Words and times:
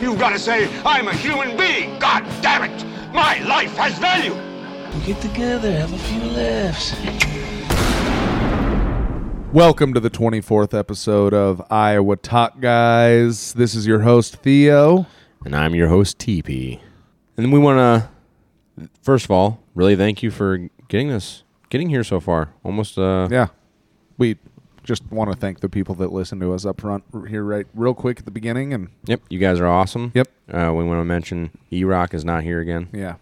You've 0.00 0.18
got 0.18 0.30
to 0.30 0.38
say, 0.38 0.68
I'm 0.84 1.08
a 1.08 1.12
human 1.12 1.56
being. 1.56 1.98
God 1.98 2.22
damn 2.40 2.70
it. 2.70 3.12
My 3.12 3.42
life 3.44 3.74
has 3.76 3.98
value. 3.98 4.32
We 4.96 5.04
get 5.06 5.20
together, 5.20 5.72
have 5.72 5.92
a 5.92 5.98
few 5.98 6.20
laughs. 6.30 6.94
Welcome 9.52 9.94
to 9.94 10.00
the 10.00 10.10
24th 10.10 10.78
episode 10.78 11.34
of 11.34 11.60
Iowa 11.68 12.16
Talk 12.16 12.60
Guys. 12.60 13.54
This 13.54 13.74
is 13.74 13.86
your 13.88 14.00
host, 14.00 14.36
Theo. 14.36 15.06
And 15.44 15.56
I'm 15.56 15.74
your 15.74 15.88
host, 15.88 16.18
TP. 16.18 16.78
And 17.36 17.52
we 17.52 17.58
want 17.58 17.78
to, 18.78 18.88
first 19.02 19.24
of 19.24 19.32
all, 19.32 19.58
really 19.74 19.96
thank 19.96 20.22
you 20.22 20.30
for 20.30 20.58
getting 20.86 21.08
this, 21.08 21.42
getting 21.70 21.88
here 21.88 22.04
so 22.04 22.20
far. 22.20 22.50
Almost, 22.62 22.98
uh, 22.98 23.26
Yeah. 23.30 23.48
We 24.16 24.36
just 24.88 25.04
want 25.12 25.30
to 25.30 25.36
thank 25.36 25.60
the 25.60 25.68
people 25.68 25.94
that 25.96 26.10
listen 26.12 26.40
to 26.40 26.52
us 26.54 26.64
up 26.64 26.80
front 26.80 27.04
here, 27.28 27.44
right, 27.44 27.66
real 27.74 27.92
quick 27.94 28.18
at 28.18 28.24
the 28.24 28.30
beginning. 28.30 28.72
And 28.72 28.88
yep, 29.04 29.20
you 29.28 29.38
guys 29.38 29.60
are 29.60 29.66
awesome. 29.68 30.10
Yep. 30.14 30.28
Uh, 30.50 30.72
we 30.74 30.82
want 30.82 30.98
to 30.98 31.04
mention 31.04 31.50
E 31.70 31.84
Rock 31.84 32.14
is 32.14 32.24
not 32.24 32.42
here 32.42 32.58
again. 32.60 32.88
yeah, 32.92 33.16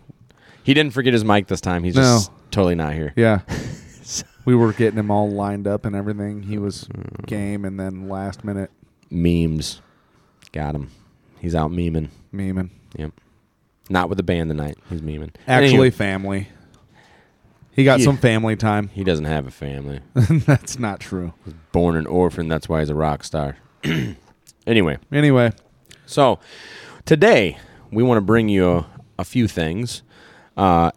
He 0.63 0.73
didn't 0.75 0.93
forget 0.95 1.13
his 1.13 1.25
mic 1.25 1.49
this 1.49 1.61
time. 1.61 1.83
He's 1.83 1.97
No. 1.97 2.03
just 2.03 2.31
totally 2.53 2.77
not 2.77 2.95
here. 2.95 3.13
yeah. 3.17 3.41
we 4.45 4.55
were 4.55 4.73
getting 4.73 4.99
him 4.99 5.11
all 5.11 5.29
lined 5.29 5.67
up 5.67 5.85
and 5.85 5.97
everything. 5.97 6.45
He 6.45 6.57
was 6.57 6.89
game, 7.27 7.65
and 7.65 7.79
then 7.81 8.09
last 8.09 8.45
minute 8.45 8.71
Memes. 9.11 9.81
Got 10.53 10.77
him. 10.77 10.91
He's 11.41 11.55
out 11.57 11.71
memeing. 11.73 12.09
memeing. 12.33 12.71
Yep. 12.97 13.11
Not 13.91 14.09
with 14.09 14.17
the 14.19 14.23
band 14.23 14.49
tonight. 14.51 14.79
He's 14.89 15.01
memeing. 15.01 15.31
Actually, 15.49 15.69
Anyway, 15.71 15.91
family. 15.91 16.49
He 17.77 17.85
got 17.85 18.01
some 18.01 18.17
family 18.17 18.57
time. 18.57 18.89
he 18.89 19.05
doesn't 19.05 19.27
have 19.27 19.47
a 19.47 19.51
family. 19.51 20.01
That's 20.15 20.79
not 20.79 20.99
true. 20.99 21.35
Was 21.45 21.55
Born 21.73 21.97
an 21.97 22.07
orphan. 22.07 22.49
That's 22.49 22.69
why 22.69 22.81
he's 22.81 22.89
a 22.91 22.95
rock 22.95 23.23
star. 23.23 23.59
anyway. 24.67 24.97
Anyway, 25.13 25.53
So 26.07 26.39
today 27.05 27.59
we 27.91 28.03
want 28.03 28.17
to 28.17 28.23
bring 28.23 28.49
you 28.49 28.69
a, 28.71 28.87
a 29.19 29.25
few 29.25 29.47
things. 29.47 30.03
Uh, 30.57 30.91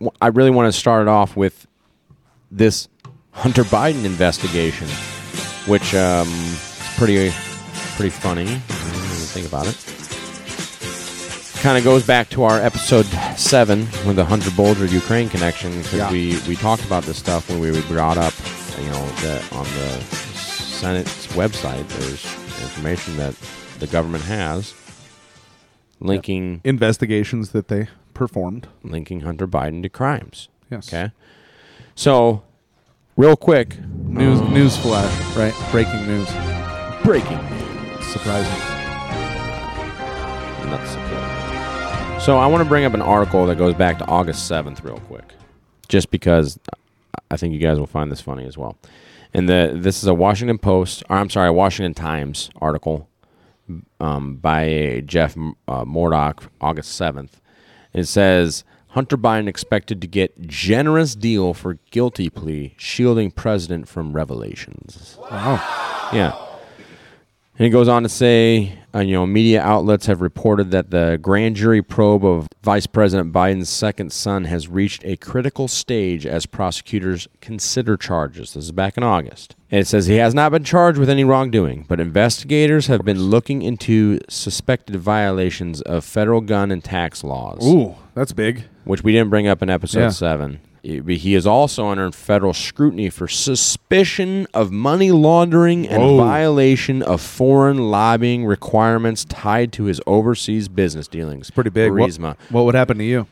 w- 0.00 0.12
I 0.20 0.28
really 0.28 0.50
want 0.50 0.72
to 0.72 0.78
start 0.78 1.02
it 1.02 1.08
off 1.08 1.34
with 1.34 1.66
this 2.50 2.88
Hunter 3.30 3.64
Biden 3.64 4.04
investigation, 4.04 4.88
which 5.66 5.94
um, 5.94 6.28
is 6.28 6.94
pretty 6.98 7.30
pretty 7.96 8.10
funny. 8.10 8.44
when 8.44 8.54
you 8.54 9.26
think 9.32 9.46
about 9.46 9.66
it. 9.66 9.91
Kind 11.62 11.78
of 11.78 11.84
goes 11.84 12.04
back 12.04 12.28
to 12.30 12.42
our 12.42 12.58
episode 12.60 13.06
seven 13.36 13.80
with 14.04 14.16
the 14.16 14.24
Hunter 14.24 14.50
Bolger 14.50 14.90
Ukraine 14.90 15.28
connection 15.28 15.70
because 15.78 15.94
Yeah. 15.94 16.10
we, 16.10 16.36
we 16.48 16.56
talked 16.56 16.84
about 16.84 17.04
this 17.04 17.16
stuff 17.18 17.48
when 17.48 17.60
we 17.60 17.80
brought 17.82 18.18
up, 18.18 18.34
you 18.80 18.86
know, 18.90 19.06
that 19.22 19.52
on 19.52 19.62
the 19.64 20.00
Senate's 20.34 21.28
website. 21.28 21.86
There's 21.86 22.24
information 22.62 23.16
that 23.18 23.36
the 23.78 23.86
government 23.86 24.24
has 24.24 24.74
linking 26.00 26.60
investigations 26.64 27.50
that 27.50 27.68
they 27.68 27.86
performed. 28.12 28.66
linking 28.82 29.20
Hunter 29.20 29.46
Biden 29.46 29.82
to 29.84 29.88
crimes. 29.88 30.48
Yes. 30.68 30.88
Okay. 30.92 31.12
So, 31.94 32.42
real 33.16 33.36
quick, 33.36 33.78
News 34.04 34.40
news 34.40 34.76
flash, 34.76 35.36
right? 35.36 35.54
Breaking 35.70 36.06
news. 36.08 36.28
breaking 37.04 37.38
news. 37.38 38.06
Surprising. 38.06 38.58
Not 40.68 40.86
surprising. 40.88 41.31
So, 42.22 42.38
I 42.38 42.46
want 42.46 42.62
to 42.62 42.68
bring 42.68 42.84
up 42.84 42.94
an 42.94 43.02
article 43.02 43.46
that 43.46 43.56
goes 43.56 43.74
back 43.74 43.98
to 43.98 44.06
August 44.06 44.48
7th, 44.48 44.84
real 44.84 45.00
quick, 45.00 45.24
just 45.88 46.08
because 46.12 46.56
I 47.32 47.36
think 47.36 47.52
you 47.52 47.58
guys 47.58 47.80
will 47.80 47.88
find 47.88 48.12
this 48.12 48.20
funny 48.20 48.46
as 48.46 48.56
well. 48.56 48.78
And 49.34 49.48
the 49.48 49.72
this 49.74 50.04
is 50.04 50.06
a 50.06 50.14
Washington 50.14 50.58
Post, 50.58 51.02
or 51.10 51.16
I'm 51.16 51.28
sorry, 51.28 51.50
Washington 51.50 51.94
Times 51.94 52.48
article 52.60 53.08
um, 53.98 54.36
by 54.36 55.02
Jeff 55.04 55.36
uh, 55.36 55.84
Mordock, 55.84 56.48
August 56.60 56.98
7th. 57.00 57.40
It 57.92 58.04
says 58.04 58.62
Hunter 58.90 59.16
Biden 59.16 59.48
expected 59.48 60.00
to 60.00 60.06
get 60.06 60.40
generous 60.42 61.16
deal 61.16 61.54
for 61.54 61.78
guilty 61.90 62.30
plea, 62.30 62.74
shielding 62.76 63.32
president 63.32 63.88
from 63.88 64.12
revelations. 64.12 65.18
Wow. 65.28 66.10
Yeah. 66.12 66.51
And 67.58 67.66
he 67.66 67.70
goes 67.70 67.86
on 67.86 68.02
to 68.02 68.08
say, 68.08 68.78
uh, 68.94 69.00
you 69.00 69.12
know, 69.12 69.26
media 69.26 69.60
outlets 69.60 70.06
have 70.06 70.22
reported 70.22 70.70
that 70.70 70.90
the 70.90 71.18
grand 71.20 71.54
jury 71.56 71.82
probe 71.82 72.24
of 72.24 72.48
Vice 72.62 72.86
President 72.86 73.30
Biden's 73.32 73.68
second 73.68 74.10
son 74.10 74.44
has 74.44 74.68
reached 74.68 75.04
a 75.04 75.16
critical 75.18 75.68
stage 75.68 76.24
as 76.26 76.46
prosecutors 76.46 77.28
consider 77.42 77.96
charges. 77.98 78.54
This 78.54 78.64
is 78.64 78.72
back 78.72 78.96
in 78.96 79.02
August. 79.02 79.54
And 79.70 79.80
it 79.80 79.86
says 79.86 80.06
he 80.06 80.16
has 80.16 80.34
not 80.34 80.50
been 80.50 80.64
charged 80.64 80.98
with 80.98 81.10
any 81.10 81.24
wrongdoing, 81.24 81.84
but 81.88 82.00
investigators 82.00 82.86
have 82.86 83.04
been 83.04 83.20
looking 83.24 83.60
into 83.62 84.18
suspected 84.28 84.96
violations 84.96 85.82
of 85.82 86.04
federal 86.04 86.40
gun 86.40 86.70
and 86.70 86.82
tax 86.82 87.22
laws 87.22 87.66
Ooh, 87.66 87.96
that's 88.14 88.32
big. 88.32 88.64
which 88.84 89.02
we 89.04 89.12
didn't 89.12 89.30
bring 89.30 89.46
up 89.46 89.62
in 89.62 89.68
episode 89.68 90.00
Yeah. 90.00 90.08
seven. 90.10 90.58
He 90.82 91.00
he 91.16 91.34
is 91.34 91.46
also 91.46 91.86
under 91.88 92.10
federal 92.10 92.52
scrutiny 92.52 93.08
for 93.08 93.28
suspicion 93.28 94.48
of 94.52 94.72
money 94.72 95.12
laundering 95.12 95.88
and 95.88 96.02
Whoa. 96.02 96.16
violation 96.16 97.02
of 97.02 97.20
foreign 97.20 97.90
lobbying 97.90 98.44
requirements 98.44 99.24
tied 99.24 99.72
to 99.74 99.84
his 99.84 100.00
overseas 100.06 100.68
business 100.68 101.06
dealings. 101.06 101.50
Pretty 101.50 101.70
big. 101.70 101.92
What, 101.92 102.10
Burisma. 102.10 102.36
what 102.50 102.64
would 102.64 102.74
happen 102.74 102.98
to 102.98 103.04
you? 103.04 103.26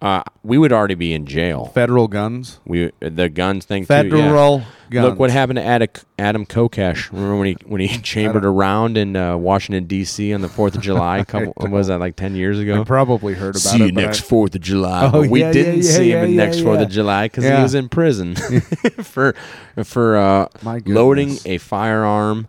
Uh, 0.00 0.22
we 0.42 0.58
would 0.58 0.72
already 0.72 0.94
be 0.94 1.14
in 1.14 1.24
jail. 1.24 1.66
Federal 1.66 2.06
guns. 2.06 2.60
We 2.66 2.92
the 3.00 3.30
guns 3.30 3.64
thing. 3.64 3.86
too, 3.86 3.94
yeah. 3.94 4.02
Federal 4.02 4.62
guns. 4.90 5.04
Look 5.08 5.18
what 5.18 5.30
happened 5.30 5.56
to 5.56 5.64
Adam, 5.64 5.88
Adam 6.18 6.46
Kokesh. 6.46 7.10
Remember 7.12 7.36
when 7.36 7.46
he 7.46 7.56
when 7.64 7.80
he 7.80 7.88
chambered 8.02 8.44
around 8.44 8.98
in 8.98 9.16
uh, 9.16 9.38
Washington 9.38 9.84
D.C. 9.84 10.34
on 10.34 10.42
the 10.42 10.50
Fourth 10.50 10.74
of 10.74 10.82
July? 10.82 11.24
Couple 11.28 11.54
was 11.70 11.86
that 11.86 11.98
like 11.98 12.14
ten 12.14 12.34
years 12.34 12.58
ago? 12.58 12.80
I 12.80 12.84
probably 12.84 13.32
heard 13.32 13.56
about 13.56 13.60
see 13.60 13.82
it. 13.82 13.86
you 13.86 13.92
next 13.92 14.20
Fourth 14.20 14.54
of 14.54 14.60
July. 14.60 15.06
Oh, 15.06 15.22
but 15.22 15.30
we 15.30 15.40
yeah, 15.40 15.52
didn't 15.52 15.76
yeah, 15.76 15.90
see 15.90 16.10
him 16.10 16.36
next 16.36 16.60
Fourth 16.60 16.80
of 16.80 16.90
July 16.90 17.26
because 17.26 17.44
he 17.44 17.50
was 17.50 17.74
in 17.74 17.88
prison 17.88 18.34
for 19.02 19.34
for 19.82 20.16
uh, 20.18 20.48
loading 20.84 21.38
a 21.46 21.56
firearm. 21.56 22.48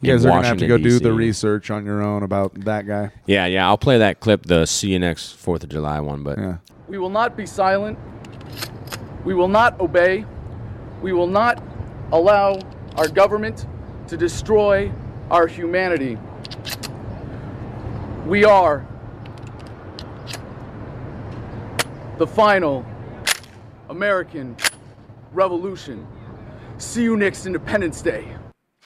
You 0.00 0.12
guys 0.12 0.24
are 0.24 0.30
gonna 0.30 0.46
have 0.46 0.58
to 0.58 0.66
go 0.66 0.78
do 0.78 0.98
the 0.98 1.12
research 1.12 1.70
on 1.70 1.84
your 1.84 2.02
own 2.02 2.22
about 2.22 2.54
that 2.64 2.86
guy. 2.86 3.10
Yeah, 3.26 3.46
yeah. 3.46 3.66
I'll 3.66 3.78
play 3.78 3.98
that 3.98 4.20
clip, 4.20 4.46
the 4.46 4.64
see 4.66 4.92
you 4.92 4.98
next 4.98 5.32
Fourth 5.32 5.62
of 5.62 5.68
July 5.68 6.00
one. 6.00 6.22
But 6.22 6.38
Yeah. 6.38 6.56
We 6.88 6.98
will 6.98 7.10
not 7.10 7.36
be 7.36 7.46
silent. 7.46 7.98
We 9.24 9.34
will 9.34 9.48
not 9.48 9.80
obey. 9.80 10.24
We 11.02 11.12
will 11.12 11.26
not 11.26 11.62
allow 12.12 12.58
our 12.96 13.08
government 13.08 13.66
to 14.08 14.16
destroy 14.16 14.92
our 15.30 15.46
humanity. 15.46 16.16
We 18.26 18.44
are 18.44 18.86
the 22.18 22.26
final 22.26 22.84
American 23.90 24.56
Revolution. 25.32 26.06
See 26.78 27.02
you 27.02 27.16
next 27.16 27.46
Independence 27.46 28.00
Day. 28.02 28.26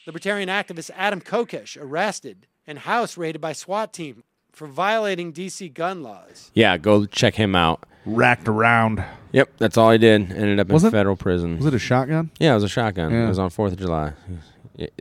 Libertarian 0.07 0.49
activist 0.49 0.89
Adam 0.95 1.21
Kokesh 1.21 1.77
arrested 1.79 2.47
and 2.65 2.79
house 2.79 3.17
raided 3.17 3.39
by 3.39 3.53
SWAT 3.53 3.93
team 3.93 4.23
for 4.51 4.67
violating 4.67 5.31
DC 5.31 5.73
gun 5.73 6.01
laws. 6.03 6.51
yeah, 6.53 6.77
go 6.77 7.05
check 7.05 7.35
him 7.35 7.55
out. 7.55 7.83
Racked 8.05 8.47
around. 8.47 9.03
Yep, 9.31 9.49
that's 9.57 9.77
all 9.77 9.91
he 9.91 9.97
did. 9.97 10.31
Ended 10.31 10.59
up 10.59 10.67
in 10.69 10.73
Was 10.73 10.83
it- 10.83 10.91
federal 10.91 11.15
prison. 11.15 11.57
Was 11.57 11.65
it 11.67 11.73
a 11.73 11.79
shotgun? 11.79 12.31
yeah, 12.39 12.51
it 12.51 12.55
was 12.55 12.63
a 12.63 12.69
shotgun. 12.69 13.11
Yeah. 13.11 13.25
It 13.25 13.27
was 13.29 13.39
on 13.39 13.49
Fourth 13.49 13.73
of 13.73 13.79
July. 13.79 14.13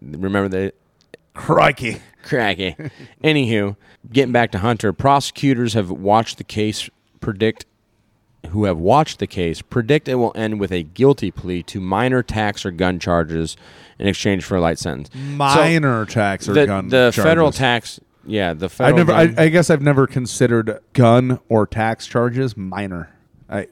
Remember 0.02 0.49
they 0.49 0.73
Crikey. 1.35 2.00
Cracky. 2.23 2.76
Anywho, 3.25 3.76
getting 4.12 4.32
back 4.32 4.50
to 4.52 4.58
Hunter, 4.58 4.93
prosecutors 4.93 5.75
have 5.75 5.91
watched 5.91 6.38
the 6.38 6.44
case 6.44 6.91
predict 7.20 7.67
who 8.50 8.64
have 8.64 8.79
watched 8.79 9.19
the 9.19 9.26
case 9.26 9.61
predict 9.62 10.08
it 10.08 10.14
will 10.17 10.32
end 10.35 10.58
with 10.61 10.73
a 10.73 10.82
guilty 10.82 11.31
plea 11.31 11.62
to 11.62 11.79
minor 11.81 12.23
tax 12.23 12.64
or 12.64 12.70
gun 12.70 12.99
charges 12.99 13.56
in 13.99 14.06
exchange 14.08 14.44
for 14.44 14.56
a 14.56 14.61
light 14.61 14.79
sentence. 14.79 15.08
Minor 15.14 16.06
tax 16.06 16.49
or 16.49 16.55
the, 16.55 16.67
gun 16.67 16.88
the 16.88 17.12
federal 17.14 17.52
charges. 17.52 17.58
tax, 17.58 18.00
yeah, 18.30 18.54
the 18.54 18.66
I 18.66 18.68
federal. 18.68 18.96
never. 18.98 19.12
I, 19.12 19.26
gun- 19.26 19.38
I 19.38 19.48
guess 19.48 19.70
I've 19.70 19.82
never 19.82 20.06
considered 20.06 20.80
gun 20.92 21.40
or 21.48 21.66
tax 21.66 22.06
charges 22.06 22.56
minor. 22.56 23.10
I 23.48 23.68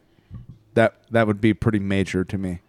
that 0.74 0.94
that 1.10 1.26
would 1.26 1.40
be 1.40 1.54
pretty 1.54 1.78
major 1.78 2.24
to 2.24 2.38
me. 2.38 2.60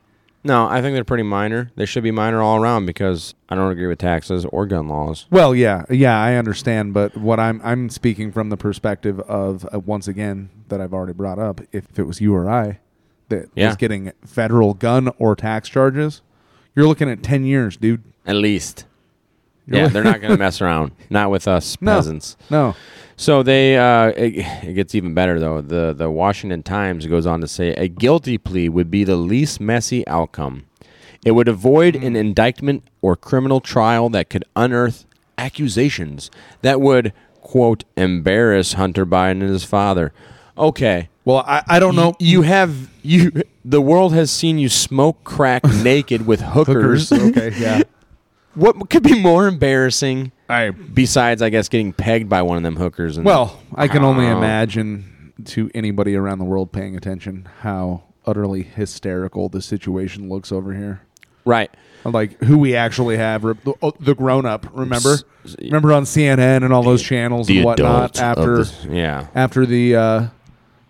no, 0.43 0.67
I 0.67 0.81
think 0.81 0.95
they're 0.95 1.03
pretty 1.03 1.23
minor. 1.23 1.71
They 1.75 1.85
should 1.85 2.03
be 2.03 2.11
minor 2.11 2.41
all 2.41 2.61
around 2.61 2.85
because 2.85 3.33
I 3.49 3.55
don't 3.55 3.71
agree 3.71 3.87
with 3.87 3.99
taxes 3.99 4.45
or 4.45 4.65
gun 4.65 4.87
laws. 4.87 5.25
Well, 5.29 5.53
yeah, 5.53 5.83
yeah, 5.89 6.17
I 6.19 6.35
understand, 6.35 6.93
but 6.93 7.17
what 7.17 7.39
I'm 7.39 7.59
I'm 7.63 7.89
speaking 7.89 8.31
from 8.31 8.49
the 8.49 8.57
perspective 8.57 9.19
of 9.21 9.67
uh, 9.73 9.79
once 9.79 10.07
again 10.07 10.49
that 10.69 10.79
I've 10.79 10.93
already 10.93 11.13
brought 11.13 11.39
up. 11.39 11.61
If 11.71 11.99
it 11.99 12.03
was 12.03 12.21
you 12.21 12.33
or 12.35 12.49
I 12.49 12.79
that 13.29 13.49
Yeah. 13.55 13.67
was 13.67 13.75
getting 13.77 14.11
federal 14.25 14.73
gun 14.73 15.09
or 15.19 15.35
tax 15.35 15.67
charges, 15.69 16.21
you're 16.75 16.87
looking 16.87 17.09
at 17.09 17.21
ten 17.21 17.43
years, 17.43 17.75
dude. 17.77 18.03
At 18.25 18.35
least. 18.35 18.85
Yeah, 19.71 19.87
they're 19.87 20.03
not 20.03 20.21
going 20.21 20.31
to 20.35 20.37
mess 20.37 20.61
around. 20.61 20.91
Not 21.09 21.31
with 21.31 21.47
us 21.47 21.77
No. 21.81 21.95
peasants. 21.95 22.37
No, 22.49 22.75
So 23.17 23.43
they 23.43 23.77
uh, 23.77 24.07
it, 24.15 24.45
it 24.63 24.73
gets 24.73 24.95
even 24.95 25.13
better 25.13 25.39
though. 25.39 25.61
The 25.61 25.93
the 25.95 26.09
Washington 26.09 26.63
Times 26.63 27.05
goes 27.07 27.25
on 27.25 27.41
to 27.41 27.47
say 27.47 27.73
a 27.73 27.87
guilty 27.87 28.37
plea 28.37 28.69
would 28.69 28.89
be 28.89 29.03
the 29.03 29.15
least 29.15 29.59
messy 29.59 30.07
outcome. 30.07 30.65
It 31.25 31.31
would 31.31 31.47
avoid 31.49 31.95
an 31.97 32.15
indictment 32.15 32.83
or 33.01 33.15
criminal 33.17 33.59
trial 33.59 34.07
that 34.09 34.29
could 34.29 34.45
unearth 34.55 35.05
accusations 35.37 36.29
that 36.61 36.79
would 36.79 37.11
quote 37.41 37.83
embarrass 37.97 38.73
Hunter 38.73 39.05
Biden 39.05 39.41
and 39.41 39.49
his 39.49 39.63
father. 39.63 40.13
Okay. 40.57 41.09
well, 41.25 41.43
I, 41.47 41.63
I 41.67 41.79
don't 41.79 41.95
know. 41.95 42.13
You 42.19 42.41
have 42.43 42.89
you 43.01 43.31
the 43.65 43.81
world 43.81 44.13
has 44.13 44.29
seen 44.31 44.57
you 44.59 44.69
smoke 44.69 45.23
crack 45.23 45.63
naked 45.83 46.25
with 46.25 46.41
hookers. 46.41 47.09
hookers. 47.09 47.29
okay, 47.37 47.51
yeah. 47.59 47.81
What 48.59 48.89
could 48.89 49.03
be 49.03 49.19
more 49.21 49.47
embarrassing 49.47 50.31
I 50.49 50.71
besides 50.71 51.41
I 51.41 51.49
guess 51.49 51.69
getting 51.69 51.93
pegged 51.93 52.27
by 52.29 52.41
one 52.41 52.57
of 52.57 52.63
them 52.63 52.75
hookers 52.75 53.17
and 53.17 53.25
Well, 53.25 53.59
I 53.75 53.87
can 53.87 54.03
only 54.03 54.25
Oh. 54.27 54.37
imagine 54.37 55.33
to 55.45 55.69
anybody 55.73 56.15
around 56.15 56.39
the 56.39 56.45
world 56.45 56.71
paying 56.71 56.95
attention 56.97 57.47
how 57.61 58.03
utterly 58.25 58.63
hysterical 58.63 59.47
the 59.49 59.61
situation 59.61 60.27
looks 60.29 60.51
over 60.51 60.73
here. 60.73 61.01
Right. 61.45 61.71
Like 62.03 62.41
who 62.43 62.57
we 62.57 62.75
actually 62.75 63.17
have, 63.17 63.41
the, 63.41 63.73
oh, 63.81 63.93
the 63.99 64.13
grown 64.15 64.45
up. 64.45 64.67
Remember, 64.73 65.17
remember 65.61 65.93
on 65.93 66.03
CNN 66.03 66.63
and 66.63 66.71
all 66.73 66.83
those 66.83 67.01
channels 67.03 67.47
the 67.47 67.57
and 67.57 67.65
whatnot 67.65 68.19
after 68.19 68.63
the- 68.63 68.87
yeah. 68.95 69.27
after 69.35 69.65
the 69.65 69.95
uh, 69.95 70.27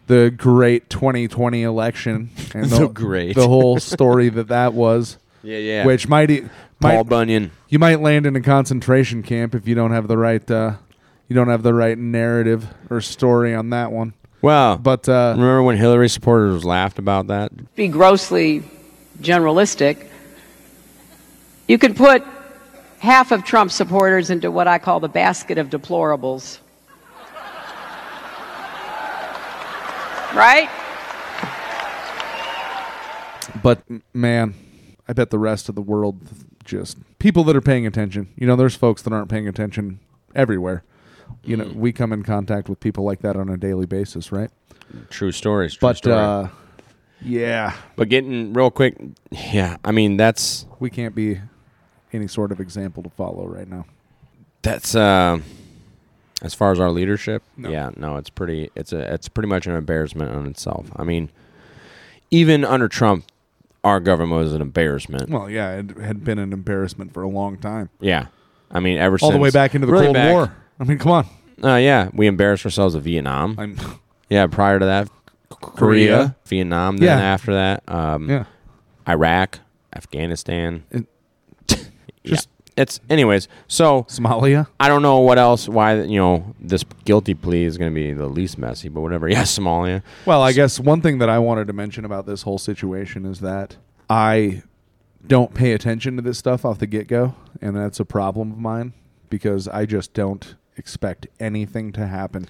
the 0.08 0.34
great 0.36 0.90
2020 0.90 1.62
election 1.64 2.30
and 2.56 2.66
The 2.70 2.88
great. 2.88 3.36
the 3.36 3.48
whole 3.48 3.80
story 3.80 4.30
that 4.30 4.48
that 4.48 4.74
was, 4.74 5.18
Yeah, 5.44 5.58
yeah. 5.58 5.86
which 5.86 6.08
might, 6.08 6.30
e- 6.32 6.44
Paul 6.80 6.92
might 7.04 7.10
Bunyan. 7.10 7.52
you 7.68 7.78
might 7.80 8.00
land 8.00 8.26
in 8.26 8.36
a 8.36 8.42
concentration 8.42 9.22
camp 9.24 9.54
if 9.54 9.68
you 9.68 9.76
don't 9.76 9.92
have 9.92 10.08
the 10.08 10.18
right 10.18 10.50
uh, 10.50 10.74
you 11.28 11.36
don't 11.36 11.50
have 11.50 11.64
the 11.64 11.74
right 11.74 11.98
narrative 11.98 12.68
or 12.90 13.02
story 13.02 13.54
on 13.54 13.70
that 13.72 13.92
one. 13.92 14.14
Well, 14.42 14.78
But 14.78 15.08
uh, 15.10 15.34
remember 15.36 15.64
when 15.64 15.76
Hillary 15.78 16.08
supporters 16.08 16.64
laughed 16.64 16.98
about 16.98 17.28
that? 17.28 17.52
be 17.76 17.90
grossly 17.90 18.64
generalistic, 19.22 20.08
you 21.68 21.78
could 21.78 21.98
put 21.98 22.24
half 23.00 23.32
of 23.34 23.44
Trump 23.44 23.72
supporters 23.72 24.30
into 24.30 24.50
what 24.50 24.68
I 24.68 24.80
call 24.80 25.02
the 25.02 25.10
basket 25.10 25.58
of 25.58 25.70
deplorables. 25.70 26.60
Right? 30.34 30.70
but 33.64 33.82
man, 34.14 34.54
I 35.08 35.14
bet 35.14 35.32
the 35.32 35.40
rest 35.40 35.70
of 35.70 35.76
the 35.76 35.82
world 35.82 36.18
just 36.70 36.98
people 37.20 37.44
that 37.46 37.56
are 37.56 37.62
paying 37.62 37.86
attention. 37.86 38.30
You 38.38 38.48
know, 38.48 38.56
there's 38.56 38.76
folks 38.76 39.02
that 39.04 39.14
aren't 39.14 39.30
paying 39.30 39.48
attention 39.48 40.00
everywhere. 40.36 40.84
You 41.44 41.58
know, 41.58 41.72
we 41.76 41.92
come 41.92 42.12
in 42.14 42.24
contact 42.24 42.70
with 42.70 42.80
people 42.80 43.04
like 43.04 43.22
that 43.22 43.36
on 43.36 43.50
a 43.50 43.58
daily 43.58 43.86
basis, 43.86 44.32
right? 44.32 44.50
True 45.10 45.32
stories. 45.32 45.74
True 45.76 45.88
But 45.90 45.98
story. 45.98 46.16
uh, 46.16 46.48
yeah, 47.22 47.76
but 47.96 48.10
getting 48.10 48.54
real 48.54 48.72
quick, 48.72 48.96
yeah. 49.32 49.78
I 49.84 49.92
mean, 49.92 50.18
that's 50.18 50.66
we 50.80 50.90
can't 50.90 51.14
be 51.14 51.40
any 52.14 52.28
sort 52.28 52.52
of 52.52 52.60
example 52.60 53.04
to 53.04 53.10
follow 53.10 53.46
right 53.46 53.68
now. 53.68 53.86
that's 54.62 54.96
uh, 54.96 55.38
as 56.42 56.54
far 56.54 56.72
as 56.72 56.80
our 56.80 56.90
leadership. 56.92 57.44
No. 57.58 57.70
Yeah, 57.70 57.92
no, 57.98 58.18
it's 58.18 58.30
pretty. 58.30 58.72
It's 58.76 58.94
a. 58.94 59.14
It's 59.14 59.28
pretty 59.30 59.50
much 59.50 59.68
an 59.68 59.76
embarrassment 59.76 60.32
on 60.32 60.48
itself. 60.48 60.90
I 60.96 61.04
mean, 61.04 61.30
even 62.32 62.64
under 62.66 62.88
Trump, 62.88 63.26
our 63.84 64.00
government 64.00 64.40
was 64.42 64.54
an 64.54 64.62
embarrassment. 64.62 65.30
Well, 65.30 65.50
yeah, 65.50 65.78
it 65.78 65.98
had 65.98 66.24
been 66.24 66.40
an 66.40 66.54
embarrassment 66.54 67.14
for 67.14 67.24
a 67.24 67.30
long 67.30 67.58
time, 67.58 67.90
Yeah, 68.00 68.28
I 68.72 68.80
mean, 68.80 68.98
ever 68.98 69.18
since 69.18 69.24
all 69.24 69.30
since 69.32 69.38
the 69.40 69.42
way 69.44 69.52
back 69.52 69.74
into 69.76 69.88
the 69.88 69.94
really 69.94 70.06
Cold 70.06 70.14
back- 70.16 70.34
War. 70.34 70.54
I 70.80 70.84
mean, 70.84 70.98
come 70.98 71.12
on. 71.12 71.26
Uh, 71.64 71.76
yeah, 71.76 72.10
we 72.14 72.28
embarrassed 72.28 72.66
ourselves 72.66 72.96
in 72.96 73.02
Vietnam. 73.02 73.56
I'm, 73.58 73.78
yeah, 74.30 74.48
prior 74.48 74.80
to 74.80 74.86
that, 74.86 75.10
Korea, 75.50 75.76
Korea. 75.78 76.36
Vietnam. 76.46 76.98
Then 76.98 77.18
Yeah. 77.18 77.24
after 77.24 77.54
that, 77.54 77.84
um, 77.88 78.30
yeah, 78.30 78.46
Iraq, 79.08 79.60
Afghanistan. 79.96 80.84
It- 80.92 81.08
just 82.24 82.48
it's 82.80 83.00
anyways. 83.10 83.48
So 83.68 84.04
Somalia. 84.04 84.68
I 84.80 84.88
don't 84.88 85.02
know 85.02 85.20
what 85.20 85.38
else. 85.38 85.68
Why 85.70 86.02
you 86.02 86.18
know 86.18 86.56
this 86.60 86.84
guilty 87.06 87.34
plea 87.34 87.66
is 87.66 87.78
going 87.78 87.92
to 87.92 87.96
be 87.96 88.14
the 88.14 88.28
least 88.28 88.58
messy, 88.58 88.90
but 88.90 89.02
whatever. 89.02 89.28
Yeah, 89.30 89.44
Somalia. 89.44 90.02
Well, 90.26 90.42
I 90.42 90.52
guess 90.54 90.80
one 90.80 91.02
thing 91.02 91.20
that 91.20 91.30
I 91.30 91.40
wanted 91.40 91.68
to 91.68 91.74
mention 91.74 92.06
about 92.06 92.26
this 92.26 92.42
whole 92.44 92.58
situation 92.58 93.26
is 93.26 93.40
that 93.42 93.78
I 94.10 94.64
don't 95.28 95.54
pay 95.54 95.74
attention 95.74 96.16
to 96.16 96.22
this 96.22 96.38
stuff 96.38 96.64
off 96.66 96.80
the 96.80 96.88
get 96.88 97.08
go, 97.08 97.36
and 97.62 97.76
that's 97.76 98.00
a 98.00 98.06
problem 98.06 98.52
of 98.54 98.58
mine 98.58 98.94
because 99.30 99.68
I 99.68 99.86
just 99.86 100.14
don't 100.14 100.56
expect 100.78 101.28
anything 101.40 101.92
to 101.94 102.08
happen. 102.08 102.48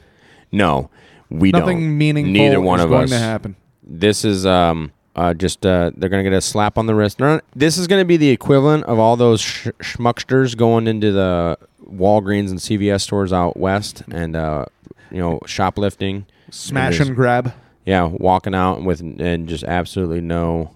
No, 0.52 0.90
we 1.30 1.52
Nothing 1.52 1.80
don't. 1.80 1.98
meaningful 1.98 2.32
Neither 2.34 2.62
one 2.62 2.80
is 2.80 2.86
of 2.86 2.90
going 2.92 3.04
us. 3.06 3.10
to 3.10 3.20
happen. 3.20 3.56
This 3.84 4.24
is 4.24 4.46
um 4.46 4.92
uh 5.16 5.34
just 5.34 5.66
uh 5.66 5.92
they're 5.98 6.10
gonna 6.10 6.24
get 6.24 6.34
a 6.34 6.42
slap 6.42 6.78
on 6.78 6.86
the 6.86 6.96
wrist. 6.96 7.20
Not- 7.20 7.44
this 7.56 7.78
is 7.78 7.88
gonna 7.88 8.06
be 8.06 8.18
the 8.18 8.30
equivalent 8.30 8.84
of 8.86 9.00
all 9.00 9.16
those 9.16 9.42
sh- 9.42 9.68
schmucksters 9.80 10.56
going 10.56 10.88
into 10.88 11.12
the 11.12 11.58
Walgreens 11.84 12.50
and 12.50 12.60
CVS 12.60 13.02
stores 13.02 13.34
out 13.34 13.58
west 13.58 14.04
and 14.12 14.36
uh 14.36 14.66
you 15.12 15.18
know 15.20 15.40
shoplifting, 15.46 16.26
Smash 16.52 17.00
And 17.00 17.10
and 17.10 17.16
grab, 17.16 17.54
yeah, 17.86 18.06
walking 18.06 18.54
out 18.56 18.84
with 18.84 19.02
and 19.02 19.48
just 19.50 19.64
absolutely 19.64 20.22
no 20.22 20.72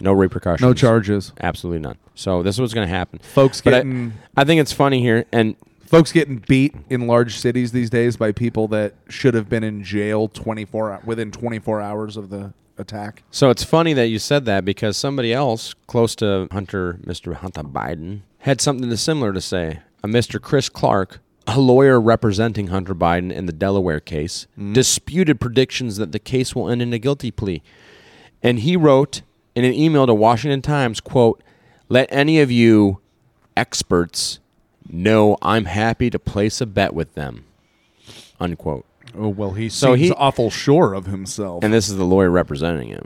no 0.00 0.12
repercussions, 0.12 0.66
no 0.66 0.74
charges. 0.74 1.32
absolutely 1.40 1.80
none. 1.80 1.96
So 2.14 2.42
this 2.42 2.56
is 2.56 2.60
what's 2.60 2.74
gonna 2.74 2.86
happen. 2.86 3.18
Folks 3.20 3.60
But 3.60 3.74
I- 3.74 3.78
getting 3.78 4.12
I 4.36 4.44
think 4.44 4.60
it's 4.60 4.72
funny 4.72 5.00
here, 5.00 5.26
and 5.32 5.54
folks 5.84 6.12
getting 6.12 6.42
beat 6.48 6.74
in 6.90 7.06
large 7.06 7.36
cities 7.38 7.72
these 7.72 7.90
days 7.90 8.16
by 8.16 8.32
people 8.32 8.66
that 8.68 8.94
should 9.08 9.34
have 9.34 9.48
been 9.48 9.62
in 9.62 9.84
jail 9.84 10.28
24 10.28 11.00
within 11.04 11.30
24 11.30 11.80
hours 11.80 12.16
of 12.16 12.30
the 12.30 12.52
attack. 12.78 13.22
So 13.30 13.50
it's 13.50 13.64
funny 13.64 13.92
that 13.94 14.08
you 14.08 14.18
said 14.18 14.44
that 14.46 14.64
because 14.64 14.96
somebody 14.96 15.32
else 15.32 15.74
close 15.86 16.14
to 16.16 16.48
Hunter, 16.50 16.98
Mr. 17.04 17.34
Hunter 17.34 17.62
Biden, 17.62 18.20
had 18.40 18.60
something 18.60 18.94
similar 18.96 19.32
to 19.32 19.40
say. 19.40 19.80
A 20.02 20.08
Mr. 20.08 20.40
Chris 20.40 20.68
Clark, 20.68 21.20
a 21.46 21.58
lawyer 21.58 22.00
representing 22.00 22.68
Hunter 22.68 22.94
Biden 22.94 23.32
in 23.32 23.46
the 23.46 23.52
Delaware 23.52 24.00
case, 24.00 24.46
mm-hmm. 24.52 24.72
disputed 24.72 25.40
predictions 25.40 25.96
that 25.96 26.12
the 26.12 26.18
case 26.18 26.54
will 26.54 26.68
end 26.68 26.82
in 26.82 26.92
a 26.92 26.98
guilty 26.98 27.30
plea. 27.30 27.62
And 28.42 28.60
he 28.60 28.76
wrote 28.76 29.22
in 29.54 29.64
an 29.64 29.72
email 29.72 30.06
to 30.06 30.14
Washington 30.14 30.62
Times, 30.62 31.00
quote, 31.00 31.42
"Let 31.88 32.08
any 32.12 32.40
of 32.40 32.50
you 32.50 33.00
experts 33.56 34.38
know 34.88 35.36
I'm 35.42 35.64
happy 35.64 36.10
to 36.10 36.18
place 36.18 36.60
a 36.60 36.66
bet 36.66 36.94
with 36.94 37.14
them." 37.14 37.44
Unquote. 38.38 38.84
Oh 39.14 39.28
well, 39.28 39.52
he 39.52 39.68
So 39.68 39.94
seems 39.94 40.08
he- 40.08 40.14
awful 40.14 40.50
sure 40.50 40.94
of 40.94 41.06
himself. 41.06 41.62
And 41.64 41.72
this 41.72 41.88
is 41.88 41.96
the 41.96 42.04
lawyer 42.04 42.30
representing 42.30 42.88
him. 42.88 43.04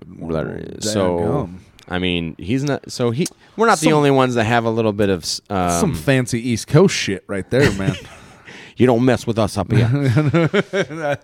so, 0.81 1.19
dadgum. 1.19 1.59
I 1.89 1.99
mean, 1.99 2.37
he's 2.39 2.63
not. 2.65 2.91
So 2.91 3.11
he. 3.11 3.27
We're 3.57 3.67
not 3.67 3.81
the 3.81 3.93
only 3.93 4.11
ones 4.13 4.35
that 4.37 4.45
have 4.45 4.65
a 4.65 4.71
little 4.71 4.93
bit 4.93 5.09
of. 5.11 5.25
Um, 5.51 5.71
Some 5.81 5.95
fancy 5.95 6.41
East 6.49 6.67
Coast 6.69 6.95
shit 6.95 7.25
right 7.27 7.49
there, 7.51 7.71
man. 7.73 7.95
you 8.77 8.87
don't 8.87 9.05
mess 9.05 9.27
with 9.27 9.39
us 9.39 9.59
up 9.59 9.71
here. 9.73 9.89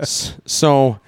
So, 0.47 0.99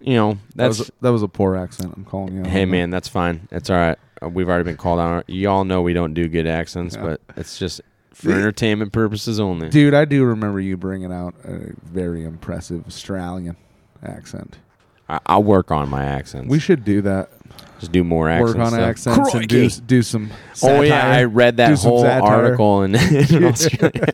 you 0.00 0.14
know, 0.14 0.32
that 0.32 0.38
that's. 0.56 0.78
was 0.78 0.88
a, 0.88 0.92
that 1.00 1.08
was 1.12 1.22
a 1.22 1.28
poor 1.28 1.56
accent. 1.56 1.94
I'm 1.96 2.04
calling 2.04 2.36
you. 2.36 2.44
hey 2.50 2.64
man, 2.64 2.90
that's 2.90 3.08
fine. 3.08 3.48
It's 3.50 3.70
all 3.70 3.76
right. 3.76 3.98
Uh, 4.22 4.28
We've 4.28 4.48
already 4.48 4.64
been 4.64 4.76
called 4.76 5.00
out. 5.00 5.28
Y'all 5.28 5.64
know 5.64 5.82
we 5.82 5.92
don't 5.92 6.14
do 6.14 6.28
good 6.28 6.46
accents, 6.46 6.94
Yeah. 6.94 7.02
but 7.02 7.20
it's 7.36 7.58
just 7.58 7.80
for 8.16 8.32
entertainment 8.32 8.92
purposes 8.92 9.38
only. 9.40 9.68
dude, 9.68 9.94
I 9.94 10.04
do 10.04 10.24
remember 10.24 10.60
you 10.60 10.76
bringing 10.76 11.12
out 11.12 11.34
a 11.44 11.72
very 11.84 12.24
impressive 12.24 12.86
Australian 12.86 13.56
accent. 14.02 14.58
I, 15.08 15.20
I'll 15.26 15.42
work 15.44 15.70
on 15.70 15.88
my 15.88 16.04
accents. 16.04 16.48
We 16.50 16.58
should 16.58 16.84
do 16.84 17.02
that. 17.02 17.30
just 17.78 17.92
do 17.92 18.02
more 18.02 18.28
accents. 18.28 18.54
Work 18.56 18.64
on 18.66 18.72
stuff. 18.72 18.80
accents 18.80 19.34
and 19.34 19.48
do 19.48 19.68
do 19.68 20.02
some. 20.02 20.30
Oh 20.62 20.80
yeah. 20.80 21.06
I 21.08 21.24
read 21.24 21.58
that 21.58 21.78
some 21.78 21.90
whole 21.90 22.06
article 22.06 22.80
Australian. 22.94 24.04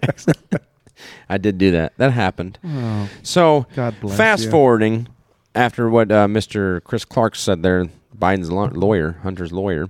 I 1.29 1.39
did 1.39 1.59
do 1.59 1.71
that. 1.73 1.95
That 1.97 2.13
happened. 2.13 2.59
Oh, 2.65 3.09
So 3.23 3.67
God 3.75 3.95
bless 4.01 4.17
fast 4.17 4.45
you. 4.45 4.51
forwarding, 4.51 5.09
after 5.55 5.89
what 5.89 6.11
uh, 6.13 6.27
Mr. 6.27 6.83
Chris 6.85 7.05
Clark 7.05 7.35
said 7.37 7.63
there, 7.63 7.87
Biden's 8.17 8.51
law- 8.53 8.71
lawyer, 8.73 9.13
Hunter's 9.23 9.53
lawyer, 9.53 9.89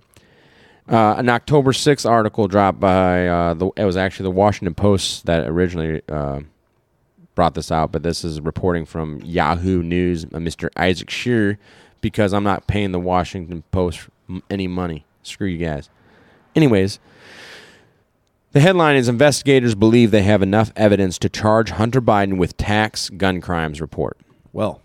uh, 0.92 1.14
an 1.16 1.28
October 1.28 1.72
6th 1.72 2.08
article 2.08 2.46
dropped 2.48 2.78
by, 2.78 3.26
uh, 3.26 3.54
the, 3.54 3.70
it 3.76 3.84
was 3.84 3.96
actually 3.96 4.24
the 4.24 4.30
Washington 4.32 4.74
Post 4.74 5.26
that 5.26 5.46
originally 5.46 6.02
uh, 6.08 6.40
brought 7.34 7.54
this 7.54 7.72
out, 7.72 7.90
but 7.92 8.02
this 8.02 8.24
is 8.24 8.40
reporting 8.40 8.84
from 8.84 9.20
Yahoo 9.24 9.82
News, 9.82 10.24
uh, 10.24 10.28
Mr. 10.38 10.68
Isaac 10.76 11.10
Shearer, 11.10 11.58
because 12.00 12.32
I'm 12.34 12.44
not 12.44 12.66
paying 12.66 12.92
the 12.92 13.00
Washington 13.00 13.62
Post 13.72 14.08
any 14.50 14.68
money. 14.68 15.04
Screw 15.22 15.48
you 15.48 15.64
guys. 15.64 15.88
Anyways, 16.54 16.98
the 18.52 18.60
headline 18.60 18.96
is 18.96 19.08
Investigators 19.08 19.74
believe 19.74 20.10
they 20.10 20.22
have 20.22 20.42
enough 20.42 20.72
evidence 20.76 21.18
to 21.20 21.28
charge 21.30 21.70
Hunter 21.70 22.02
Biden 22.02 22.36
with 22.36 22.56
tax 22.56 23.08
gun 23.08 23.40
crimes 23.40 23.80
report. 23.80 24.18
Well, 24.52 24.82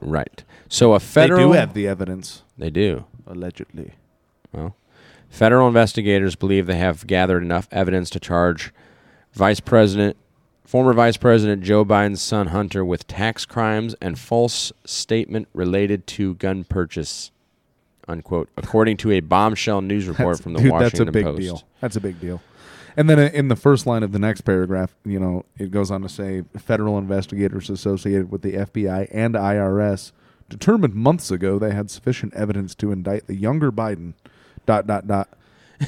Right. 0.00 0.44
So 0.68 0.92
a 0.94 1.00
federal 1.00 1.38
they 1.38 1.46
do 1.46 1.52
have 1.52 1.74
the 1.74 1.86
evidence, 1.88 2.42
They 2.58 2.70
do. 2.70 3.04
allegedly. 3.26 3.94
Well, 4.52 4.74
federal 5.28 5.68
investigators 5.68 6.34
believe 6.36 6.66
they 6.66 6.76
have 6.76 7.06
gathered 7.06 7.42
enough 7.42 7.68
evidence 7.70 8.10
to 8.10 8.20
charge 8.20 8.72
Vice 9.32 9.60
President, 9.60 10.16
former 10.64 10.92
Vice 10.92 11.16
President 11.16 11.62
Joe 11.62 11.84
Biden's 11.84 12.22
son 12.22 12.48
Hunter 12.48 12.84
with 12.84 13.06
tax 13.06 13.44
crimes 13.44 13.94
and 14.00 14.18
false 14.18 14.72
statement 14.84 15.48
related 15.52 16.06
to 16.08 16.34
gun 16.34 16.64
purchase. 16.64 17.30
Unquote, 18.08 18.48
according 18.56 18.96
to 18.98 19.10
a 19.10 19.20
bombshell 19.20 19.80
news 19.80 20.06
report 20.06 20.36
That's- 20.36 20.40
from 20.42 20.52
the 20.52 20.60
dude, 20.60 20.70
Washington 20.70 21.06
That's 21.06 21.08
a 21.08 21.12
big 21.12 21.24
Post. 21.24 21.40
deal. 21.40 21.62
That's 21.80 21.96
a 21.96 22.00
big 22.00 22.20
deal. 22.20 22.40
And 22.96 23.10
then 23.10 23.18
in 23.18 23.48
the 23.48 23.56
first 23.56 23.84
line 23.84 24.02
of 24.02 24.12
the 24.12 24.18
next 24.18 24.42
paragraph, 24.42 24.94
you 25.04 25.18
know, 25.20 25.44
it 25.58 25.70
goes 25.70 25.90
on 25.90 26.00
to 26.02 26.08
say 26.08 26.44
federal 26.56 26.96
investigators 26.96 27.68
associated 27.68 28.30
with 28.30 28.40
the 28.42 28.52
FBI 28.56 29.08
and 29.12 29.34
IRS 29.34 30.12
determined 30.48 30.94
months 30.94 31.30
ago 31.30 31.58
they 31.58 31.72
had 31.72 31.90
sufficient 31.90 32.32
evidence 32.32 32.74
to 32.76 32.92
indict 32.92 33.26
the 33.26 33.34
younger 33.34 33.70
Biden. 33.70 34.14
Dot 34.66 34.86
dot 34.86 35.06
dot. 35.06 35.28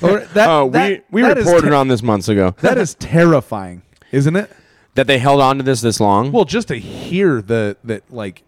Or 0.02 0.10
oh, 0.20 0.24
that- 0.34 0.48
oh, 0.48 0.70
that- 0.70 1.04
we 1.10 1.22
we 1.22 1.28
that 1.28 1.38
is 1.38 1.44
reported 1.46 1.68
ter- 1.70 1.74
on 1.74 1.88
this 1.88 2.02
months 2.02 2.28
ago. 2.28 2.54
That 2.60 2.78
is 2.78 2.94
terrifying, 2.98 3.82
isn't 4.12 4.36
it? 4.36 4.50
that 4.94 5.06
they 5.06 5.18
held 5.18 5.40
on 5.40 5.58
to 5.58 5.62
this 5.62 5.80
this 5.80 6.00
long. 6.00 6.32
Well, 6.32 6.44
just 6.44 6.66
to 6.68 6.74
hear 6.76 7.40
the 7.40 7.76
that 7.84 8.12
like 8.12 8.42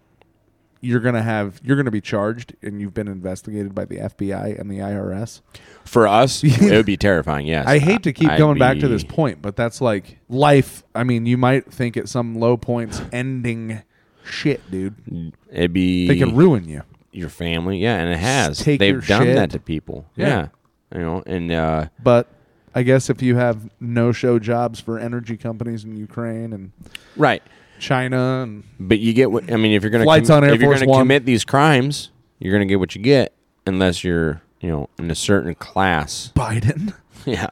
you're 0.81 0.99
gonna 0.99 1.21
have 1.21 1.61
you're 1.63 1.77
gonna 1.77 1.91
be 1.91 2.01
charged 2.01 2.55
and 2.61 2.81
you've 2.81 2.93
been 2.93 3.07
investigated 3.07 3.73
by 3.73 3.85
the 3.85 3.97
FBI 3.97 4.59
and 4.59 4.69
the 4.69 4.79
IRS. 4.79 5.39
For 5.85 6.07
us, 6.07 6.43
it 6.43 6.59
would 6.71 6.85
be 6.85 6.97
terrifying. 6.97 7.47
Yes, 7.47 7.67
I 7.67 7.79
hate 7.79 8.03
to 8.03 8.11
keep 8.11 8.29
I'd 8.29 8.37
going 8.37 8.59
back 8.59 8.79
to 8.79 8.89
this 8.89 9.03
point, 9.03 9.41
but 9.41 9.55
that's 9.55 9.79
like 9.79 10.19
life. 10.27 10.83
I 10.93 11.05
mean, 11.05 11.25
you 11.25 11.37
might 11.37 11.71
think 11.71 11.95
at 11.95 12.09
some 12.09 12.35
low 12.37 12.57
points 12.57 13.01
ending 13.13 13.81
shit, 14.25 14.69
dude. 14.69 15.31
It'd 15.49 15.71
be 15.71 16.07
They 16.07 16.17
can 16.17 16.35
ruin 16.35 16.67
you. 16.67 16.83
Your 17.11 17.29
family. 17.29 17.77
Yeah, 17.79 17.97
and 17.97 18.11
it 18.11 18.19
has. 18.19 18.59
take 18.59 18.79
They've 18.79 19.05
done 19.05 19.23
shit. 19.23 19.35
that 19.35 19.51
to 19.51 19.59
people. 19.59 20.05
Yeah. 20.15 20.27
Yeah. 20.27 20.47
You 20.93 21.01
know, 21.01 21.23
and 21.25 21.51
uh, 21.51 21.87
But 22.03 22.27
I 22.75 22.83
guess 22.83 23.09
if 23.09 23.21
you 23.21 23.35
have 23.35 23.69
no 23.79 24.11
show 24.11 24.39
jobs 24.39 24.79
for 24.79 24.99
energy 24.99 25.37
companies 25.37 25.83
in 25.83 25.95
Ukraine 25.95 26.53
and 26.53 26.71
right. 27.15 27.41
China 27.79 28.43
and 28.43 28.63
But 28.79 28.99
you 28.99 29.13
get 29.13 29.31
what 29.31 29.51
I 29.51 29.55
mean. 29.57 29.73
If 29.73 29.83
you're 29.83 29.89
gonna 29.89 30.03
Flights 30.03 30.29
on 30.29 30.43
Air 30.43 30.53
if 30.53 30.61
you're 30.61 30.73
gonna 30.73 30.85
One. 30.85 31.01
commit 31.01 31.25
these 31.25 31.43
crimes, 31.43 32.11
you're 32.39 32.53
gonna 32.53 32.65
get 32.65 32.79
what 32.79 32.95
you 32.95 33.01
get, 33.01 33.33
unless 33.65 34.03
you're 34.03 34.41
you 34.59 34.69
know 34.69 34.89
in 34.99 35.09
a 35.09 35.15
certain 35.15 35.55
class. 35.55 36.31
Biden, 36.35 36.93
yeah, 37.25 37.47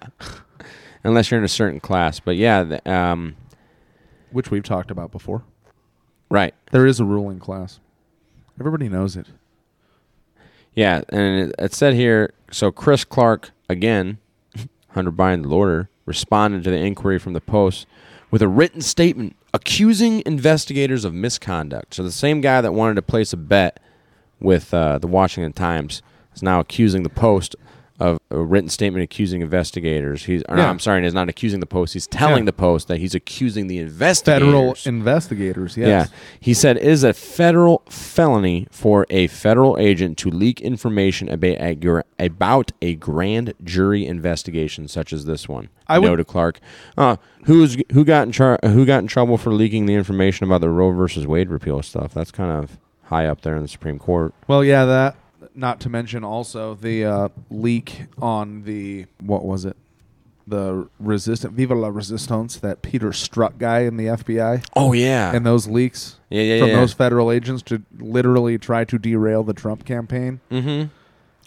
unless 1.03 1.31
you're 1.31 1.39
in 1.39 1.45
a 1.45 1.49
certain 1.49 1.79
class. 1.79 2.19
But 2.19 2.35
yeah, 2.35 2.63
the, 2.63 2.91
um, 2.91 3.35
which 4.31 4.51
we've 4.51 4.63
talked 4.63 4.91
about 4.91 5.11
before, 5.11 5.43
right. 6.29 6.53
there 6.71 6.85
is 6.85 6.99
a 6.99 7.05
ruling 7.05 7.39
class. 7.39 7.79
Everybody 8.59 8.87
knows 8.89 9.15
it. 9.15 9.25
Yeah, 10.73 11.01
and 11.09 11.49
it, 11.49 11.55
it 11.59 11.73
said 11.73 11.93
here. 11.93 12.33
So 12.51 12.71
Chris 12.71 13.03
Clark 13.03 13.51
again, 13.67 14.17
Hunter 14.89 15.11
Biden's 15.11 15.45
lawyer, 15.45 15.89
responded 16.05 16.63
to 16.63 16.71
the 16.71 16.77
inquiry 16.77 17.19
from 17.19 17.33
the 17.33 17.41
Post 17.41 17.85
with 18.31 18.41
a 18.41 18.47
written 18.47 18.81
statement 18.81 19.35
accusing 19.53 20.23
investigators 20.25 21.05
of 21.05 21.13
misconduct. 21.13 21.93
So 21.93 22.03
the 22.03 22.11
same 22.11 22.41
guy 22.41 22.61
that 22.61 22.73
wanted 22.73 22.95
to 22.95 23.01
place 23.01 23.33
a 23.33 23.37
bet 23.37 23.79
with 24.39 24.73
uh, 24.73 24.99
the 24.99 25.07
Washington 25.07 25.53
Times 25.53 26.01
is 26.35 26.43
now 26.43 26.59
accusing 26.59 27.03
the 27.03 27.09
Post 27.09 27.55
of 27.99 28.17
a 28.31 28.37
written 28.39 28.69
statement 28.69 29.03
accusing 29.03 29.41
investigators. 29.41 30.25
He's, 30.25 30.41
or 30.47 30.55
no, 30.55 30.61
Yeah. 30.63 30.69
I'm 30.69 30.79
sorry, 30.79 31.03
he's 31.03 31.13
not 31.13 31.27
accusing 31.29 31.59
the 31.59 31.65
Post. 31.65 31.93
He's 31.93 32.07
telling 32.07 32.43
Yeah. 32.43 32.45
the 32.45 32.53
Post 32.53 32.87
that 32.87 32.97
he's 32.99 33.13
accusing 33.15 33.67
the 33.67 33.77
investigators. 33.79 34.47
Federal 34.47 34.75
investigators, 34.85 35.75
yes. 35.77 35.87
Yeah. 35.87 36.05
He 36.39 36.53
said 36.53 36.77
it 36.77 36.83
is 36.83 37.03
a 37.03 37.13
federal 37.13 37.81
felony 37.89 38.67
for 38.71 39.05
a 39.09 39.27
federal 39.27 39.77
agent 39.77 40.17
to 40.19 40.29
leak 40.29 40.61
information 40.61 41.29
about 41.29 41.57
a, 41.59 41.75
gr- 41.75 41.99
about 42.17 42.71
a 42.81 42.95
grand 42.95 43.53
jury 43.63 44.05
investigation 44.05 44.87
such 44.87 45.11
as 45.13 45.25
this 45.25 45.49
one. 45.49 45.69
I 45.87 45.99
would- 45.99 46.15
to 46.17 46.23
Clark. 46.23 46.59
Uh, 46.97 47.15
who's 47.45 47.75
who 47.93 48.05
got 48.05 48.27
in 48.27 48.31
char- 48.31 48.59
who 48.63 48.85
got 48.85 48.99
in 48.99 49.07
trouble 49.07 49.37
for 49.37 49.51
leaking 49.53 49.85
the 49.87 49.95
information 49.95 50.45
about 50.45 50.61
the 50.61 50.69
Roe 50.69 50.91
versus 50.91 51.25
Wade 51.25 51.49
repeal 51.49 51.81
stuff? 51.81 52.13
That's 52.13 52.31
kind 52.31 52.51
of 52.51 52.77
high 53.03 53.25
up 53.25 53.41
there 53.41 53.55
in 53.55 53.61
the 53.63 53.67
Supreme 53.67 53.97
Court. 53.99 54.33
Well, 54.47 54.63
yeah, 54.63 54.85
that. 54.85 55.15
Not 55.59 55.79
to 55.81 55.89
mention 55.89 56.23
also 56.23 56.73
the 56.75 57.03
uh, 57.05 57.29
leak 57.49 58.05
on 58.21 58.63
the 58.63 59.05
what 59.19 59.43
was 59.45 59.65
it? 59.65 59.75
The 60.47 60.87
resistant 60.99 61.53
Viva 61.53 61.75
la 61.75 61.89
Resistance, 61.89 62.55
that 62.57 62.81
Peter 62.81 63.09
Strzok 63.09 63.59
guy 63.59 63.81
in 63.81 63.97
the 63.97 64.05
FBI, 64.05 64.65
Oh 64.75 64.93
yeah. 64.93 65.31
and 65.35 65.45
those 65.45 65.67
leaks 65.67 66.17
Yeah, 66.29 66.41
yeah, 66.41 66.59
from 66.59 66.69
yeah. 66.69 66.75
those 66.77 66.93
federal 66.93 67.31
agents 67.31 67.61
to 67.63 67.83
literally 67.99 68.57
try 68.57 68.83
to 68.85 68.97
derail 68.97 69.43
the 69.43 69.53
Trump 69.53 69.85
campaign. 69.85 70.39
mm-hmm. 70.49 70.87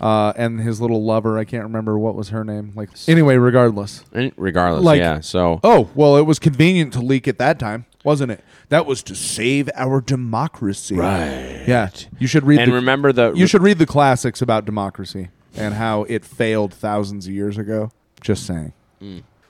Uh, 0.00 0.32
and 0.36 0.60
his 0.60 0.80
little 0.80 1.04
lover, 1.04 1.38
I 1.38 1.44
can't 1.44 1.62
remember 1.64 1.96
what 1.98 2.14
was 2.16 2.30
her 2.30 2.42
name. 2.44 2.72
Like 2.74 2.90
anyway, 3.06 3.36
regardless. 3.36 4.04
regardless, 4.36 4.84
Like- 4.84 4.98
yeah. 4.98 5.20
So 5.20 5.60
Oh 5.64 5.90
well, 5.94 6.16
it 6.16 6.22
was 6.22 6.38
convenient 6.38 6.92
to 6.94 7.00
leak 7.00 7.26
at 7.28 7.38
that 7.38 7.58
time, 7.58 7.86
wasn't 8.04 8.32
it? 8.32 8.44
That 8.68 8.86
was 8.86 9.02
to 9.04 9.14
save 9.14 9.70
our 9.74 10.00
democracy. 10.00 10.96
Right. 10.96 11.64
Yeah. 11.66 11.90
You 12.18 12.26
should 12.26 12.44
read. 12.44 12.60
and 12.60 12.70
the, 12.72 12.76
remember 12.76 13.12
the 13.12 13.32
You 13.32 13.46
should 13.46 13.62
read 13.62 13.78
the 13.78 13.86
classics 13.86 14.42
about 14.42 14.64
democracy 14.64 15.28
and 15.56 15.74
how 15.74 16.04
it 16.04 16.24
failed 16.24 16.72
thousands 16.72 17.26
of 17.26 17.32
years 17.32 17.58
ago. 17.58 17.90
Just 18.20 18.46
saying. 18.46 18.72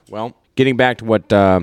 Well, 0.09 0.35
getting 0.55 0.77
back 0.77 0.97
to 0.99 1.05
what 1.05 1.31
uh, 1.31 1.61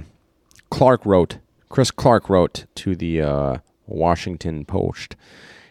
Clark 0.71 1.05
wrote, 1.05 1.39
Chris 1.69 1.91
Clark 1.91 2.29
wrote 2.29 2.67
to 2.77 2.95
the 2.97 3.21
uh, 3.21 3.57
Washington 3.87 4.65
Post. 4.65 5.17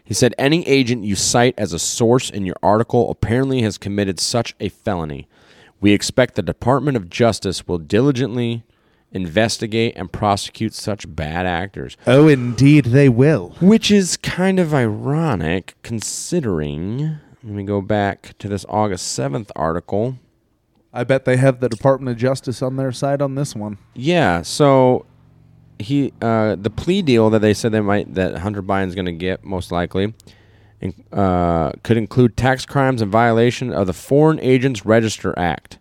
He 0.04 0.14
said, 0.14 0.34
Any 0.38 0.66
agent 0.66 1.04
you 1.04 1.14
cite 1.14 1.54
as 1.56 1.72
a 1.72 1.78
source 1.78 2.30
in 2.30 2.44
your 2.44 2.56
article 2.62 3.10
apparently 3.10 3.62
has 3.62 3.78
committed 3.78 4.18
such 4.18 4.54
a 4.60 4.68
felony. 4.68 5.28
We 5.80 5.92
expect 5.92 6.34
the 6.34 6.42
Department 6.42 6.96
of 6.96 7.08
Justice 7.08 7.66
will 7.66 7.78
diligently 7.78 8.64
investigate 9.12 9.94
and 9.96 10.12
prosecute 10.12 10.74
such 10.74 11.14
bad 11.14 11.46
actors. 11.46 11.96
Oh, 12.06 12.28
indeed, 12.28 12.86
they 12.86 13.08
will. 13.08 13.56
Which 13.60 13.90
is 13.90 14.16
kind 14.16 14.58
of 14.58 14.72
ironic 14.72 15.74
considering. 15.82 17.18
Let 17.42 17.52
me 17.52 17.64
go 17.64 17.80
back 17.80 18.36
to 18.38 18.48
this 18.48 18.64
August 18.68 19.18
7th 19.18 19.50
article. 19.56 20.18
I 20.92 21.04
bet 21.04 21.24
they 21.24 21.36
have 21.36 21.60
the 21.60 21.68
Department 21.68 22.16
of 22.16 22.20
Justice 22.20 22.62
on 22.62 22.76
their 22.76 22.92
side 22.92 23.22
on 23.22 23.34
this 23.34 23.54
one. 23.54 23.78
Yeah, 23.94 24.42
so 24.42 25.06
he 25.78 26.12
uh, 26.20 26.56
the 26.56 26.70
plea 26.70 27.02
deal 27.02 27.30
that 27.30 27.40
they 27.40 27.54
said 27.54 27.72
they 27.72 27.80
might 27.80 28.14
that 28.14 28.38
Hunter 28.38 28.62
Biden's 28.62 28.94
going 28.94 29.06
to 29.06 29.12
get 29.12 29.44
most 29.44 29.72
likely 29.72 30.12
in, 30.80 30.92
uh, 31.12 31.72
could 31.82 31.96
include 31.96 32.36
tax 32.36 32.66
crimes 32.66 33.02
and 33.02 33.10
violation 33.10 33.72
of 33.72 33.86
the 33.86 33.92
Foreign 33.92 34.40
Agents 34.40 34.84
Register 34.84 35.32
Act. 35.38 35.78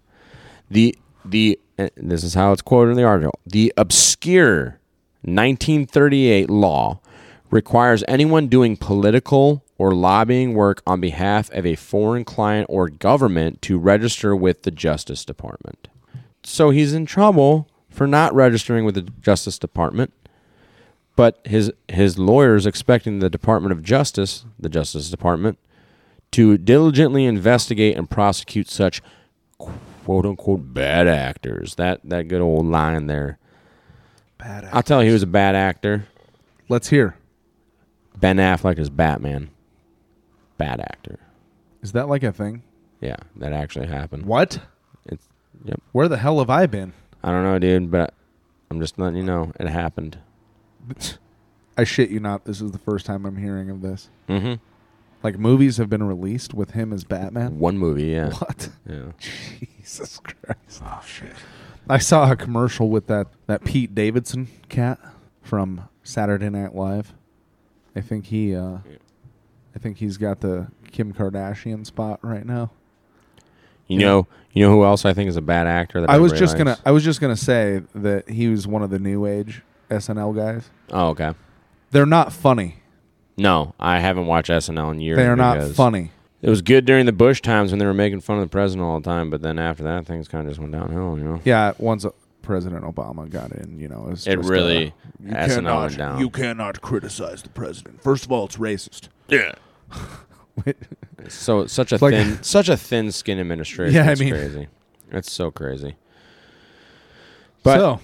The 0.69 0.95
the 1.25 1.59
this 1.95 2.23
is 2.23 2.33
how 2.33 2.51
it's 2.51 2.61
quoted 2.61 2.91
in 2.91 2.97
the 2.97 3.03
article. 3.03 3.39
The 3.45 3.73
obscure 3.77 4.79
1938 5.21 6.49
law 6.49 6.99
requires 7.51 8.03
anyone 8.07 8.47
doing 8.47 8.77
political 8.77 9.63
or 9.77 9.95
lobbying 9.95 10.53
work 10.53 10.81
on 10.85 10.99
behalf 10.99 11.49
of 11.51 11.65
a 11.65 11.75
foreign 11.75 12.25
client 12.25 12.67
or 12.69 12.89
government 12.89 13.61
to 13.63 13.79
register 13.79 14.35
with 14.35 14.63
the 14.63 14.71
Justice 14.71 15.23
Department. 15.25 15.87
So 16.43 16.69
he's 16.69 16.93
in 16.93 17.05
trouble 17.05 17.67
for 17.89 18.05
not 18.05 18.33
registering 18.33 18.85
with 18.85 18.95
the 18.95 19.01
Justice 19.21 19.57
Department. 19.57 20.13
But 21.15 21.39
his 21.43 21.71
his 21.89 22.17
lawyers 22.17 22.65
expecting 22.65 23.19
the 23.19 23.29
Department 23.29 23.73
of 23.73 23.83
Justice, 23.83 24.45
the 24.57 24.69
Justice 24.69 25.09
Department, 25.09 25.57
to 26.31 26.57
diligently 26.57 27.25
investigate 27.25 27.97
and 27.97 28.09
prosecute 28.09 28.69
such 28.69 29.01
quote 30.09 30.25
unquote 30.25 30.73
bad 30.73 31.07
actors. 31.07 31.75
That 31.75 32.01
that 32.05 32.27
good 32.29 32.41
old 32.41 32.65
line 32.65 33.05
there. 33.05 33.37
Bad 34.39 34.67
I'll 34.73 34.81
tell 34.81 35.03
you 35.03 35.09
he 35.09 35.13
was 35.13 35.21
a 35.21 35.27
bad 35.27 35.53
actor. 35.53 36.07
Let's 36.67 36.89
hear. 36.89 37.15
Ben 38.17 38.37
Affleck 38.37 38.79
is 38.79 38.89
Batman. 38.89 39.51
Bad 40.57 40.79
actor. 40.79 41.19
Is 41.83 41.91
that 41.91 42.09
like 42.09 42.23
a 42.23 42.31
thing? 42.31 42.63
Yeah, 43.01 43.17
that 43.35 43.53
actually 43.53 43.85
happened. 43.85 44.25
What? 44.25 44.59
It's 45.05 45.27
yep. 45.63 45.79
Where 45.91 46.07
the 46.07 46.17
hell 46.17 46.39
have 46.39 46.49
I 46.49 46.65
been? 46.65 46.93
I 47.23 47.29
don't 47.29 47.43
know, 47.43 47.59
dude, 47.59 47.91
but 47.91 48.15
I'm 48.71 48.81
just 48.81 48.97
letting 48.97 49.17
you 49.17 49.23
know 49.23 49.51
it 49.59 49.67
happened. 49.67 50.17
I 51.77 51.83
shit 51.83 52.09
you 52.09 52.19
not. 52.19 52.45
This 52.45 52.61
is 52.61 52.71
the 52.71 52.79
first 52.79 53.05
time 53.05 53.27
I'm 53.27 53.37
hearing 53.37 53.69
of 53.69 53.83
this. 53.83 54.09
Mm-hmm. 54.27 54.55
Like 55.21 55.37
movies 55.37 55.77
have 55.77 55.89
been 55.89 56.03
released 56.03 56.53
with 56.53 56.71
him 56.71 56.93
as 56.93 57.03
Batman. 57.03 57.59
One 57.59 57.77
movie, 57.77 58.05
yeah. 58.05 58.31
What? 58.39 58.69
Yeah. 58.87 59.11
Jesus 59.19 60.19
Christ! 60.19 60.81
Oh 60.85 61.01
shit! 61.05 61.33
I 61.89 61.97
saw 61.97 62.31
a 62.31 62.35
commercial 62.35 62.89
with 62.89 63.07
that 63.07 63.27
that 63.47 63.65
Pete 63.65 63.93
Davidson 63.93 64.47
cat 64.69 64.99
from 65.41 65.89
Saturday 66.03 66.49
Night 66.49 66.73
Live. 66.73 67.13
I 67.95 68.01
think 68.01 68.27
he, 68.27 68.55
uh, 68.55 68.77
I 69.75 69.79
think 69.79 69.97
he's 69.97 70.17
got 70.17 70.39
the 70.39 70.67
Kim 70.91 71.13
Kardashian 71.13 71.85
spot 71.85 72.19
right 72.21 72.45
now. 72.45 72.71
You 73.87 73.97
know, 73.97 74.27
you 74.53 74.63
know 74.63 74.71
who 74.71 74.83
else 74.85 75.03
I 75.03 75.13
think 75.13 75.29
is 75.29 75.35
a 75.35 75.41
bad 75.41 75.65
actor? 75.65 76.01
That 76.01 76.11
I 76.11 76.19
was 76.19 76.31
just 76.31 76.57
gonna. 76.57 76.77
I 76.85 76.91
was 76.91 77.03
just 77.03 77.19
gonna 77.19 77.35
say 77.35 77.81
that 77.95 78.29
he 78.29 78.47
was 78.47 78.67
one 78.67 78.83
of 78.83 78.91
the 78.91 78.99
new 78.99 79.25
age 79.25 79.63
SNL 79.89 80.35
guys. 80.35 80.69
Oh, 80.91 81.07
okay. 81.09 81.33
They're 81.91 82.05
not 82.05 82.31
funny. 82.31 82.75
No, 83.39 83.73
I 83.79 83.99
haven't 83.99 84.25
watched 84.27 84.49
SNL 84.49 84.91
in 84.91 84.99
years. 85.01 85.17
They 85.17 85.25
are 85.27 85.35
not 85.35 85.55
because 85.55 85.75
funny. 85.75 86.11
It 86.41 86.49
was 86.49 86.61
good 86.61 86.85
during 86.85 87.05
the 87.05 87.11
Bush 87.11 87.41
times 87.41 87.71
when 87.71 87.79
they 87.79 87.85
were 87.85 87.93
making 87.93 88.21
fun 88.21 88.37
of 88.37 88.43
the 88.43 88.49
president 88.49 88.85
all 88.87 88.99
the 88.99 89.09
time, 89.09 89.29
but 89.29 89.41
then 89.41 89.59
after 89.59 89.83
that, 89.83 90.05
things 90.05 90.27
kind 90.27 90.45
of 90.47 90.51
just 90.51 90.59
went 90.59 90.71
downhill. 90.71 91.17
You 91.17 91.23
know. 91.23 91.41
Yeah, 91.43 91.73
once 91.77 92.05
uh, 92.05 92.11
President 92.41 92.83
Obama 92.83 93.29
got 93.29 93.51
in, 93.51 93.77
you 93.79 93.87
know, 93.87 94.07
it's 94.11 94.25
It 94.25 94.37
just, 94.37 94.49
really- 94.49 94.93
uh, 95.29 95.33
SNL 95.33 95.81
went 95.81 95.97
down. 95.97 96.19
You 96.19 96.29
cannot 96.29 96.81
criticize 96.81 97.41
the 97.43 97.49
president. 97.49 98.01
First 98.01 98.25
of 98.25 98.31
all, 98.31 98.45
it's 98.45 98.57
racist. 98.57 99.09
Yeah. 99.27 99.53
So 101.27 101.67
such 101.67 101.91
a 101.91 101.97
Like- 101.97 102.13
thin, 102.13 102.41
such 102.43 102.69
a 102.69 102.77
thin 102.77 103.11
skin 103.11 103.39
administration. 103.39 103.93
Yeah, 103.95 104.07
I 104.07 104.11
it's 104.11 104.21
mean- 104.21 104.31
crazy. 104.33 104.67
It's 105.11 105.31
so 105.31 105.51
crazy. 105.51 105.95
But 107.63 107.99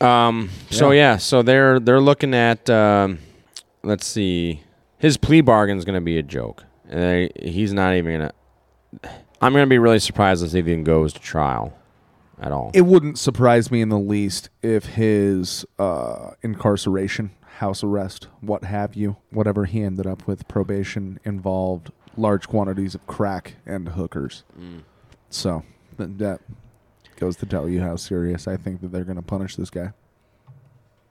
so 0.00 0.06
Um. 0.06 0.50
So 0.70 0.90
Yeah. 0.90 1.12
yeah. 1.12 1.16
So 1.18 1.42
they're 1.42 1.78
they're 1.80 2.00
looking 2.00 2.34
at. 2.34 2.68
Um, 2.70 3.18
let's 3.82 4.06
see. 4.06 4.62
His 5.00 5.16
plea 5.16 5.40
bargain 5.40 5.78
is 5.78 5.84
going 5.84 5.94
to 5.96 6.00
be 6.00 6.18
a 6.18 6.22
joke. 6.22 6.64
And 6.88 7.32
he's 7.40 7.72
not 7.72 7.94
even 7.94 8.18
going 8.18 8.30
to. 8.30 9.10
I'm 9.40 9.52
going 9.52 9.64
to 9.64 9.68
be 9.68 9.78
really 9.78 9.98
surprised 9.98 10.44
if 10.44 10.52
he 10.52 10.58
even 10.58 10.84
goes 10.84 11.14
to 11.14 11.20
trial 11.20 11.76
at 12.38 12.52
all. 12.52 12.70
it 12.74 12.82
wouldn't 12.82 13.18
surprise 13.18 13.70
me 13.70 13.80
in 13.80 13.88
the 13.88 13.98
least 13.98 14.50
if 14.62 14.86
his 14.86 15.64
uh, 15.78 16.32
incarceration, 16.42 17.30
house 17.58 17.82
arrest, 17.82 18.28
what 18.40 18.64
have 18.64 18.94
you, 18.94 19.16
whatever 19.30 19.64
he 19.66 19.82
ended 19.82 20.06
up 20.06 20.26
with, 20.26 20.46
probation 20.48 21.18
involved 21.24 21.90
large 22.16 22.48
quantities 22.48 22.94
of 22.94 23.06
crack 23.06 23.56
and 23.64 23.90
hookers. 23.90 24.42
Mm. 24.58 24.82
So 25.30 25.62
th- 25.96 26.10
that 26.16 26.40
goes 27.16 27.36
to 27.36 27.46
tell 27.46 27.68
you 27.68 27.80
how 27.80 27.96
serious 27.96 28.48
I 28.48 28.56
think 28.56 28.80
that 28.80 28.92
they're 28.92 29.04
going 29.04 29.16
to 29.16 29.22
punish 29.22 29.56
this 29.56 29.70
guy. 29.70 29.92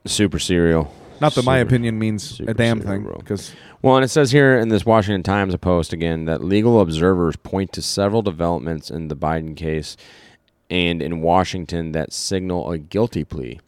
Super 0.06 0.40
serial. 0.40 0.94
Not 1.22 1.36
that 1.36 1.46
my 1.46 1.60
Super- 1.60 1.68
opinion 1.70 2.00
means 2.00 2.24
super 2.24 2.52
a 2.52 2.54
damn 2.54 2.80
thing, 2.82 3.04
bro. 3.04 3.16
because 3.18 3.54
Well, 3.82 3.96
and 3.96 4.04
it 4.06 4.10
says 4.10 4.32
here 4.32 4.58
in 4.58 4.70
this 4.70 4.86
Washington 4.86 5.24
Times 5.24 5.56
post 5.58 5.94
again 5.94 6.26
that 6.26 6.44
legal 6.44 6.80
observers 6.82 7.36
point 7.38 7.72
to 7.74 7.82
several 7.82 8.22
developments 8.22 8.90
in 8.90 9.08
the 9.08 9.16
Biden 9.16 9.56
case 9.56 9.96
and 10.70 11.02
in 11.02 11.22
Washington 11.22 11.92
that 11.94 12.14
signal 12.14 12.70
a 12.72 12.78
guilty 12.78 13.24
plea. 13.24 13.60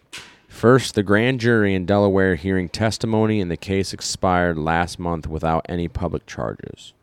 First, 0.47 0.95
the 0.95 1.03
grand 1.03 1.39
jury 1.39 1.73
in 1.73 1.85
Delaware 1.85 2.35
hearing 2.35 2.67
testimony 2.69 3.39
in 3.39 3.47
the 3.47 3.55
case 3.57 3.93
expired 3.93 4.57
last 4.57 4.99
month 4.99 5.25
without 5.27 5.65
any 5.69 5.87
public 5.87 6.25
charges. 6.25 6.93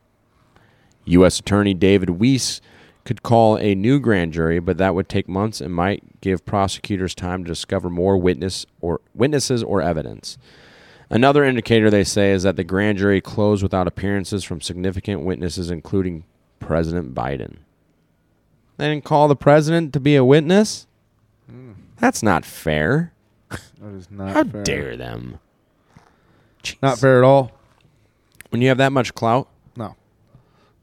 U.S. 1.07 1.41
Attorney 1.41 1.73
David 1.73 2.11
Weiss 2.11 2.61
could 3.09 3.23
call 3.23 3.57
a 3.57 3.75
new 3.75 3.99
grand 3.99 4.35
jury, 4.35 4.59
but 4.59 4.77
that 4.77 4.95
would 4.95 5.09
take 5.09 5.27
months 5.31 5.63
and 5.63 5.75
might 5.75 6.21
give 6.21 6.45
prosecutors 6.45 7.15
time 7.15 7.43
to 7.43 7.49
discover 7.49 7.89
more 7.89 8.19
witness 8.19 8.67
or 8.83 9.01
witnesses 9.15 9.63
or 9.63 9.81
evidence. 9.81 10.37
Another 11.09 11.43
indicator 11.43 11.89
they 11.89 12.05
say 12.05 12.33
is 12.33 12.43
that 12.43 12.57
the 12.57 12.65
grand 12.65 12.99
jury 12.99 13.23
closed 13.23 13.63
without 13.63 13.87
appearances 13.89 14.45
from 14.45 14.61
significant 14.61 15.23
witnesses, 15.23 15.71
including 15.71 16.25
President 16.61 17.15
Biden. 17.15 17.57
They 18.77 18.91
didn't 18.91 19.05
call 19.07 19.27
the 19.27 19.35
president 19.35 19.95
to 19.95 20.01
be 20.01 20.15
a 20.15 20.23
witness. 20.23 20.87
That's 21.97 22.23
not 22.23 22.45
fair. 22.45 23.15
that 23.49 23.95
is 23.97 24.11
not 24.11 24.33
How 24.35 24.45
fair. 24.45 24.63
dare 24.65 24.97
them? 24.99 25.39
Not 26.83 26.99
fair 26.99 27.17
at 27.17 27.25
all. 27.25 27.53
When 28.51 28.61
you 28.61 28.69
have 28.69 28.77
that 28.77 28.93
much 28.93 29.15
clout, 29.15 29.49
No. 29.77 29.97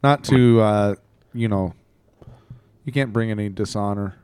Not 0.04 0.24
to, 0.24 0.60
uh, 0.62 0.96
you 1.36 1.48
know, 1.48 1.76
you 2.86 2.92
can't 2.94 3.12
bring 3.12 3.30
any 3.32 3.50
dishonor 3.50 4.16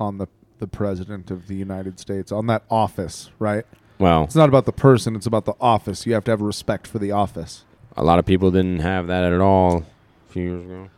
on 0.00 0.18
the, 0.18 0.26
the 0.58 0.66
president 0.66 1.30
of 1.30 1.46
the 1.48 1.54
United 1.54 2.00
States, 2.00 2.32
on 2.32 2.46
that 2.48 2.62
office, 2.70 3.30
right? 3.38 3.64
well, 3.98 4.24
It's 4.24 4.34
not 4.34 4.48
about 4.48 4.66
the 4.66 4.72
person, 4.72 5.14
it's 5.16 5.26
about 5.26 5.44
the 5.44 5.54
office. 5.60 6.06
You 6.06 6.14
have 6.14 6.24
to 6.24 6.30
have 6.32 6.40
respect 6.40 6.86
for 6.86 6.98
the 6.98 7.12
office. 7.12 7.64
a 7.96 8.02
lot 8.04 8.18
of 8.18 8.26
people 8.26 8.50
didn't 8.50 8.80
have 8.80 9.06
that 9.06 9.24
at 9.32 9.40
all 9.40 9.84
a 10.28 10.32
few 10.32 10.42
years 10.42 10.64
ago. 10.64 10.88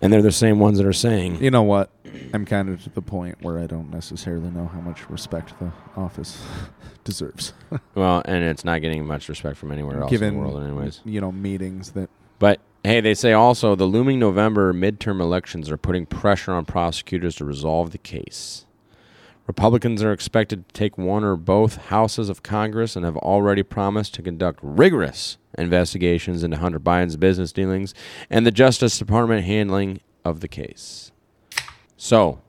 And 0.00 0.12
they're 0.12 0.22
the 0.22 0.30
same 0.30 0.60
ones 0.60 0.78
that 0.78 0.86
are 0.86 0.92
saying, 0.92 1.42
You 1.42 1.50
know 1.50 1.64
what? 1.64 1.90
I'm 2.32 2.44
kind 2.44 2.68
of 2.68 2.84
to 2.84 2.90
the 2.90 3.02
point 3.02 3.38
where 3.42 3.58
I 3.58 3.66
don't 3.66 3.90
necessarily 3.90 4.50
know 4.50 4.66
how 4.66 4.80
much 4.80 5.10
respect 5.10 5.58
the 5.58 5.72
office 5.96 6.40
deserves. 7.04 7.52
well, 7.96 8.22
and 8.24 8.44
it's 8.44 8.64
not 8.64 8.80
getting 8.80 9.04
much 9.04 9.28
respect 9.28 9.56
from 9.56 9.72
anywhere 9.72 10.00
else 10.00 10.10
Given, 10.10 10.28
in 10.28 10.34
the 10.34 10.40
world, 10.40 10.62
anyways. 10.62 11.00
you 11.04 11.20
know, 11.20 11.32
meetings 11.32 11.90
that 11.92 12.08
But 12.38 12.60
hey, 12.84 13.00
they 13.00 13.14
say 13.14 13.32
also 13.32 13.74
the 13.74 13.84
looming 13.84 14.18
November 14.18 14.72
midterm 14.72 15.20
elections 15.20 15.70
are 15.70 15.76
putting 15.76 16.06
pressure 16.06 16.52
on 16.52 16.64
prosecutors 16.64 17.36
to 17.36 17.44
resolve 17.44 17.90
the 17.90 17.98
case. 17.98 18.64
Republicans 19.46 20.02
are 20.02 20.12
expected 20.12 20.68
to 20.68 20.74
take 20.74 20.98
one 20.98 21.24
or 21.24 21.34
both 21.34 21.76
houses 21.86 22.28
of 22.28 22.42
Congress 22.42 22.96
and 22.96 23.04
have 23.04 23.16
already 23.16 23.62
promised 23.62 24.12
to 24.14 24.22
conduct 24.22 24.60
rigorous 24.62 25.38
investigations 25.56 26.44
into 26.44 26.58
Hunter 26.58 26.78
Biden's 26.78 27.16
business 27.16 27.50
dealings 27.50 27.94
and 28.28 28.44
the 28.44 28.50
Justice 28.50 28.98
Department 28.98 29.46
handling 29.46 30.00
of 30.22 30.40
the 30.40 30.48
case. 30.48 31.12
So, 31.96 32.40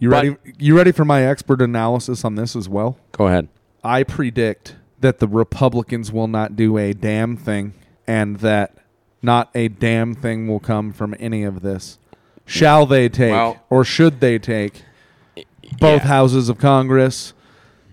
you 0.00 0.10
ready 0.10 0.36
you 0.58 0.76
ready 0.76 0.90
for 0.90 1.04
my 1.04 1.22
expert 1.24 1.62
analysis 1.62 2.24
on 2.24 2.34
this 2.34 2.56
as 2.56 2.68
well? 2.68 2.98
go 3.12 3.28
ahead. 3.28 3.48
I 3.84 4.02
predict 4.02 4.76
that 5.00 5.20
the 5.20 5.28
Republicans 5.28 6.10
will 6.10 6.28
not 6.28 6.56
do 6.56 6.76
a 6.76 6.92
damn 6.92 7.36
thing 7.36 7.74
and 8.06 8.38
that 8.38 8.76
not 9.22 9.48
a 9.54 9.68
damn 9.68 10.14
thing 10.14 10.48
will 10.48 10.60
come 10.60 10.92
from 10.92 11.14
any 11.20 11.42
of 11.44 11.62
this. 11.62 11.98
Shall 12.44 12.86
they 12.86 13.08
take 13.08 13.32
Well- 13.32 13.62
or 13.70 13.84
should 13.84 14.20
they 14.20 14.38
take 14.38 14.82
both 15.78 16.02
Yeah. 16.02 16.08
houses 16.08 16.48
of 16.48 16.58
Congress? 16.58 17.32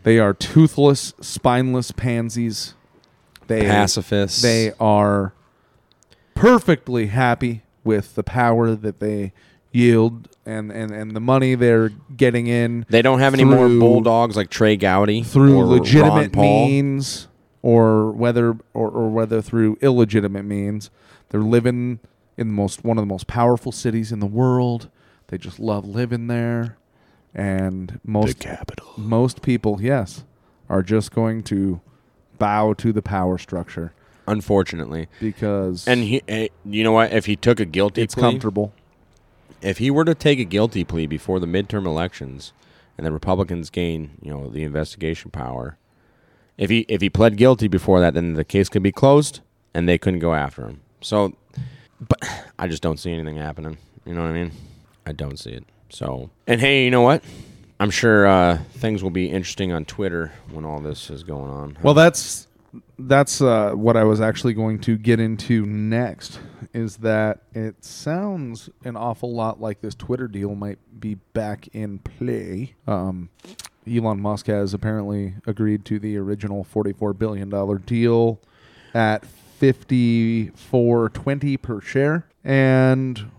They 0.03 0.17
are 0.17 0.33
toothless, 0.33 1.13
spineless 1.21 1.91
pansies. 1.91 2.73
They 3.47 3.61
Pacifists. 3.61 4.41
They 4.41 4.71
are 4.79 5.33
perfectly 6.35 7.07
happy 7.07 7.63
with 7.83 8.15
the 8.15 8.23
power 8.23 8.75
that 8.75 8.99
they 8.99 9.33
yield 9.71 10.27
and, 10.45 10.71
and, 10.71 10.91
and 10.91 11.11
the 11.15 11.19
money 11.19 11.53
they're 11.55 11.89
getting 12.15 12.47
in 12.47 12.85
They 12.89 13.01
don't 13.01 13.19
have 13.19 13.33
any 13.33 13.43
more 13.43 13.67
through- 13.67 13.79
bulldogs 13.79 14.35
like 14.35 14.49
Trey 14.49 14.75
Gowdy 14.77 15.23
through 15.23 15.55
or 15.57 15.63
Ron 15.65 15.69
legitimate 15.79 16.31
Paul. 16.31 16.65
means 16.67 17.27
or 17.61 18.11
whether 18.11 18.57
or, 18.73 18.89
or 18.89 19.09
whether 19.09 19.41
through 19.41 19.77
illegitimate 19.81 20.45
means. 20.45 20.89
They're 21.29 21.41
living 21.41 21.99
in 22.37 22.47
the 22.47 22.53
most 22.53 22.83
one 22.83 22.97
of 22.97 23.01
the 23.01 23.13
most 23.13 23.27
powerful 23.27 23.71
cities 23.71 24.11
in 24.11 24.19
the 24.19 24.25
world. 24.27 24.89
They 25.27 25.37
just 25.37 25.59
love 25.59 25.85
living 25.85 26.27
there. 26.27 26.77
And 27.33 27.99
most 28.03 28.39
capital. 28.39 28.91
most 28.97 29.43
people, 29.43 29.79
yes, 29.81 30.23
are 30.67 30.81
just 30.81 31.11
going 31.11 31.43
to 31.43 31.79
bow 32.39 32.73
to 32.73 32.91
the 32.91 33.03
power 33.03 33.37
structure 33.37 33.93
Unfortunately, 34.29 35.07
because 35.19 35.87
and 35.87 36.03
he, 36.03 36.21
eh, 36.27 36.49
you 36.63 36.83
know 36.83 36.91
what? 36.91 37.11
If 37.11 37.25
he 37.25 37.35
took 37.35 37.59
a 37.59 37.65
guilty 37.65 38.03
it's 38.03 38.13
plea, 38.13 38.21
comfortable. 38.21 38.73
if 39.59 39.79
he 39.79 39.89
were 39.89 40.05
to 40.05 40.13
take 40.13 40.37
a 40.37 40.43
guilty 40.43 40.83
plea 40.83 41.07
before 41.07 41.39
the 41.39 41.47
midterm 41.47 41.87
elections 41.87 42.53
and 42.95 43.07
the 43.07 43.11
Republicans 43.11 43.71
gain, 43.71 44.11
you 44.21 44.29
know, 44.31 44.47
the 44.47 44.63
investigation 44.63 45.31
power, 45.31 45.79
if 46.59 46.69
he 46.69 46.85
if 46.87 47.01
he 47.01 47.09
pled 47.09 47.37
guilty 47.37 47.67
before 47.67 47.99
that, 48.01 48.13
then 48.13 48.35
the 48.35 48.43
case 48.43 48.69
could 48.69 48.83
be 48.83 48.91
closed 48.91 49.39
and 49.73 49.89
they 49.89 49.97
couldn't 49.97 50.19
go 50.19 50.35
after 50.35 50.67
him. 50.67 50.81
So, 51.01 51.33
but 52.07 52.19
I 52.59 52.67
just 52.67 52.81
don't 52.81 52.97
see 52.97 53.11
anything 53.11 53.37
happening. 53.37 53.77
You 54.05 54.13
know 54.13 54.21
what 54.21 54.31
I 54.31 54.33
mean? 54.33 54.51
I 55.05 55.11
don't 55.11 55.37
see 55.37 55.51
it. 55.51 55.65
So, 55.89 56.29
and 56.47 56.61
hey, 56.61 56.85
you 56.85 56.91
know 56.91 57.01
what? 57.01 57.23
I'm 57.79 57.89
sure 57.89 58.27
uh, 58.27 58.59
things 58.73 59.01
will 59.01 59.09
be 59.09 59.29
interesting 59.29 59.71
on 59.71 59.85
Twitter 59.85 60.31
when 60.51 60.65
all 60.65 60.79
this 60.79 61.09
is 61.09 61.23
going 61.23 61.49
on. 61.49 61.77
Well, 61.81 61.93
that's 61.93 62.47
that's 62.99 63.41
uh, 63.41 63.71
what 63.71 63.97
I 63.97 64.03
was 64.03 64.21
actually 64.21 64.53
going 64.53 64.79
to 64.81 64.97
get 64.97 65.19
into 65.19 65.65
next. 65.65 66.39
Is 66.73 66.97
that 66.97 67.39
it 67.53 67.83
sounds 67.83 68.69
an 68.83 68.95
awful 68.95 69.33
lot 69.33 69.61
like 69.61 69.81
this 69.81 69.95
Twitter 69.95 70.27
deal 70.27 70.55
might 70.55 70.77
be 70.99 71.15
back 71.15 71.69
in 71.73 71.99
play. 71.99 72.75
Um, 72.85 73.29
Elon 73.89 74.19
Musk 74.19 74.47
has 74.47 74.73
apparently 74.73 75.35
agreed 75.47 75.85
to 75.85 75.99
the 75.99 76.17
original 76.17 76.63
forty-four 76.63 77.13
billion 77.13 77.49
dollar 77.49 77.77
deal 77.77 78.39
at 78.93 79.23
fifty-four 79.59 81.09
twenty 81.09 81.57
per 81.57 81.81
share, 81.81 82.25
and 82.43 83.29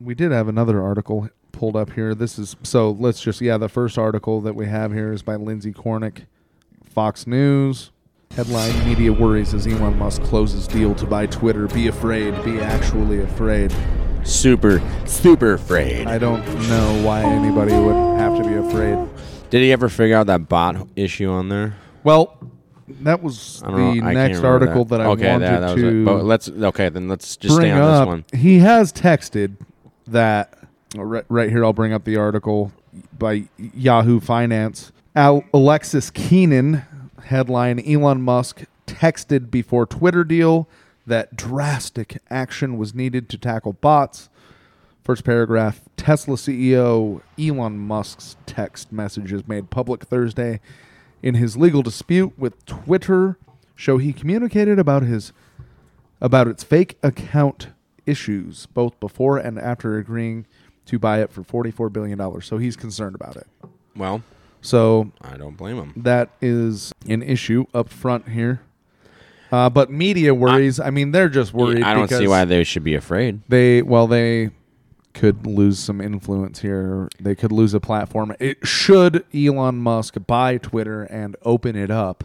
we 0.00 0.14
did 0.14 0.30
have 0.30 0.46
another 0.46 0.80
article 0.80 1.28
pulled 1.50 1.74
up 1.74 1.92
here. 1.92 2.14
This 2.14 2.38
is 2.38 2.54
so 2.62 2.90
let's 2.90 3.20
just 3.20 3.40
yeah, 3.40 3.58
the 3.58 3.68
first 3.68 3.98
article 3.98 4.40
that 4.42 4.54
we 4.54 4.66
have 4.66 4.92
here 4.92 5.12
is 5.12 5.22
by 5.22 5.34
Lindsay 5.34 5.72
Kornick, 5.72 6.26
Fox 6.84 7.26
News. 7.26 7.90
Headline 8.32 8.86
Media 8.86 9.12
worries 9.12 9.54
as 9.54 9.66
Elon 9.66 9.98
Musk 9.98 10.22
closes 10.22 10.66
deal 10.68 10.94
to 10.96 11.06
buy 11.06 11.26
Twitter. 11.26 11.66
Be 11.68 11.88
afraid. 11.88 12.32
Be 12.44 12.60
actually 12.60 13.20
afraid. 13.20 13.74
Super, 14.24 14.82
super 15.06 15.54
afraid. 15.54 16.06
I 16.06 16.18
don't 16.18 16.44
know 16.68 17.02
why 17.04 17.22
anybody 17.22 17.72
would 17.72 18.18
have 18.18 18.36
to 18.36 18.44
be 18.46 18.54
afraid. 18.54 18.98
Did 19.48 19.62
he 19.62 19.72
ever 19.72 19.88
figure 19.88 20.16
out 20.16 20.26
that 20.26 20.48
bot 20.48 20.88
issue 20.96 21.30
on 21.30 21.48
there? 21.48 21.76
Well, 22.02 22.36
that 22.88 23.22
was 23.22 23.60
don't 23.60 23.76
know. 23.76 23.94
the 23.94 24.12
next 24.12 24.40
article 24.40 24.84
that, 24.86 25.00
I 25.00 25.06
okay, 25.06 25.32
wanted 25.32 25.46
that, 25.46 25.60
that 25.60 25.74
to. 25.76 26.04
But 26.04 26.24
let's 26.24 26.48
okay, 26.48 26.88
then 26.88 27.08
let's 27.08 27.36
just 27.36 27.56
stay 27.56 27.70
on 27.70 27.80
up. 27.80 28.00
this 28.00 28.06
one. 28.06 28.24
He 28.40 28.58
has 28.58 28.92
texted 28.92 29.56
that 30.06 30.56
uh, 30.96 31.04
right, 31.04 31.24
right 31.28 31.50
here. 31.50 31.64
I'll 31.64 31.72
bring 31.72 31.92
up 31.92 32.04
the 32.04 32.16
article 32.16 32.72
by 33.18 33.48
Yahoo 33.58 34.20
Finance. 34.20 34.92
Al- 35.14 35.44
Alexis 35.52 36.10
Keenan 36.10 36.82
headline: 37.24 37.80
Elon 37.80 38.22
Musk 38.22 38.64
texted 38.86 39.50
before 39.50 39.86
Twitter 39.86 40.24
deal 40.24 40.68
that 41.06 41.36
drastic 41.36 42.20
action 42.30 42.78
was 42.78 42.94
needed 42.94 43.28
to 43.30 43.38
tackle 43.38 43.72
bots. 43.72 44.28
First 45.02 45.24
paragraph 45.24 45.82
Tesla 45.96 46.34
CEO 46.36 47.20
Elon 47.38 47.78
Musk's 47.78 48.36
text 48.44 48.90
messages 48.90 49.46
made 49.46 49.70
public 49.70 50.04
Thursday 50.04 50.60
in 51.22 51.34
his 51.34 51.56
legal 51.56 51.82
dispute 51.82 52.32
with 52.38 52.64
Twitter 52.66 53.38
show 53.74 53.98
he 53.98 54.12
communicated 54.12 54.78
about 54.78 55.02
his 55.02 55.32
about 56.20 56.48
its 56.48 56.62
fake 56.64 56.96
account 57.02 57.68
issues 58.06 58.66
both 58.66 58.98
before 59.00 59.36
and 59.38 59.58
after 59.58 59.98
agreeing 59.98 60.46
to 60.86 60.98
buy 60.98 61.20
it 61.20 61.30
for 61.30 61.42
44 61.42 61.90
billion 61.90 62.16
dollars. 62.16 62.46
So 62.46 62.58
he's 62.58 62.76
concerned 62.76 63.14
about 63.14 63.36
it. 63.36 63.46
Well, 63.96 64.22
So 64.62 65.10
I 65.20 65.36
don't 65.36 65.56
blame 65.56 65.76
him. 65.76 65.92
that 65.96 66.30
is 66.40 66.92
an 67.08 67.22
issue 67.22 67.66
up 67.74 67.88
front 67.88 68.28
here. 68.28 68.60
Uh, 69.52 69.70
but 69.70 69.90
media 69.90 70.34
worries. 70.34 70.80
I, 70.80 70.90
mean, 70.90 71.12
they're 71.12 71.28
just 71.28 71.54
worried. 71.54 71.82
I 71.82 71.94
don't 71.94 72.08
see 72.08 72.26
why 72.26 72.44
they 72.44 72.64
should 72.64 72.82
be 72.82 72.94
afraid. 72.94 73.42
They 73.48 73.80
well, 73.82 74.06
they 74.08 74.50
could 75.16 75.46
lose 75.46 75.78
some 75.78 76.00
influence 76.00 76.60
here. 76.60 77.08
They 77.18 77.34
could 77.34 77.50
lose 77.50 77.72
a 77.72 77.80
platform. 77.80 78.34
It 78.38 78.66
should 78.66 79.24
Elon 79.34 79.76
Musk 79.78 80.16
buy 80.26 80.58
Twitter 80.58 81.04
and 81.04 81.36
open 81.42 81.74
it 81.74 81.90
up. 81.90 82.24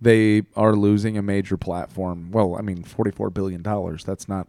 They 0.00 0.42
are 0.56 0.74
losing 0.74 1.16
a 1.16 1.22
major 1.22 1.56
platform. 1.56 2.30
Well, 2.32 2.56
I 2.56 2.62
mean, 2.62 2.82
forty-four 2.82 3.30
billion 3.30 3.62
dollars. 3.62 4.04
That's 4.04 4.28
not. 4.28 4.48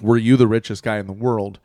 Were 0.00 0.16
you 0.16 0.36
the 0.36 0.46
richest 0.46 0.82
guy 0.82 0.98
in 0.98 1.06
the 1.06 1.12
world, 1.12 1.58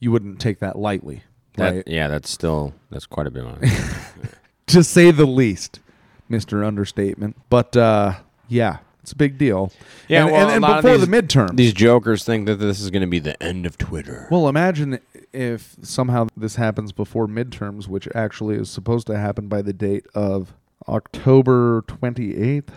you 0.00 0.10
wouldn't 0.10 0.40
take 0.40 0.58
that 0.58 0.76
lightly, 0.76 1.22
That, 1.54 1.74
right? 1.74 1.84
Yeah, 1.86 2.08
that's 2.08 2.30
still 2.30 2.74
that's 2.90 3.06
quite 3.06 3.26
a 3.26 3.30
bit 3.30 3.44
of 3.44 3.60
money. 3.60 3.72
to 4.66 4.84
say 4.84 5.10
the 5.10 5.26
least, 5.26 5.80
Mister 6.28 6.62
Understatement. 6.62 7.36
But 7.48 7.76
uh, 7.76 8.14
yeah, 8.48 8.78
it's 9.06 9.12
a 9.12 9.16
big 9.16 9.38
deal. 9.38 9.72
Yeah, 10.08 10.24
and, 10.24 10.32
well, 10.32 10.48
and, 10.48 10.64
and 10.64 10.82
before 10.82 10.98
these- 10.98 11.06
the 11.06 11.22
midterm, 11.22 11.56
These 11.56 11.74
jokers 11.74 12.24
think 12.24 12.46
that 12.46 12.56
this 12.56 12.80
is 12.80 12.90
going 12.90 13.02
to 13.02 13.06
be 13.06 13.20
the 13.20 13.40
end 13.40 13.64
of 13.64 13.78
Twitter. 13.78 14.26
Well, 14.32 14.48
imagine 14.48 14.98
if 15.32 15.76
somehow 15.80 16.26
this 16.36 16.56
happens 16.56 16.90
before 16.90 17.28
midterms, 17.28 17.86
which 17.86 18.08
actually 18.16 18.56
is 18.56 18.68
supposed 18.68 19.06
to 19.06 19.16
happen 19.16 19.46
by 19.46 19.62
the 19.62 19.72
date 19.72 20.06
of 20.12 20.54
October 20.88 21.82
28th 21.82 22.70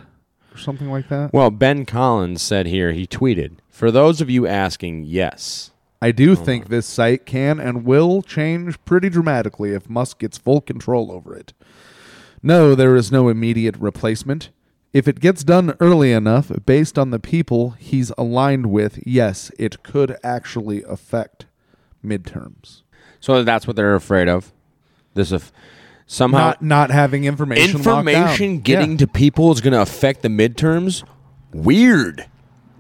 or 0.54 0.58
something 0.60 0.92
like 0.92 1.10
that. 1.10 1.34
Well, 1.34 1.50
Ben 1.50 1.84
Collins 1.84 2.44
said 2.44 2.68
here, 2.68 2.92
he 2.92 3.08
tweeted, 3.08 3.54
For 3.68 3.90
those 3.90 4.22
of 4.22 4.30
you 4.30 4.46
asking, 4.46 5.06
yes. 5.06 5.72
I 6.00 6.12
do 6.12 6.34
uh-huh. 6.34 6.44
think 6.44 6.68
this 6.68 6.86
site 6.86 7.26
can 7.26 7.60
and 7.60 7.86
will 7.86 8.22
change 8.22 8.78
pretty 8.86 9.10
dramatically 9.10 9.74
if 9.74 9.90
Musk 9.90 10.20
gets 10.20 10.38
full 10.38 10.62
control 10.62 11.12
over 11.12 11.36
it. 11.36 11.54
No, 12.44 12.76
there 12.76 12.96
is 12.96 13.12
no 13.12 13.30
immediate 13.30 13.78
replacement. 13.78 14.52
If 14.92 15.08
it 15.08 15.20
gets 15.20 15.44
done 15.44 15.76
early 15.80 16.12
enough, 16.12 16.52
based 16.66 16.98
on 16.98 17.12
the 17.12 17.20
people 17.20 17.72
he's 17.72 18.12
aligned 18.18 18.68
with, 18.68 19.00
yes, 19.06 19.52
it 19.60 19.84
could 19.84 20.18
actually 20.24 20.84
affect 20.84 21.46
midterms. 22.04 22.82
So 23.20 23.44
that's 23.44 23.68
what 23.68 23.76
they're 23.76 23.96
afraid 23.96 24.28
of. 24.28 24.52
This 25.14 25.32
if 25.32 25.52
somehow 26.08 26.38
Not 26.38 26.62
not 26.62 26.92
having 26.92 27.26
information 27.26 27.78
information 27.78 28.60
getting 28.62 28.92
Yeah. 28.92 28.98
to 28.98 29.08
people 29.08 29.52
is 29.52 29.62
going 29.62 29.74
to 29.74 29.82
affect 29.82 30.22
the 30.24 30.30
midterms. 30.30 31.04
Weird. 31.54 32.26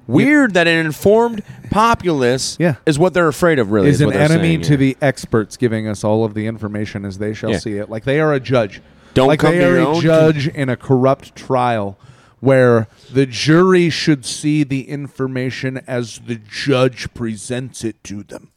Weird 0.07 0.55
that 0.55 0.67
an 0.67 0.83
informed 0.85 1.43
populace 1.69 2.57
Yeah. 2.59 2.75
is 2.87 2.97
what 2.97 3.13
they're 3.13 3.27
afraid 3.27 3.59
of. 3.59 3.71
Really, 3.71 3.89
is 3.89 3.95
is, 4.01 4.07
an 4.07 4.13
enemy 4.13 4.49
saying 4.55 4.61
to 4.61 4.67
here. 4.69 4.77
the 4.77 4.97
experts 5.01 5.57
giving 5.57 5.87
us 5.87 6.03
all 6.03 6.25
of 6.25 6.33
the 6.33 6.47
information 6.47 7.05
as 7.05 7.19
they 7.19 7.33
shall 7.35 7.51
Yeah. 7.51 7.59
see 7.59 7.73
it. 7.73 7.89
Like 7.91 8.05
they 8.05 8.19
are 8.19 8.33
a 8.33 8.39
judge. 8.39 8.81
Don't 9.19 9.27
like 9.27 9.39
come 9.39 9.51
they 9.53 9.59
to 9.59 9.65
are 9.65 9.75
your 9.75 9.79
a 9.79 9.87
own 9.87 10.01
judge 10.01 10.47
in 10.47 10.69
a 10.69 10.75
corrupt 10.77 11.35
trial 11.35 11.97
where 12.39 12.87
the 13.11 13.25
jury 13.25 13.89
should 13.89 14.25
see 14.25 14.63
the 14.63 14.87
information 14.89 15.81
as 15.87 16.19
the 16.19 16.35
judge 16.35 17.13
presents 17.13 17.83
it 17.83 18.01
to 18.05 18.23
them. 18.23 18.51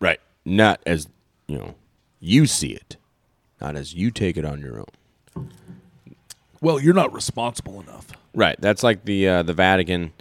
right, 0.00 0.20
not 0.44 0.80
as 0.86 1.08
you 1.46 1.58
know, 1.58 1.74
you 2.20 2.46
see 2.46 2.68
it, 2.72 2.96
not 3.60 3.76
as 3.76 3.94
you 3.94 4.10
take 4.10 4.36
it 4.36 4.44
on 4.44 4.60
your 4.60 4.78
own. 4.80 5.50
Well, 6.60 6.80
you're 6.80 6.94
not 6.94 7.12
responsible 7.12 7.80
enough. 7.80 8.08
Right. 8.34 8.56
That's 8.60 8.82
like 8.82 9.04
the 9.04 9.28
uh, 9.28 9.42
the 9.42 9.52
Vatican, 9.52 10.12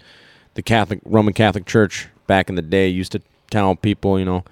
the 0.53 0.61
Catholic 0.61 0.99
Roman 1.05 1.33
Catholic 1.33 1.65
Church 1.65 2.07
back 2.27 2.49
in 2.49 2.55
the 2.55 2.61
day 2.61 2.87
used 2.87 3.11
to 3.13 3.21
tell 3.49 3.75
people, 3.75 4.19
you 4.19 4.25
know, 4.25 4.43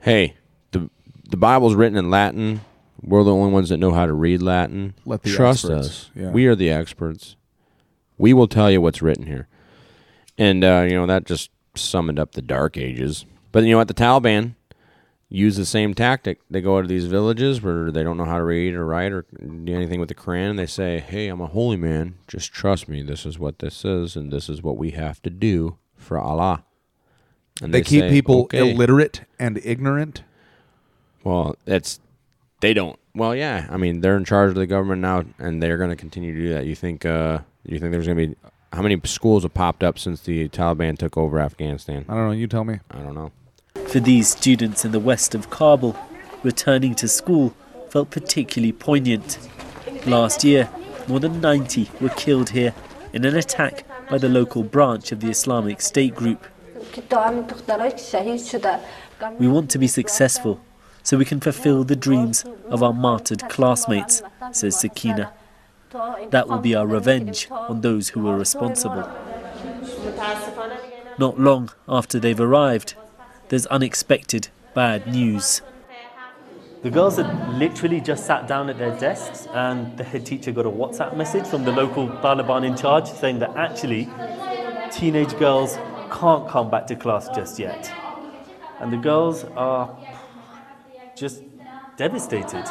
hey, 0.00 0.34
the 0.70 0.88
the 1.28 1.36
Bible's 1.36 1.74
written 1.74 1.98
in 1.98 2.10
Latin. 2.10 2.60
We're 3.06 3.22
the 3.22 3.32
only 3.34 3.52
ones 3.52 3.68
that 3.68 3.76
know 3.76 3.92
how 3.92 4.06
to 4.06 4.12
read 4.12 4.42
Latin. 4.42 4.94
Let 5.04 5.22
the 5.22 5.30
Trust 5.30 5.64
experts, 5.64 5.86
us. 5.86 6.10
yeah. 6.14 6.30
We 6.30 6.46
are 6.46 6.54
the 6.54 6.70
experts. 6.70 7.36
We 8.16 8.32
will 8.32 8.48
tell 8.48 8.70
you 8.70 8.80
what's 8.80 9.02
written 9.02 9.26
here. 9.26 9.48
And 10.38 10.64
uh, 10.64 10.86
you 10.88 10.94
know 10.94 11.06
that 11.06 11.24
just 11.26 11.50
summoned 11.74 12.18
up 12.18 12.32
the 12.32 12.42
Dark 12.42 12.76
Ages. 12.76 13.24
But 13.52 13.64
you 13.64 13.72
know 13.72 13.78
what? 13.78 13.88
The 13.88 13.94
Taliban 13.94 14.54
use 15.28 15.56
the 15.56 15.66
same 15.66 15.94
tactic. 15.94 16.40
They 16.50 16.60
go 16.60 16.80
to 16.80 16.88
these 16.88 17.06
villages 17.06 17.60
where 17.62 17.90
they 17.90 18.02
don't 18.02 18.16
know 18.16 18.24
how 18.24 18.38
to 18.38 18.44
read 18.44 18.74
or 18.74 18.84
write 18.86 19.12
or 19.12 19.22
do 19.40 19.74
anything 19.74 20.00
with 20.00 20.08
the 20.08 20.14
Quran, 20.14 20.50
and 20.50 20.58
they 20.58 20.66
say, 20.66 20.98
"Hey, 21.00 21.28
I'm 21.28 21.40
a 21.40 21.46
holy 21.46 21.76
man. 21.76 22.16
Just 22.26 22.52
trust 22.52 22.88
me. 22.88 23.02
This 23.02 23.26
is 23.26 23.38
what 23.38 23.58
this 23.58 23.84
is, 23.84 24.16
and 24.16 24.32
this 24.32 24.48
is 24.48 24.62
what 24.62 24.76
we 24.76 24.90
have 24.92 25.20
to 25.22 25.30
do 25.30 25.76
for 25.96 26.18
Allah." 26.18 26.64
And 27.62 27.72
They, 27.72 27.82
keep 27.82 28.00
say, 28.02 28.10
people 28.10 28.42
"Okay." 28.44 28.70
illiterate 28.72 29.22
and 29.38 29.60
ignorant. 29.64 30.22
Well, 31.22 31.54
it's 31.66 32.00
they 32.64 32.72
don't. 32.72 32.98
Well, 33.14 33.36
yeah. 33.36 33.66
I 33.70 33.76
mean, 33.76 34.00
they're 34.00 34.16
in 34.16 34.24
charge 34.24 34.48
of 34.48 34.54
the 34.54 34.66
government 34.66 35.02
now, 35.02 35.24
and 35.38 35.62
they're 35.62 35.76
going 35.76 35.90
to 35.90 35.96
continue 35.96 36.32
to 36.32 36.40
do 36.40 36.54
that. 36.54 36.64
You 36.64 36.74
think? 36.74 37.04
Uh, 37.04 37.40
you 37.64 37.78
think 37.78 37.92
there's 37.92 38.06
going 38.06 38.16
to 38.16 38.26
be 38.28 38.36
how 38.72 38.80
many 38.80 38.98
schools 39.04 39.42
have 39.42 39.52
popped 39.52 39.84
up 39.84 39.98
since 39.98 40.22
the 40.22 40.48
Taliban 40.48 40.96
took 40.96 41.18
over 41.18 41.38
Afghanistan? 41.38 42.06
I 42.08 42.14
don't 42.14 42.26
know. 42.26 42.32
You 42.32 42.46
tell 42.46 42.64
me. 42.64 42.80
I 42.90 43.00
don't 43.00 43.14
know. 43.14 43.32
For 43.88 44.00
these 44.00 44.28
students 44.28 44.84
in 44.84 44.92
the 44.92 44.98
west 44.98 45.34
of 45.34 45.50
Kabul, 45.50 45.94
returning 46.42 46.94
to 46.96 47.06
school 47.06 47.54
felt 47.90 48.10
particularly 48.10 48.72
poignant. 48.72 49.38
Last 50.06 50.42
year, 50.42 50.70
more 51.06 51.20
than 51.20 51.42
90 51.42 51.90
were 52.00 52.08
killed 52.08 52.50
here 52.50 52.74
in 53.12 53.26
an 53.26 53.36
attack 53.36 53.84
by 54.08 54.16
the 54.16 54.28
local 54.28 54.62
branch 54.62 55.12
of 55.12 55.20
the 55.20 55.28
Islamic 55.28 55.82
State 55.82 56.14
group. 56.14 56.46
We 59.38 59.48
want 59.48 59.70
to 59.70 59.78
be 59.78 59.86
successful 59.86 60.60
so 61.04 61.16
we 61.16 61.24
can 61.24 61.38
fulfill 61.38 61.84
the 61.84 61.94
dreams 61.94 62.44
of 62.68 62.82
our 62.82 62.92
martyred 62.92 63.48
classmates, 63.48 64.22
says 64.50 64.80
Sakina. 64.80 65.32
That 66.30 66.48
will 66.48 66.58
be 66.58 66.74
our 66.74 66.86
revenge 66.86 67.46
on 67.50 67.82
those 67.82 68.08
who 68.08 68.22
were 68.22 68.36
responsible. 68.36 69.08
Not 71.18 71.38
long 71.38 71.70
after 71.88 72.18
they've 72.18 72.40
arrived, 72.40 72.94
there's 73.48 73.66
unexpected 73.66 74.48
bad 74.74 75.06
news. 75.06 75.62
The 76.82 76.90
girls 76.90 77.16
had 77.16 77.54
literally 77.54 78.00
just 78.00 78.26
sat 78.26 78.48
down 78.48 78.68
at 78.68 78.78
their 78.78 78.98
desks, 78.98 79.46
and 79.52 79.96
the 79.96 80.04
head 80.04 80.26
teacher 80.26 80.52
got 80.52 80.66
a 80.66 80.70
WhatsApp 80.70 81.16
message 81.16 81.46
from 81.46 81.64
the 81.64 81.72
local 81.72 82.08
Taliban 82.08 82.66
in 82.66 82.76
charge 82.76 83.08
saying 83.08 83.38
that 83.38 83.56
actually 83.56 84.08
teenage 84.90 85.38
girls 85.38 85.78
can't 86.10 86.48
come 86.48 86.70
back 86.70 86.86
to 86.88 86.96
class 86.96 87.28
just 87.34 87.58
yet. 87.58 87.90
And 88.80 88.92
the 88.92 88.96
girls 88.96 89.44
are 89.56 89.96
just 91.16 91.42
devastated. 91.96 92.64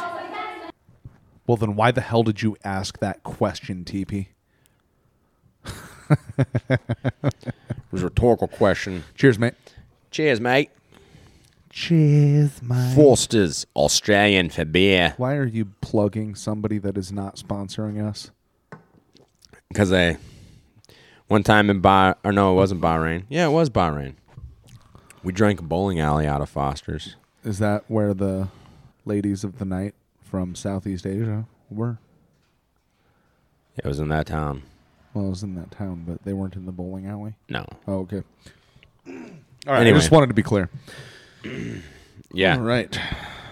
Well, 1.46 1.56
then 1.56 1.76
why 1.76 1.90
the 1.90 2.00
hell 2.00 2.22
did 2.22 2.42
you 2.42 2.56
ask 2.64 2.98
that 2.98 3.22
question, 3.22 3.84
TP? 3.84 4.28
It 6.68 7.92
was 7.92 8.02
a 8.02 8.06
rhetorical 8.06 8.48
question. 8.48 9.04
Cheers, 9.14 9.38
mate. 9.38 9.54
Cheers, 10.10 10.40
mate. 10.40 10.70
Cheers, 11.70 12.60
mate. 12.62 12.94
Foster's 12.94 13.66
Australian 13.76 14.50
for 14.50 14.64
beer. 14.64 15.14
Why 15.16 15.36
are 15.36 15.46
you 15.46 15.66
plugging 15.80 16.34
somebody 16.34 16.78
that 16.78 16.98
is 16.98 17.12
not 17.12 17.36
sponsoring 17.36 18.04
us? 18.04 18.30
Because 19.68 19.90
they 19.90 20.16
one 21.28 21.42
time 21.42 21.70
in 21.70 21.80
Bah 21.80 22.14
or 22.24 22.32
no, 22.32 22.52
it 22.52 22.56
wasn't 22.56 22.80
Bahrain. 22.80 23.24
Yeah, 23.28 23.46
it 23.46 23.52
was 23.52 23.70
Bahrain. 23.70 24.14
We 25.22 25.32
drank 25.32 25.60
a 25.60 25.62
bowling 25.62 26.00
alley 26.00 26.26
out 26.26 26.42
of 26.42 26.50
Foster's. 26.50 27.16
Is 27.44 27.58
that 27.58 27.84
where 27.88 28.14
the 28.14 28.48
ladies 29.04 29.44
of 29.44 29.58
the 29.58 29.64
night 29.64 29.94
from 30.22 30.54
Southeast 30.54 31.06
Asia 31.06 31.46
were? 31.70 31.98
It 33.76 33.84
was 33.84 33.98
in 34.00 34.08
that 34.08 34.26
town. 34.26 34.62
Well, 35.12 35.26
it 35.26 35.30
was 35.30 35.42
in 35.42 35.54
that 35.56 35.70
town, 35.70 36.04
but 36.06 36.24
they 36.24 36.32
weren't 36.32 36.56
in 36.56 36.66
the 36.66 36.72
bowling 36.72 37.06
alley. 37.06 37.34
No. 37.48 37.66
Oh, 37.86 38.00
okay. 38.00 38.22
All 39.06 39.12
right. 39.66 39.80
Anyway. 39.80 39.96
I 39.96 40.00
just 40.00 40.10
wanted 40.10 40.28
to 40.28 40.34
be 40.34 40.42
clear. 40.42 40.70
Yeah. 42.32 42.56
All 42.56 42.62
right. 42.62 42.98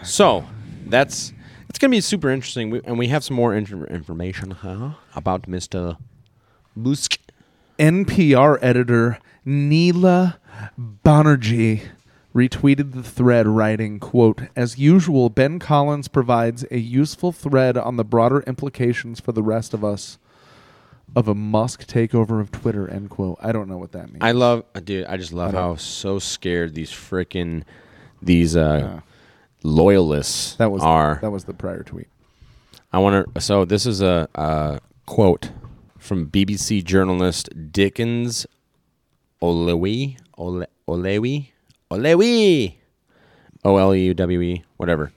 So 0.02 0.44
that's 0.87 1.33
it's 1.68 1.78
gonna 1.78 1.92
be 1.92 2.00
super 2.00 2.31
interesting, 2.31 2.70
we, 2.70 2.81
and 2.85 2.98
we 2.98 3.07
have 3.09 3.22
some 3.22 3.37
more 3.37 3.55
inter- 3.55 3.85
information 3.87 4.50
huh, 4.50 4.94
about 5.14 5.46
Mister 5.46 5.96
Musk. 6.74 7.18
NPR 7.78 8.59
editor 8.61 9.18
Neela 9.44 10.38
Banerjee 11.05 11.83
retweeted 12.35 12.92
the 12.92 13.03
thread 13.03 13.47
writing, 13.47 13.99
quote, 14.01 14.42
As 14.57 14.79
usual, 14.79 15.29
Ben 15.29 15.59
Collins 15.59 16.09
provides 16.09 16.64
a 16.71 16.79
useful 16.79 17.33
thread 17.33 17.77
on 17.77 17.97
the 17.97 18.05
broader 18.05 18.40
implications 18.47 19.21
for 19.21 19.33
the 19.33 19.42
rest 19.42 19.75
of 19.75 19.85
us 19.85 20.18
of 21.14 21.29
a 21.29 21.35
Musk 21.35 21.87
takeover 21.87 22.40
of 22.40 22.51
Twitter, 22.51 22.88
end 22.88 23.11
quote. 23.11 23.37
I 23.42 23.53
don't 23.53 23.68
know 23.68 23.77
what 23.77 23.92
that 23.92 24.07
means. 24.09 24.18
I 24.23 24.33
love, 24.33 24.64
uh, 24.75 24.81
dude. 24.81 25.05
I 25.07 25.18
just 25.18 25.33
love 25.33 25.51
I 25.51 25.53
don't- 25.53 25.62
how 25.62 25.77
so 25.77 26.18
scared 26.18 26.75
these 26.75 26.90
freaking 26.90 27.64
these 28.23 28.57
uh, 28.57 29.01
loyalists 29.62 30.55
that 30.57 30.71
was 30.71 30.83
are. 30.83 31.18
that 31.21 31.31
was 31.31 31.45
the 31.45 31.53
prior 31.55 31.83
tweet. 31.83 32.09
I 32.92 32.99
want 32.99 33.35
to. 33.35 33.40
So 33.40 33.64
this 33.64 33.85
is 33.85 34.01
a, 34.01 34.29
a 34.35 34.81
quote 35.07 35.51
from 35.99 36.29
BBC 36.31 36.83
journalist 36.85 37.49
Dickens 37.73 38.47
Olewe 39.42 40.16
Ole, 40.38 40.66
Olewe 40.88 41.49
Olewe 41.92 42.74
O 43.64 43.76
L 43.76 43.94
E 43.94 44.07
U 44.07 44.14
W 44.14 44.40
E 44.40 44.64
whatever. 44.76 45.12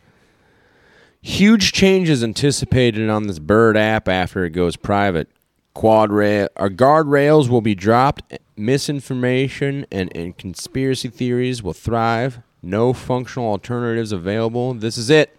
Huge 1.22 1.72
changes 1.72 2.24
anticipated 2.24 3.10
on 3.10 3.28
this 3.28 3.40
Bird 3.40 3.76
app 3.76 4.08
after 4.08 4.46
it 4.46 4.52
goes 4.52 4.76
private. 4.76 5.28
Quad 5.74 6.12
rail, 6.12 6.48
our 6.56 6.70
guardrails 6.70 7.50
will 7.50 7.62
be 7.62 7.76
dropped. 7.76 8.38
Misinformation 8.56 9.86
and, 9.92 10.16
and 10.16 10.38
conspiracy 10.38 11.10
theories 11.10 11.64
will 11.64 11.74
thrive. 11.74 12.40
No 12.62 12.94
functional 12.94 13.48
alternatives 13.48 14.12
available. 14.12 14.74
This 14.74 14.98
is 14.98 15.10
it. 15.10 15.38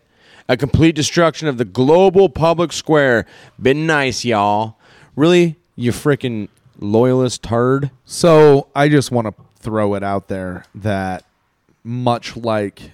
A 0.49 0.57
complete 0.57 0.95
destruction 0.95 1.49
of 1.49 1.57
the 1.57 1.65
global 1.65 2.29
public 2.29 2.73
square. 2.73 3.27
Been 3.61 3.87
nice, 3.87 4.25
y'all. 4.25 4.79
Really, 5.17 5.57
you 5.75 5.93
freaking 5.93 6.49
loyalist 6.79 7.43
turd. 7.43 7.91
So 8.05 8.69
I 8.75 8.89
just 8.89 9.11
want 9.11 9.29
to 9.29 9.35
throw 9.59 9.95
it 9.95 10.03
out 10.03 10.29
there 10.29 10.65
that 10.75 11.25
much 11.87 12.37
like 12.37 12.91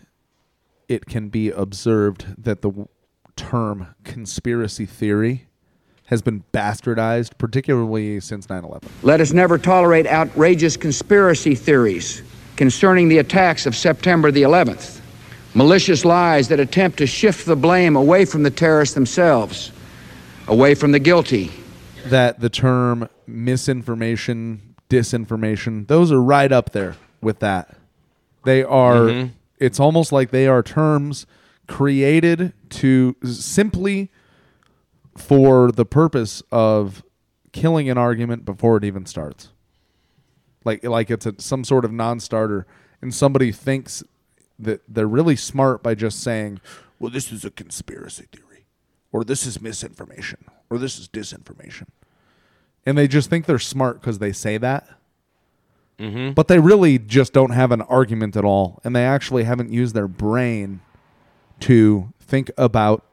it 0.86 1.06
can 1.06 1.30
be 1.30 1.50
observed 1.50 2.26
that 2.36 2.60
the 2.60 2.68
w- 2.68 2.88
term 3.36 3.94
conspiracy 4.04 4.84
theory 4.84 5.48
has 6.04 6.20
been 6.20 6.44
bastardized, 6.52 7.38
particularly 7.38 8.20
since 8.20 8.50
9 8.50 8.64
11. 8.64 8.88
Let 9.02 9.22
us 9.22 9.32
never 9.32 9.56
tolerate 9.56 10.06
outrageous 10.06 10.76
conspiracy 10.76 11.54
theories 11.54 12.22
concerning 12.56 13.08
the 13.08 13.16
attacks 13.18 13.64
of 13.64 13.74
September 13.74 14.30
the 14.30 14.42
11th, 14.42 15.00
malicious 15.54 16.04
lies 16.04 16.48
that 16.48 16.60
attempt 16.60 16.98
to 16.98 17.06
shift 17.06 17.46
the 17.46 17.56
blame 17.56 17.96
away 17.96 18.26
from 18.26 18.42
the 18.42 18.50
terrorists 18.50 18.94
themselves, 18.94 19.72
away 20.48 20.74
from 20.74 20.92
the 20.92 20.98
guilty. 20.98 21.50
That 22.06 22.40
the 22.40 22.50
term 22.50 23.08
misinformation, 23.26 24.74
disinformation, 24.90 25.88
those 25.88 26.12
are 26.12 26.20
right 26.20 26.52
up 26.52 26.72
there 26.72 26.96
with 27.22 27.38
that. 27.38 27.74
They 28.44 28.62
are, 28.64 28.94
Mhm. 29.06 29.30
it's 29.58 29.78
almost 29.80 30.12
like 30.12 30.30
they 30.30 30.46
are 30.46 30.62
terms 30.62 31.26
created 31.68 32.52
to 32.70 33.16
simply 33.24 34.10
for 35.16 35.70
the 35.70 35.84
purpose 35.84 36.42
of 36.50 37.02
killing 37.52 37.88
an 37.88 37.98
argument 37.98 38.44
before 38.44 38.76
it 38.78 38.84
even 38.84 39.06
starts. 39.06 39.50
Like 40.64 40.84
like 40.84 41.10
it's 41.10 41.26
a, 41.26 41.34
some 41.38 41.64
sort 41.64 41.84
of 41.84 41.92
non-starter, 41.92 42.66
and 43.00 43.12
somebody 43.14 43.52
thinks 43.52 44.02
that 44.58 44.80
they're 44.88 45.08
really 45.08 45.36
smart 45.36 45.82
by 45.82 45.94
just 45.94 46.20
saying, 46.20 46.60
"Well, 46.98 47.10
this 47.10 47.32
is 47.32 47.44
a 47.44 47.50
conspiracy 47.50 48.26
theory," 48.32 48.66
or 49.10 49.24
"This 49.24 49.44
is 49.44 49.60
misinformation," 49.60 50.44
or 50.70 50.78
"This 50.78 50.98
is 50.98 51.08
disinformation," 51.08 51.88
and 52.86 52.96
they 52.96 53.08
just 53.08 53.28
think 53.28 53.46
they're 53.46 53.58
smart 53.58 54.00
because 54.00 54.18
they 54.20 54.32
say 54.32 54.56
that. 54.58 54.88
Mhm. 56.02 56.34
But 56.34 56.48
they 56.48 56.58
really 56.58 56.98
just 56.98 57.32
don't 57.32 57.50
have 57.52 57.70
an 57.70 57.82
argument 57.82 58.36
at 58.36 58.44
all, 58.44 58.80
and 58.82 58.94
they 58.94 59.04
actually 59.04 59.44
haven't 59.44 59.70
used 59.70 59.94
their 59.94 60.08
brain 60.08 60.80
to 61.60 62.12
think 62.20 62.50
about 62.58 63.04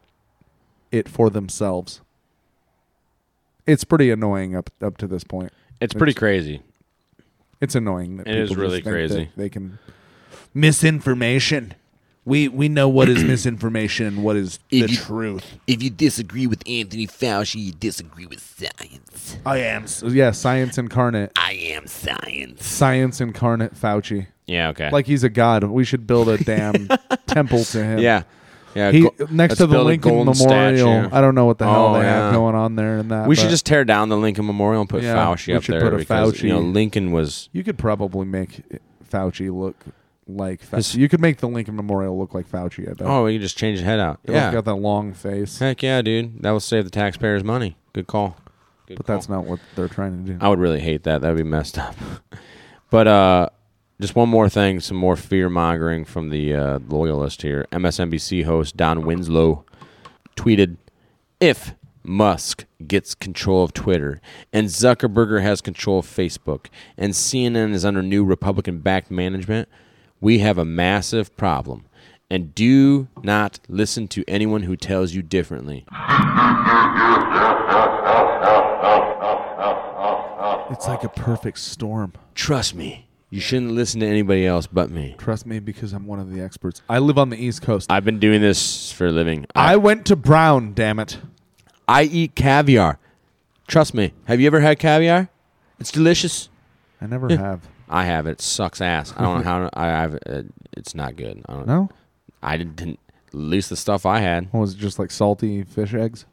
it 0.92 1.08
for 1.08 1.30
themselves. 1.30 2.02
It's 3.68 3.84
pretty 3.84 4.10
annoying 4.10 4.56
up 4.56 4.72
up 4.82 4.98
to 4.98 5.08
this 5.08 5.24
point. 5.24 5.54
It's 5.80 5.94
pretty 5.94 6.16
crazy. 6.16 6.64
It's 7.62 7.76
annoying. 7.76 8.18
That 8.18 8.28
It 8.28 8.38
is 8.38 8.56
really 8.56 8.82
crazy. 8.82 9.30
They 9.36 9.50
can 9.50 9.78
misinformation. 10.54 11.76
We 12.26 12.48
we 12.48 12.70
know 12.70 12.88
what 12.90 13.10
is 13.10 13.24
misinformation 13.24 14.06
and 14.06 14.24
what 14.24 14.36
is 14.36 14.60
the 14.70 14.82
If 14.82 14.92
you- 14.92 14.98
truth. 14.98 15.46
If 15.68 15.82
you 15.82 15.90
disagree 15.90 16.48
with 16.48 16.62
Anthony 16.68 17.08
Fauci, 17.08 17.56
you 17.64 17.72
disagree 17.72 18.26
with 18.26 18.40
science. 18.42 19.38
I 19.46 19.58
am. 19.60 19.86
Yeah, 20.04 20.32
science 20.32 20.78
incarnate. 20.78 21.32
I 21.36 21.54
am 21.54 21.88
science. 21.88 22.66
Science 22.66 23.22
incarnate 23.22 23.74
Fauci. 23.76 24.28
Yeah, 24.46 24.70
okay. 24.70 24.90
Like 24.92 25.06
he's 25.08 25.24
a 25.24 25.30
god. 25.30 25.64
We 25.64 25.84
should 25.84 26.06
build 26.08 26.28
a 26.30 26.38
damn 26.38 26.88
temple 27.28 27.64
to 27.66 27.84
him. 27.84 28.00
Yeah. 28.00 28.24
Yeah, 28.76 28.92
He, 28.92 29.02
go- 29.02 29.16
next 29.32 29.32
let's 29.34 29.56
to 29.58 29.66
the 29.66 29.74
build 29.74 29.86
a 29.86 29.90
Lincoln 29.90 30.12
golden 30.12 30.38
Memorial. 30.38 30.88
statue. 31.02 31.16
I 31.16 31.22
don't 31.22 31.34
know 31.34 31.46
what 31.46 31.58
the 31.58 31.66
hell 31.66 31.88
Oh, 31.88 31.94
they 32.00 32.06
have 32.06 32.32
going 32.34 32.54
on 32.54 32.76
there 32.76 33.00
and 33.00 33.10
that. 33.10 33.28
we 33.28 33.36
should 33.36 33.46
but 33.46 33.50
just 33.50 33.66
tear 33.66 33.84
down 33.84 34.10
the 34.10 34.18
Lincoln 34.18 34.46
Memorial 34.46 34.82
and 34.82 34.90
put 34.90 35.02
Yeah, 35.02 35.16
Fauci 35.16 35.48
we 35.48 35.54
up 35.56 35.64
should 35.64 35.74
there 35.74 35.82
put 35.82 35.94
a 35.96 35.98
because 35.98 36.44
you 36.44 36.50
know 36.50 36.60
Fauci- 36.62 36.74
Lincoln 36.76 37.12
was 37.12 37.50
You 37.52 37.64
could 37.64 37.80
probably 37.80 38.28
make 38.28 38.62
Fauci 39.12 39.52
look 39.52 39.76
like 40.38 40.62
Fauci. 40.62 40.76
His- 40.76 40.96
you 40.96 41.10
could 41.10 41.20
make 41.22 41.38
the 41.38 41.48
Lincoln 41.48 41.76
Memorial 41.76 42.18
look 42.18 42.34
like 42.34 42.50
Fauci. 42.50 42.90
I 42.90 42.94
bet. 42.94 43.08
Oh, 43.08 43.26
we 43.26 43.34
can 43.34 43.42
just 43.42 43.58
change 43.58 43.80
the 43.80 43.86
head 43.86 44.00
out. 44.00 44.20
Yeah, 44.28 44.52
got 44.52 44.66
that 44.66 44.76
long 44.76 45.14
face. 45.14 45.60
Heck 45.60 45.84
yeah, 45.84 46.02
dude. 46.02 46.42
That 46.42 46.52
will 46.52 46.60
save 46.60 46.84
the 46.86 46.90
taxpayers 46.90 47.44
money. 47.44 47.78
Good 47.94 48.08
call. 48.08 48.38
Good 48.88 48.98
but 48.98 49.06
call. 49.06 49.16
that's 49.16 49.30
not 49.30 49.46
what 49.46 49.60
they're 49.76 49.88
trying 49.88 50.26
to 50.26 50.34
do. 50.34 50.38
I 50.42 50.50
would 50.50 50.60
really 50.60 50.80
hate 50.80 51.04
that. 51.04 51.22
That 51.22 51.30
would 51.30 51.38
be 51.38 51.44
messed 51.44 51.78
up. 51.78 51.96
but 52.90 53.08
uh, 53.08 53.50
just 54.00 54.16
one 54.16 54.30
more 54.30 54.50
thing, 54.50 54.80
some 54.80 54.98
more 54.98 55.16
fear 55.16 55.50
mongering 55.50 56.06
from 56.06 56.30
the 56.30 56.56
uh, 56.56 56.80
loyalist 56.88 57.42
here. 57.42 57.66
MSNBC 57.72 58.46
host 58.46 58.78
Don 58.78 59.06
Winslow 59.06 59.66
tweeted, 60.36 60.78
"If 61.40 61.74
Musk 62.04 62.66
gets 62.88 63.14
control 63.14 63.64
of 63.64 63.74
Twitter, 63.74 64.22
and 64.54 64.68
Zuckerberg 64.68 65.42
has 65.42 65.62
control 65.62 66.00
of 66.00 66.06
Facebook, 66.06 66.68
and 66.98 67.14
CNN 67.14 67.74
is 67.74 67.84
under 67.86 68.02
new 68.02 68.24
Republican-backed 68.24 69.12
management, 69.12 69.68
we 70.22 70.40
have 70.40 70.58
a 70.58 70.66
massive 70.66 71.36
problem." 71.38 71.86
And 72.32 72.54
do 72.54 73.08
not 73.24 73.60
listen 73.68 74.08
to 74.10 74.24
anyone 74.28 74.64
who 74.64 74.76
tells 74.76 75.14
you 75.14 75.22
differently. 75.24 75.86
It's 80.72 80.88
like 80.88 81.04
a 81.04 81.10
perfect 81.10 81.58
storm. 81.58 82.14
Trust 82.36 82.76
me. 82.76 83.08
You 83.32 83.40
shouldn't 83.42 83.72
listen 83.72 84.00
to 84.02 84.08
anybody 84.08 84.46
else 84.46 84.68
but 84.68 84.90
me. 84.92 85.16
Trust 85.18 85.46
me 85.46 85.60
because 85.60 85.94
I'm 85.94 86.06
one 86.06 86.20
of 86.20 86.32
the 86.32 86.42
experts. 86.42 86.82
I 86.90 87.00
live 87.00 87.18
on 87.18 87.30
the 87.30 87.38
East 87.38 87.62
Coast. 87.62 87.92
I've 87.92 88.06
been 88.06 88.20
doing 88.20 88.42
this 88.42 88.92
for 88.92 89.08
a 89.08 89.12
living. 89.12 89.46
I 89.56 89.78
went 89.78 90.06
to 90.08 90.16
Brown, 90.16 90.74
damn 90.74 91.00
it. 91.00 91.18
I 91.88 92.04
eat 92.04 92.36
caviar. 92.36 93.00
Trust 93.68 93.94
me. 93.94 94.14
Have 94.26 94.40
you 94.40 94.48
ever 94.48 94.60
had 94.62 94.80
caviar? 94.80 95.30
It's 95.80 95.92
delicious. 95.92 96.50
I 97.02 97.08
never 97.08 97.28
Yeah. 97.30 97.38
have. 97.38 97.68
I 97.90 98.06
have. 98.06 98.28
It 98.28 98.40
sucks 98.42 98.82
ass. 98.82 99.14
I 99.18 99.22
don't 99.24 99.40
know 99.40 99.44
how. 99.44 99.70
I 99.74 99.86
have. 99.88 100.16
Uh, 100.26 100.44
it's 100.74 100.94
not 100.94 101.16
good. 101.16 101.42
I 101.48 101.54
don't, 101.54 101.68
No? 101.68 101.90
I 102.44 102.58
didn't. 102.58 103.00
At 103.30 103.34
least 103.36 103.70
the 103.70 103.76
stuff 103.76 104.06
I 104.06 104.20
had. 104.20 104.48
What 104.52 104.62
was 104.62 104.74
it 104.74 104.78
just 104.78 104.98
like 105.00 105.12
salty 105.12 105.64
fish 105.64 105.94
eggs? 105.94 106.26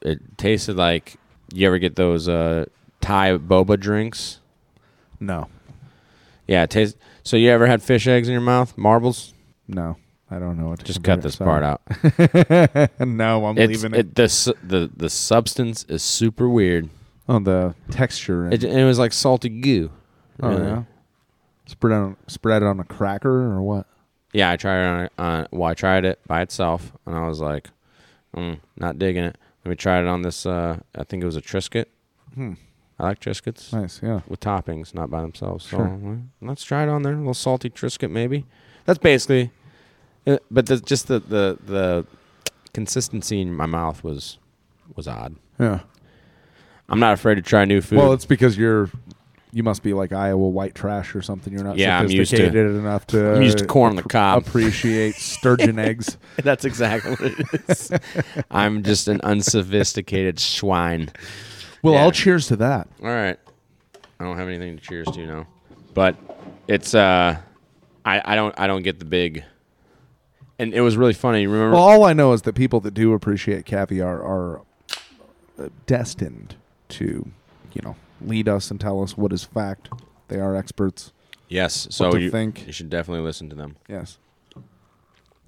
It 0.00 0.38
tasted 0.38 0.76
like. 0.76 1.16
You 1.54 1.66
ever 1.66 1.78
get 1.78 1.96
those 1.96 2.28
uh, 2.28 2.64
Thai 3.00 3.36
boba 3.36 3.78
drinks? 3.78 4.38
No. 5.20 5.48
Yeah, 6.46 6.62
it 6.62 6.70
tastes. 6.70 6.98
So 7.24 7.36
you 7.36 7.50
ever 7.50 7.66
had 7.66 7.82
fish 7.82 8.06
eggs 8.06 8.26
in 8.28 8.32
your 8.32 8.40
mouth? 8.40 8.76
Marbles? 8.78 9.34
No. 9.68 9.96
I 10.30 10.38
don't 10.38 10.56
know 10.58 10.68
what 10.68 10.78
to 10.78 10.84
Just 10.86 11.04
cut 11.04 11.20
this 11.20 11.36
part 11.36 11.62
out. 11.62 11.82
no, 13.00 13.44
I'm 13.46 13.58
It's- 13.58 13.68
leaving 13.82 13.94
it. 13.98 14.14
the 14.14 14.28
su- 14.30 14.54
the 14.62 14.90
the 14.96 15.10
substance 15.10 15.84
is 15.88 16.02
super 16.02 16.48
weird. 16.48 16.88
Oh, 17.28 17.38
the 17.38 17.74
texture. 17.90 18.44
and- 18.46 18.54
It, 18.54 18.64
it 18.64 18.84
was 18.84 18.98
like 18.98 19.12
salty 19.12 19.48
goo. 19.50 19.90
oh, 20.42 20.48
Really. 20.48 20.62
yeah. 20.62 20.82
Spread 21.66 21.92
on 21.92 22.16
spread 22.26 22.62
it 22.62 22.66
on 22.66 22.80
a 22.80 22.84
cracker 22.84 23.30
or 23.52 23.62
what? 23.62 23.86
Yeah, 24.32 24.50
I 24.50 24.56
tried 24.56 24.80
it 25.04 25.12
on, 25.18 25.24
on. 25.26 25.46
Well, 25.52 25.70
I 25.70 25.74
tried 25.74 26.04
it 26.04 26.18
by 26.26 26.42
itself, 26.42 26.92
and 27.06 27.14
I 27.14 27.26
was 27.28 27.40
like, 27.40 27.68
mm, 28.36 28.58
not 28.76 28.98
digging 28.98 29.24
it. 29.24 29.36
Let 29.64 29.70
me 29.70 29.76
try 29.76 30.00
it 30.00 30.06
on 30.06 30.22
this. 30.22 30.44
Uh, 30.46 30.78
I 30.94 31.04
think 31.04 31.22
it 31.22 31.26
was 31.26 31.36
a 31.36 31.42
Triscuit. 31.42 31.86
Hmm. 32.34 32.54
I 32.98 33.04
like 33.04 33.20
Triscuits. 33.20 33.72
Nice, 33.72 34.00
yeah. 34.02 34.20
With 34.28 34.40
toppings, 34.40 34.94
not 34.94 35.10
by 35.10 35.20
themselves. 35.22 35.64
So 35.66 35.76
Sure. 35.76 35.88
well, 35.88 36.18
let's 36.40 36.64
try 36.64 36.82
it 36.82 36.88
on 36.88 37.02
there. 37.02 37.14
A 37.14 37.16
little 37.18 37.34
salty 37.34 37.68
Triscuit, 37.70 38.10
maybe. 38.10 38.44
That's 38.86 38.98
basically. 38.98 39.50
uh, 40.26 40.38
But 40.50 40.66
the, 40.66 40.78
just 40.80 41.08
the, 41.08 41.20
the 41.20 41.58
the 41.64 42.06
consistency 42.72 43.40
in 43.40 43.54
my 43.54 43.66
mouth 43.66 44.02
was 44.02 44.38
was 44.96 45.06
odd. 45.06 45.36
Yeah. 45.60 45.80
I'm 46.88 46.98
not 47.00 47.14
afraid 47.14 47.36
to 47.36 47.42
try 47.42 47.64
new 47.64 47.80
food. 47.80 47.98
Well, 47.98 48.12
it's 48.12 48.24
because 48.26 48.56
you're 48.58 48.90
you 49.52 49.62
must 49.62 49.82
be 49.82 49.92
like 49.92 50.12
Iowa 50.12 50.48
white 50.48 50.74
trash 50.74 51.14
or 51.14 51.20
something. 51.22 51.52
You're 51.52 51.62
not 51.64 51.76
Yeah, 51.76 52.00
used 52.02 52.12
to- 52.30 52.36
sophisticated 52.36 52.74
enough 52.74 53.06
to 53.08 53.34
I'm 53.36 53.42
used 53.42 53.58
to 53.58 53.66
corn 53.66 53.96
the 53.96 54.02
cob. 54.02 54.46
appreciate 54.46 55.14
sturgeon 55.16 55.78
eggs. 55.88 56.16
That's 56.42 56.64
exactly 56.64 57.10
what 57.12 57.20
it 57.38 57.70
is. 57.70 57.90
I'm 58.50 58.82
just 58.82 59.08
an 59.08 59.20
unsophisticated 59.22 60.38
swine. 60.40 61.10
Well, 61.82 61.94
Yeah. 61.94 62.02
I'll 62.02 62.12
cheers 62.12 62.46
to 62.48 62.56
that. 62.56 62.88
All 63.02 63.08
right. 63.08 63.38
I 64.18 64.24
don't 64.24 64.38
have 64.38 64.48
anything 64.48 64.76
to 64.78 64.82
cheers 64.82 65.08
to 65.08 65.26
now, 65.26 65.46
but 65.94 66.16
it's 66.68 66.94
uh, 66.94 67.36
I 68.04 68.22
I 68.24 68.34
don't 68.36 68.54
I 68.58 68.66
don't 68.66 68.82
get 68.82 69.00
the 69.00 69.04
big. 69.04 69.44
And 70.58 70.72
it 70.74 70.80
was 70.80 70.96
really 70.96 71.12
funny. 71.12 71.46
Remember? 71.48 71.74
Well, 71.74 71.82
all 71.82 72.04
I 72.04 72.12
know 72.12 72.32
is 72.32 72.42
that 72.42 72.54
people 72.54 72.78
that 72.80 72.94
do 72.94 73.14
appreciate 73.14 73.66
caviar 73.66 74.22
are 74.22 74.60
uh, 75.58 75.68
destined 75.86 76.54
to, 76.90 77.28
you 77.74 77.82
know, 77.82 77.96
lead 78.28 78.48
us 78.48 78.70
and 78.70 78.80
tell 78.80 79.02
us 79.02 79.16
what 79.16 79.32
is 79.32 79.44
fact. 79.44 79.88
They 80.28 80.40
are 80.40 80.56
experts. 80.56 81.12
yes. 81.48 81.86
So 81.90 82.14
you 82.16 82.30
think. 82.30 82.66
you 82.66 82.72
should 82.72 82.88
definitely 82.90 83.22
listen 83.24 83.48
to 83.50 83.56
them. 83.56 83.76
Yes. 83.88 84.18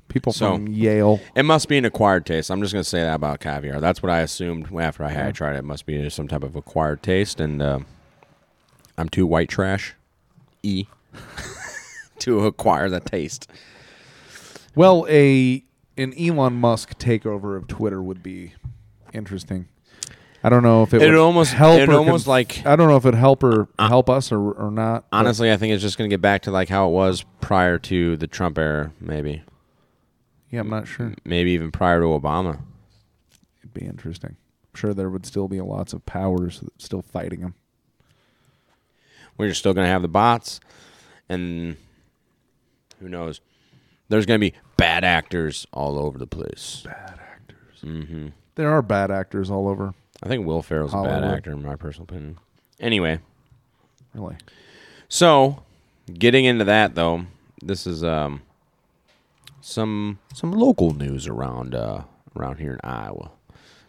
People 0.08 0.32
So- 0.32 0.54
from 0.56 0.68
Yale. 0.68 1.20
It 1.34 1.44
must 1.44 1.68
be 1.68 1.78
an 1.78 1.84
acquired 1.84 2.26
taste. 2.26 2.50
I'm 2.50 2.60
just 2.60 2.72
going 2.72 2.82
to 2.82 2.88
say 2.88 3.00
that 3.00 3.14
about 3.14 3.40
caviar. 3.40 3.80
That's 3.80 4.02
what 4.02 4.10
I 4.10 4.20
assumed 4.20 4.68
after 4.78 5.02
I 5.02 5.10
had 5.10 5.34
tried 5.34 5.54
it. 5.54 5.58
It 5.60 5.64
must 5.64 5.86
be 5.86 6.08
some 6.10 6.28
type 6.28 6.42
of 6.44 6.54
acquired 6.56 7.02
taste, 7.02 7.40
and 7.40 7.60
uh, 7.62 7.78
I'm 8.98 9.08
too 9.08 9.26
white 9.26 9.48
trash, 9.48 9.94
e, 10.62 10.84
to 12.20 12.46
acquire 12.46 12.88
that 12.90 13.06
taste. 13.06 13.50
Well, 14.76 15.06
a 15.08 15.64
an 15.96 16.12
Elon 16.18 16.54
Musk 16.54 16.98
takeover 16.98 17.56
of 17.56 17.66
Twitter 17.68 18.02
would 18.02 18.22
be 18.22 18.52
interesting. 19.12 19.68
I 20.46 20.50
don't 20.50 20.62
know 20.62 20.82
if 20.82 20.92
it 20.92 21.00
It'd 21.00 21.14
almost- 21.16 21.54
help. 21.54 21.80
or 21.88 21.94
almost 21.94 22.26
conf- 22.26 22.26
like- 22.26 22.66
I 22.66 22.76
don't 22.76 22.86
know 22.88 22.96
if 22.96 23.06
it'd 23.06 23.18
help 23.18 23.42
or 23.42 23.66
help 23.78 24.10
us 24.10 24.30
or 24.30 24.52
or 24.52 24.70
not. 24.70 25.06
Honestly, 25.10 25.50
I 25.50 25.56
think 25.56 25.72
it's 25.72 25.82
just 25.82 25.96
going 25.96 26.08
to 26.08 26.12
get 26.14 26.20
back 26.20 26.42
to 26.42 26.50
like 26.50 26.68
how 26.68 26.86
it 26.88 26.92
was 26.92 27.24
prior 27.40 27.78
to 27.78 28.16
the 28.18 28.26
Trump 28.26 28.58
era, 28.58 28.92
maybe. 29.00 29.42
yeah, 30.50 30.60
I'm 30.60 30.68
not 30.68 30.86
sure. 30.86 31.14
Maybe 31.24 31.52
even 31.52 31.72
prior 31.72 32.00
to 32.00 32.06
Obama. 32.06 32.60
It'd 33.60 33.72
be 33.74 33.86
interesting. 33.86 34.36
I'm 34.36 34.78
sure 34.78 34.92
there 34.94 35.08
would 35.08 35.24
still 35.26 35.48
be 35.48 35.60
lots 35.62 35.92
of 35.94 36.04
powers 36.04 36.62
still 36.78 37.02
fighting 37.02 37.40
them. 37.40 37.54
We're 39.38 39.54
still 39.54 39.72
going 39.74 39.86
to 39.86 39.90
have 39.90 40.02
the 40.02 40.08
bots, 40.08 40.60
and 41.28 41.76
who 43.00 43.08
knows? 43.08 43.40
There's 44.08 44.26
going 44.26 44.38
to 44.38 44.50
be 44.50 44.56
bad 44.76 45.02
actors 45.02 45.66
all 45.72 45.98
over 45.98 46.18
the 46.18 46.26
place. 46.26 46.82
Bad 46.84 47.18
actors. 47.18 47.80
Mm-hmm. 47.82 48.28
There 48.54 48.70
are 48.70 48.82
bad 48.82 49.10
actors 49.10 49.50
all 49.50 49.66
over. 49.66 49.94
I 50.22 50.28
think 50.28 50.46
Will 50.46 50.62
Ferrell's 50.62 50.92
a 50.92 50.96
bad 50.96 51.10
Hollywood. 51.22 51.36
actor, 51.38 51.52
in 51.52 51.62
my 51.62 51.76
personal 51.76 52.04
opinion. 52.04 52.38
Anyway, 52.80 53.18
Really. 54.14 54.36
so 55.08 55.62
getting 56.12 56.44
into 56.44 56.64
that 56.64 56.94
though, 56.94 57.26
this 57.62 57.86
is 57.86 58.02
um 58.04 58.42
some 59.60 60.18
some 60.34 60.52
local 60.52 60.92
news 60.92 61.26
around 61.26 61.74
uh 61.74 62.02
around 62.36 62.58
here 62.58 62.74
in 62.74 62.80
Iowa 62.88 63.30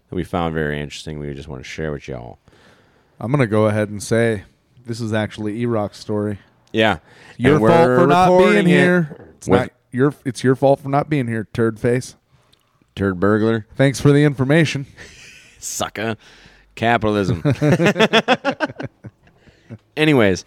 that 0.10 0.16
we 0.16 0.24
found 0.24 0.54
very 0.54 0.80
interesting. 0.80 1.20
We 1.20 1.34
just 1.34 1.48
want 1.48 1.64
to 1.64 1.70
share 1.70 1.92
with 1.92 2.08
y'all. 2.08 2.38
I'm 3.20 3.32
gonna 3.32 3.48
go 3.48 3.66
ahead 3.68 3.90
and 3.90 4.02
say 4.04 4.44
this 4.86 5.00
is 5.02 5.14
actually 5.14 5.60
E-Rock's 5.62 5.98
story. 6.00 6.40
Yeah, 6.74 7.00
Your 7.38 7.54
and 7.58 7.66
fault 7.68 7.88
we're 7.88 8.00
for 8.02 8.08
not 8.08 8.28
being 8.28 8.40
recording 8.40 8.68
it 8.68 8.72
here. 8.72 9.34
It's 9.38 9.48
with 9.48 9.60
not 9.62 9.70
your. 9.92 10.14
It's 10.26 10.44
your 10.44 10.56
fault 10.56 10.82
for 10.82 10.90
not 10.90 11.10
being 11.10 11.28
here, 11.28 11.48
turd 11.54 11.80
face. 11.80 12.16
Turd 12.96 13.20
burglar. 13.20 13.66
Thanks 13.76 14.00
for 14.02 14.12
the 14.12 14.24
information. 14.26 14.86
Sucker. 15.66 16.16
Capitalism. 16.76 17.42
Anyways, 19.98 20.46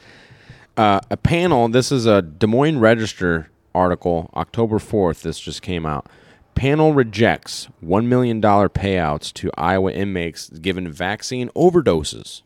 uh, 0.76 1.00
a 1.10 1.16
panel. 1.16 1.68
This 1.68 1.90
is 1.90 2.06
a 2.06 2.22
Des 2.22 2.46
Moines 2.46 2.78
Register 2.78 3.50
article, 3.74 4.30
October 4.34 4.78
4th. 4.78 5.22
This 5.22 5.40
just 5.40 5.62
came 5.62 5.86
out. 5.86 6.08
Panel 6.54 6.92
rejects 6.92 7.68
$1 7.84 8.06
million 8.06 8.40
payouts 8.42 9.32
to 9.34 9.50
Iowa 9.56 9.92
inmates 9.92 10.50
given 10.50 10.90
vaccine 10.90 11.48
overdoses. 11.50 12.42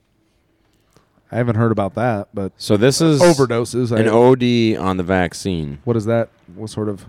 I 1.31 1.37
haven't 1.37 1.57
heard 1.57 1.73
about 1.73 1.95
that, 1.95 2.29
but 2.35 2.53
So 2.59 2.77
this 2.77 3.01
is 3.01 3.23
overdoses. 3.23 3.91
an 3.91 4.09
OD 4.09 4.79
on 4.87 4.99
the 4.99 5.03
vaccine. 5.03 5.79
What 5.85 5.97
is 5.97 6.05
that? 6.05 6.29
What 6.55 6.69
sort 6.69 6.91
of, 6.91 7.07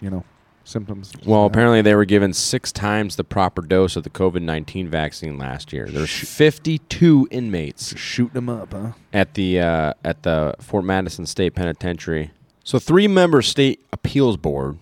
you 0.00 0.08
know, 0.08 0.24
symptoms? 0.66 1.12
Well, 1.24 1.46
apparently 1.46 1.82
they 1.82 1.94
were 1.94 2.04
given 2.04 2.32
six 2.32 2.72
times 2.72 3.16
the 3.16 3.24
proper 3.24 3.62
dose 3.62 3.96
of 3.96 4.04
the 4.04 4.10
COVID 4.10 4.42
19 4.42 4.88
vaccine 4.88 5.38
last 5.38 5.72
year. 5.72 5.86
There's 5.88 6.10
52 6.10 7.28
inmates 7.30 7.96
shooting 7.96 8.34
them 8.34 8.48
up, 8.48 8.72
huh? 8.72 8.92
at 9.12 9.34
the 9.34 9.60
uh, 9.60 9.92
at 10.04 10.22
the 10.22 10.54
Fort 10.60 10.84
Madison 10.84 11.26
State 11.26 11.54
Penitentiary. 11.54 12.32
So, 12.64 12.78
three 12.78 13.06
member 13.06 13.42
state 13.42 13.84
appeals 13.92 14.36
board, 14.36 14.78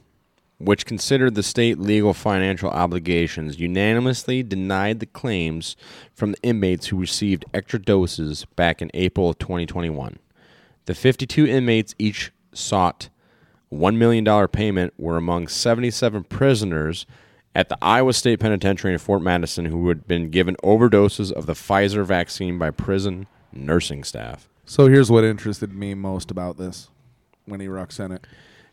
which 0.58 0.86
considered 0.86 1.34
the 1.34 1.42
state 1.42 1.78
legal 1.78 2.14
financial 2.14 2.70
obligations, 2.70 3.60
unanimously 3.60 4.42
denied 4.42 5.00
the 5.00 5.06
claims 5.06 5.76
from 6.14 6.32
the 6.32 6.42
inmates 6.42 6.86
who 6.86 6.96
received 6.96 7.44
extra 7.52 7.78
doses 7.78 8.46
back 8.56 8.80
in 8.80 8.90
April 8.94 9.28
of 9.28 9.38
2021. 9.38 10.18
The 10.86 10.94
52 10.94 11.46
inmates 11.46 11.94
each 11.98 12.32
sought 12.52 13.08
$1 13.74 13.96
million 13.96 14.48
payment 14.48 14.94
were 14.96 15.16
among 15.16 15.48
77 15.48 16.24
prisoners 16.24 17.06
at 17.54 17.68
the 17.68 17.78
Iowa 17.80 18.12
State 18.12 18.40
Penitentiary 18.40 18.92
in 18.92 18.98
Fort 18.98 19.22
Madison 19.22 19.66
who 19.66 19.88
had 19.88 20.06
been 20.06 20.30
given 20.30 20.56
overdoses 20.64 21.30
of 21.30 21.46
the 21.46 21.52
Pfizer 21.52 22.04
vaccine 22.04 22.58
by 22.58 22.70
prison 22.70 23.26
nursing 23.52 24.04
staff. 24.04 24.48
So 24.64 24.88
here's 24.88 25.10
what 25.10 25.24
interested 25.24 25.72
me 25.72 25.94
most 25.94 26.30
about 26.30 26.56
this 26.56 26.88
when 27.44 27.60
E-Rock 27.60 27.92
sent 27.92 28.12
it. 28.12 28.26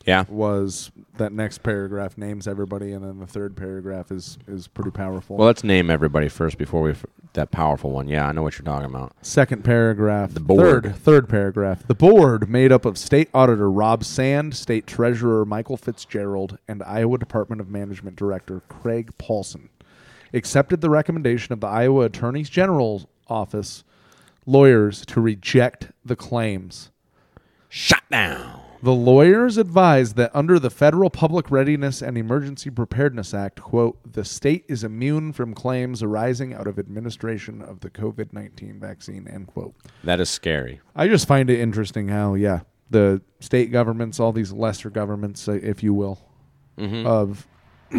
Yeah. 0.06 0.26
Was 0.30 0.92
that 1.18 1.32
next 1.32 1.64
paragraph 1.64 2.18
names 2.18 2.48
everybody, 2.48 2.92
and 2.94 3.04
then 3.04 3.20
the 3.20 3.28
third 3.28 3.56
paragraph 3.56 4.12
is 4.12 4.38
is 4.48 4.68
pretty 4.68 4.92
powerful. 4.92 5.38
Well, 5.38 5.48
let's 5.48 5.64
name 5.64 5.90
everybody 5.90 6.30
first 6.30 6.58
before 6.58 6.82
we 6.82 6.92
f- 6.92 7.06
that 7.34 7.52
powerful 7.52 7.92
one. 7.92 8.08
Yeah, 8.08 8.28
I 8.28 8.32
know 8.32 8.42
what 8.42 8.58
you're 8.58 8.66
talking 8.66 8.90
about. 8.90 9.14
Second 9.22 9.64
paragraph. 9.64 10.34
The 10.34 10.40
board. 10.40 10.84
Third, 10.84 10.96
third 10.96 11.30
paragraph. 11.30 11.88
The 11.88 11.96
board, 11.96 12.50
made 12.50 12.72
up 12.72 12.86
of 12.86 12.98
State 12.98 13.30
Auditor 13.34 13.70
Rob 13.70 14.04
Sand, 14.04 14.56
State 14.56 14.88
Treasurer 14.88 15.46
Michael 15.46 15.78
Fitzgerald, 15.78 16.58
and 16.68 16.82
Iowa 16.84 17.18
Department 17.18 17.62
of 17.62 17.70
Management 17.70 18.16
Director 18.16 18.62
Craig 18.68 19.12
Paulson, 19.18 19.70
accepted 20.34 20.82
the 20.82 20.90
recommendation 20.90 21.54
of 21.54 21.60
the 21.62 21.68
Iowa 21.68 22.06
Attorney 22.06 22.44
General's 22.44 23.06
Office 23.28 23.84
lawyers 24.46 25.06
to 25.06 25.22
reject 25.22 25.92
the 26.04 26.16
claims. 26.16 26.90
Shut 27.70 28.02
down. 28.10 28.60
The 28.84 28.92
lawyers 28.94 29.58
advised 29.58 30.16
that 30.16 30.32
under 30.34 30.58
the 30.58 30.72
Federal 30.72 31.12
Public 31.12 31.52
Readiness 31.52 32.02
and 32.02 32.18
Emergency 32.18 32.72
Preparedness 32.72 33.32
Act, 33.32 33.62
quote, 33.62 34.00
the 34.14 34.26
state 34.26 34.66
is 34.68 34.84
immune 34.84 35.34
from 35.34 35.54
claims 35.54 36.02
arising 36.02 36.54
out 36.56 36.66
of 36.66 36.80
administration 36.80 37.62
of 37.62 37.82
the 37.82 37.92
COVID 37.92 38.34
19 38.34 38.80
vaccine, 38.80 39.28
end 39.28 39.48
quote. 39.48 39.76
That 40.04 40.20
is 40.20 40.32
scary. 40.32 40.82
I 40.96 41.08
just 41.08 41.28
find 41.28 41.50
it 41.52 41.60
interesting 41.60 42.08
how, 42.08 42.34
yeah, 42.34 42.62
the 42.90 43.22
state 43.40 43.72
governments, 43.72 44.20
all 44.20 44.32
these 44.32 44.52
lesser 44.52 44.90
governments, 44.90 45.48
uh, 45.48 45.54
if 45.62 45.84
you 45.84 45.94
will, 45.94 46.20
Mhm. 46.80 47.06
of, 47.06 47.48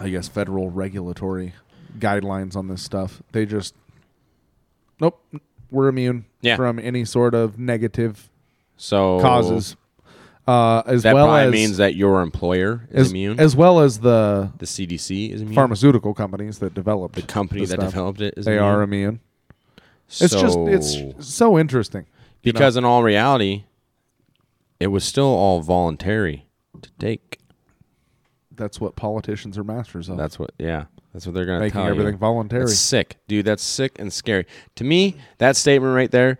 I 0.00 0.08
guess, 0.08 0.26
federal 0.26 0.70
regulatory 0.70 1.52
guidelines 1.98 2.56
on 2.56 2.68
this 2.68 2.80
stuff, 2.82 3.22
they 3.32 3.44
just, 3.44 3.74
nope, 4.98 5.22
we're 5.70 5.88
immune 5.88 6.24
Yeah. 6.40 6.56
from 6.56 6.78
any 6.78 7.04
sort 7.04 7.34
of 7.34 7.58
negative 7.58 8.30
So 8.78 9.20
causes. 9.20 9.76
Uh, 10.46 10.82
as 10.86 11.04
that 11.04 11.14
well 11.14 11.26
probably 11.26 11.46
as 11.46 11.52
means 11.52 11.76
that 11.76 11.94
your 11.94 12.20
employer 12.20 12.88
is 12.90 13.06
as, 13.06 13.10
immune, 13.10 13.38
as 13.38 13.54
well 13.54 13.78
as 13.78 14.00
the 14.00 14.50
the 14.58 14.66
CDC 14.66 15.30
is 15.30 15.40
immune. 15.40 15.54
pharmaceutical 15.54 16.14
companies 16.14 16.58
that 16.58 16.74
developed 16.74 17.14
The 17.14 17.22
company 17.22 17.60
that 17.60 17.68
stuff, 17.78 17.90
developed 17.90 18.20
it 18.20 18.34
is 18.36 18.44
they 18.44 18.56
immune? 18.56 18.64
are 18.64 18.82
immune. 18.82 19.20
It's 20.08 20.34
just 20.34 20.58
it's 20.58 21.26
so 21.26 21.58
interesting 21.58 22.06
you 22.42 22.52
know? 22.52 22.58
because 22.58 22.76
in 22.76 22.84
all 22.84 23.02
reality, 23.04 23.64
it 24.80 24.88
was 24.88 25.04
still 25.04 25.24
all 25.26 25.60
voluntary 25.60 26.46
to 26.80 26.90
take. 26.98 27.38
that's 28.56 28.80
what 28.80 28.96
politicians 28.96 29.56
are 29.56 29.64
masters 29.64 30.08
of. 30.08 30.16
That's 30.16 30.38
what. 30.40 30.50
Yeah, 30.58 30.86
that's 31.12 31.24
what 31.24 31.34
they're 31.34 31.46
going 31.46 31.60
to 31.60 31.64
Making 31.66 31.72
tell 31.74 31.84
you. 31.84 31.90
everything 32.00 32.18
voluntary. 32.18 32.64
That's 32.64 32.76
sick, 32.78 33.16
dude. 33.28 33.44
That's 33.46 33.62
sick 33.62 33.98
and 34.00 34.12
scary. 34.12 34.46
To 34.74 34.84
me, 34.84 35.16
that 35.38 35.54
statement 35.56 35.94
right 35.94 36.10
there. 36.10 36.38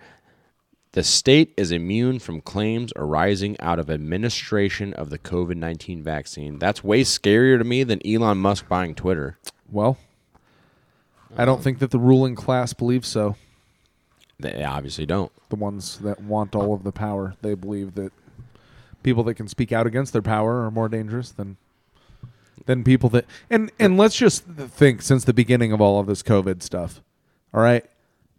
The 0.93 1.03
state 1.03 1.55
is 1.57 1.73
immune 1.73 2.19
from 2.19 2.43
claims 2.43 2.93
arising 2.97 3.59
out 3.61 3.79
of 3.79 3.89
administration 3.91 4.93
of 4.93 5.09
the 5.09 5.19
COVID 5.19 5.57
19 5.57 6.03
vaccine. 6.03 6.59
That's 6.59 6.85
way 6.85 7.03
scarier 7.03 7.57
to 7.57 7.65
me 7.65 7.83
than 7.83 8.07
Elon 8.07 8.39
Musk 8.39 8.69
buying 8.69 8.95
Twitter. 8.95 9.39
well, 9.71 9.97
I 11.37 11.47
don't 11.47 11.63
think 11.63 11.79
that 11.79 11.91
the 11.93 11.99
ruling 11.99 12.35
class 12.35 12.75
believes 12.75 13.09
so. 13.09 13.37
They 14.39 14.63
obviously 14.65 15.07
don't. 15.07 15.33
The 15.49 15.57
ones 15.57 15.99
that 15.99 16.21
want 16.21 16.55
all 16.55 16.75
of 16.75 16.85
the 16.85 16.93
power, 16.93 17.37
they 17.41 17.55
believe 17.55 17.95
that 17.95 18.13
people 19.03 19.23
that 19.25 19.35
can 19.35 19.49
speak 19.49 19.73
out 19.73 19.87
against 19.87 20.13
their 20.13 20.23
power 20.23 20.65
are 20.65 20.71
more 20.71 20.89
dangerous 20.89 21.31
than 21.31 21.57
than 22.67 22.85
people 22.85 23.09
that 23.09 23.25
and 23.51 23.73
and 23.79 23.97
let's 23.97 24.15
just 24.15 24.45
think 24.45 25.01
since 25.03 25.25
the 25.25 25.33
beginning 25.33 25.73
of 25.73 25.81
all 25.81 25.99
of 25.99 26.07
this 26.07 26.23
COVID 26.23 26.63
stuff, 26.63 27.01
All 27.55 27.63
right. 27.63 27.85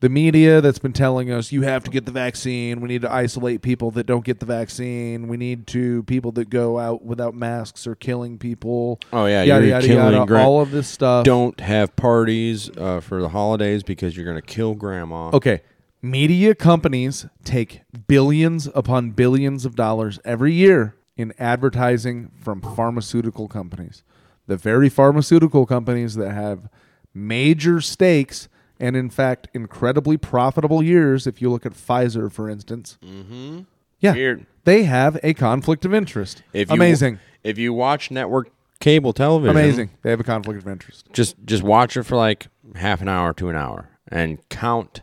The 0.03 0.09
media 0.09 0.59
that's 0.59 0.79
been 0.79 0.91
telling 0.91 1.31
us 1.31 1.53
you 1.53 1.61
have 1.61 1.85
to 1.85 1.89
get 1.89 2.05
the 2.05 2.11
vaccine. 2.11 2.81
We 2.81 2.89
need 2.89 3.03
to 3.03 3.09
isolate 3.13 3.61
people 3.61 3.89
that 3.91 4.05
don't 4.05 4.25
get 4.25 4.41
the 4.41 4.45
vaccine. 4.45 5.29
We 5.29 5.37
need 5.37 5.65
to 5.67 6.03
people 6.03 6.33
that 6.33 6.49
go 6.49 6.77
out 6.77 7.05
without 7.05 7.35
masks 7.35 7.87
are 7.87 7.95
killing 7.95 8.37
people. 8.37 8.99
Oh 9.13 9.27
yeah, 9.27 9.43
yada 9.43 9.61
you're 9.61 9.75
yada 9.75 9.87
killing 9.87 10.13
yada. 10.13 10.25
gra- 10.25 10.43
all 10.43 10.59
of 10.59 10.71
this 10.71 10.89
stuff. 10.89 11.23
Don't 11.23 11.57
have 11.61 11.95
parties 11.95 12.69
uh, 12.75 12.99
for 12.99 13.21
the 13.21 13.29
holidays 13.29 13.81
because 13.81 14.17
you're 14.17 14.25
gonna 14.25 14.41
kill 14.41 14.75
grandma. 14.75 15.29
Okay. 15.29 15.61
Media 16.01 16.53
companies 16.53 17.25
take 17.45 17.83
billions 18.05 18.67
upon 18.75 19.11
billions 19.11 19.63
of 19.63 19.77
dollars 19.77 20.19
every 20.25 20.51
year 20.51 20.97
in 21.15 21.33
advertising 21.39 22.29
from 22.41 22.59
pharmaceutical 22.59 23.47
companies. 23.47 24.03
The 24.47 24.57
very 24.57 24.89
pharmaceutical 24.89 25.65
companies 25.65 26.15
that 26.15 26.33
have 26.33 26.67
major 27.13 27.79
stakes 27.79 28.49
and, 28.83 28.95
in 28.95 29.09
fact, 29.09 29.47
incredibly 29.53 30.17
profitable 30.17 30.83
years. 30.83 31.25
If 31.25 31.41
you 31.41 31.49
look 31.49 31.65
at 31.65 31.73
Pfizer, 31.73 32.31
for 32.31 32.49
instance, 32.49 32.97
Mm-hmm. 33.03 33.61
yeah, 33.99 34.13
Weird. 34.13 34.45
they 34.65 34.83
have 34.83 35.17
a 35.23 35.33
conflict 35.33 35.85
of 35.85 35.93
interest. 35.93 36.43
If 36.53 36.69
you, 36.69 36.75
Amazing. 36.75 37.19
If 37.43 37.57
you 37.57 37.73
watch 37.73 38.11
network 38.11 38.49
cable 38.79 39.13
television, 39.13 39.55
Amazing. 39.55 39.89
They 40.01 40.09
have 40.09 40.19
a 40.19 40.23
conflict 40.23 40.61
of 40.61 40.67
interest. 40.67 41.05
Just 41.13 41.35
just 41.45 41.63
watch 41.63 41.95
it 41.97 42.03
for 42.03 42.15
like 42.17 42.47
half 42.75 43.01
an 43.01 43.07
hour 43.07 43.33
to 43.35 43.49
an 43.49 43.55
hour 43.55 43.89
and 44.09 44.37
count 44.49 45.01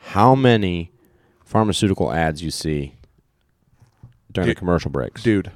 how 0.00 0.34
many 0.36 0.92
pharmaceutical 1.44 2.12
ads 2.12 2.42
you 2.42 2.50
see 2.52 2.94
during 4.32 4.48
the 4.48 4.54
commercial 4.54 4.90
breaks. 4.90 5.22
Dude, 5.22 5.50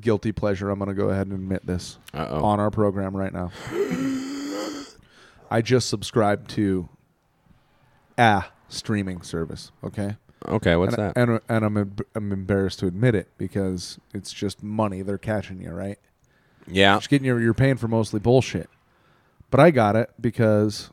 guilty 0.00 0.30
pleasure. 0.32 0.70
I'm 0.70 0.78
going 0.78 0.88
to 0.88 0.94
go 0.94 1.08
ahead 1.10 1.26
and 1.26 1.34
admit 1.34 1.66
this 1.66 1.98
Uh-oh. 2.14 2.44
on 2.44 2.60
our 2.60 2.70
program 2.70 3.16
right 3.16 3.32
now. 3.32 3.50
I 5.50 5.60
just 5.62 5.88
subscribed 5.88 6.50
to 6.50 6.88
a 8.22 8.46
streaming 8.68 9.22
service. 9.22 9.72
Okay. 9.82 10.16
Okay, 10.46 10.76
what's 10.76 10.94
and, 10.94 11.14
that? 11.14 11.16
And 11.16 11.40
and 11.48 11.64
I'm 11.64 11.76
em- 11.76 11.96
I'm 12.14 12.32
embarrassed 12.32 12.80
to 12.80 12.86
admit 12.86 13.14
it 13.14 13.28
because 13.38 13.98
it's 14.12 14.32
just 14.32 14.62
money 14.62 15.02
they're 15.02 15.18
catching 15.18 15.60
you, 15.60 15.70
right? 15.70 15.98
Yeah. 16.66 16.96
Just 16.96 17.10
getting 17.10 17.26
you. 17.26 17.38
You're 17.38 17.54
paying 17.54 17.76
for 17.76 17.88
mostly 17.88 18.20
bullshit. 18.20 18.68
But 19.50 19.60
I 19.60 19.70
got 19.70 19.96
it 19.96 20.10
because 20.20 20.90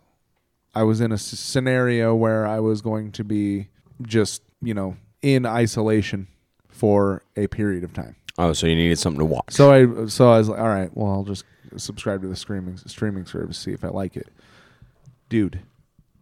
I 0.75 0.84
was 0.84 1.01
in 1.01 1.11
a 1.11 1.15
s- 1.15 1.23
scenario 1.23 2.13
where 2.13 2.45
I 2.45 2.59
was 2.59 2.82
going 2.82 3.11
to 3.13 3.23
be 3.23 3.69
just 4.01 4.41
you 4.61 4.73
know 4.73 4.97
in 5.21 5.45
isolation 5.45 6.27
for 6.67 7.23
a 7.36 7.47
period 7.47 7.84
of 7.84 7.93
time. 7.93 8.15
Oh, 8.38 8.53
so 8.53 8.67
you 8.67 8.75
needed 8.75 8.99
something 8.99 9.19
to 9.19 9.25
watch. 9.25 9.51
So 9.51 9.71
I 9.71 10.05
so 10.07 10.32
I 10.32 10.38
was 10.38 10.49
like, 10.49 10.59
all 10.59 10.67
right, 10.67 10.95
well, 10.95 11.11
I'll 11.11 11.23
just 11.23 11.43
subscribe 11.77 12.21
to 12.21 12.27
the 12.27 12.36
streaming 12.36 12.77
streaming 12.77 13.25
service, 13.25 13.57
see 13.57 13.71
if 13.71 13.84
I 13.84 13.89
like 13.89 14.15
it. 14.15 14.27
Dude, 15.27 15.59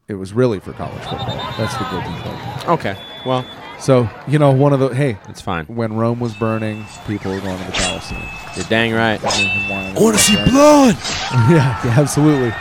it 0.07 0.15
was 0.15 0.33
really 0.33 0.59
for 0.59 0.73
college 0.73 1.03
football. 1.03 1.37
That's 1.57 1.75
the 1.77 1.83
guilty 1.85 2.21
pleasure. 2.21 2.69
Okay, 2.71 2.97
well, 3.25 3.45
so 3.79 4.09
you 4.27 4.39
know, 4.39 4.51
one 4.51 4.73
of 4.73 4.79
the 4.79 4.89
hey, 4.89 5.17
it's 5.27 5.41
fine. 5.41 5.65
When 5.65 5.93
Rome 5.95 6.19
was 6.19 6.33
burning, 6.33 6.85
people 7.05 7.33
were 7.33 7.41
going 7.41 7.57
to 7.59 7.65
the 7.65 7.71
Colosseum. 7.71 8.21
You're 8.55 8.65
dang 8.65 8.93
right. 8.93 9.19
I 9.23 9.93
wanna 9.97 10.17
see 10.17 10.35
blood. 10.35 10.95
yeah, 11.49 11.79
yeah, 11.85 11.99
absolutely. 11.99 12.53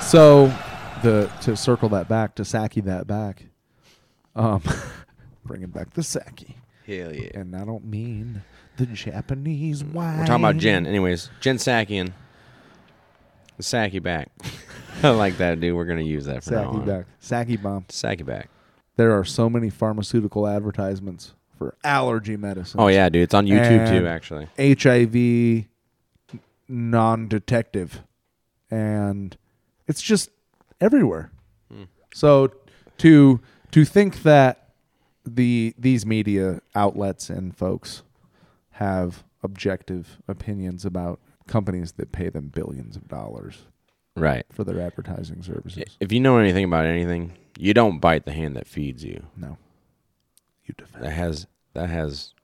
so 0.00 0.52
the 1.02 1.30
to 1.42 1.56
circle 1.56 1.88
that 1.90 2.08
back 2.08 2.34
to 2.36 2.44
Saki 2.44 2.80
that 2.82 3.06
back, 3.06 3.44
um, 4.34 4.62
bringing 5.44 5.68
back 5.68 5.92
the 5.94 6.02
Saki. 6.02 6.56
Hell 6.86 7.14
yeah. 7.14 7.30
And 7.34 7.54
I 7.54 7.64
don't 7.64 7.84
mean 7.84 8.42
the 8.76 8.86
Japanese 8.86 9.84
wine. 9.84 10.20
We're 10.20 10.26
talking 10.26 10.44
about 10.44 10.56
Jen. 10.56 10.86
Anyways, 10.86 11.30
Jen 11.40 11.56
Sakian. 11.56 12.12
The 13.56 13.62
Saki 13.62 13.98
back. 13.98 14.30
I 15.04 15.10
like 15.10 15.38
that, 15.38 15.60
dude. 15.60 15.74
We're 15.74 15.84
gonna 15.84 16.02
use 16.02 16.26
that 16.26 16.44
for 16.44 16.52
now 16.52 16.64
Saki 16.64 16.78
on. 16.78 16.86
back. 16.86 17.06
Saki 17.20 17.56
bomb. 17.56 17.84
Saki 17.88 18.22
back. 18.22 18.48
There 18.96 19.18
are 19.18 19.24
so 19.24 19.48
many 19.48 19.70
pharmaceutical 19.70 20.46
advertisements 20.46 21.34
for 21.56 21.76
allergy 21.82 22.36
medicine. 22.36 22.78
Oh, 22.80 22.88
yeah, 22.88 23.08
dude. 23.08 23.22
It's 23.22 23.34
on 23.34 23.46
YouTube, 23.46 23.88
too, 23.88 24.06
actually. 24.06 24.48
HIV 24.58 25.66
non-detective, 26.68 28.02
and 28.70 29.36
it's 29.86 30.02
just 30.02 30.30
everywhere. 30.80 31.30
Hmm. 31.70 31.84
So 32.14 32.52
to 32.98 33.40
to 33.70 33.84
think 33.84 34.22
that 34.22 34.70
the 35.24 35.74
these 35.78 36.04
media 36.06 36.60
outlets 36.74 37.30
and 37.30 37.56
folks 37.56 38.02
have 38.72 39.24
objective 39.42 40.18
opinions 40.26 40.84
about 40.84 41.20
companies 41.46 41.92
that 41.92 42.12
pay 42.12 42.28
them 42.28 42.48
billions 42.48 42.96
of 42.96 43.08
dollars 43.08 43.66
Right. 44.16 44.44
for 44.52 44.64
their 44.64 44.80
advertising 44.80 45.42
services. 45.42 45.96
If 46.00 46.12
you 46.12 46.20
know 46.20 46.38
anything 46.38 46.64
about 46.64 46.84
anything, 46.86 47.32
you 47.58 47.72
don't 47.74 47.98
bite 47.98 48.24
the 48.24 48.32
hand 48.32 48.56
that 48.56 48.66
feeds 48.66 49.04
you. 49.04 49.24
No. 49.36 49.56
You 50.64 50.74
defend. 50.76 51.04
That 51.04 51.10
has 51.12 51.46
that 51.74 51.88
has 51.88 52.34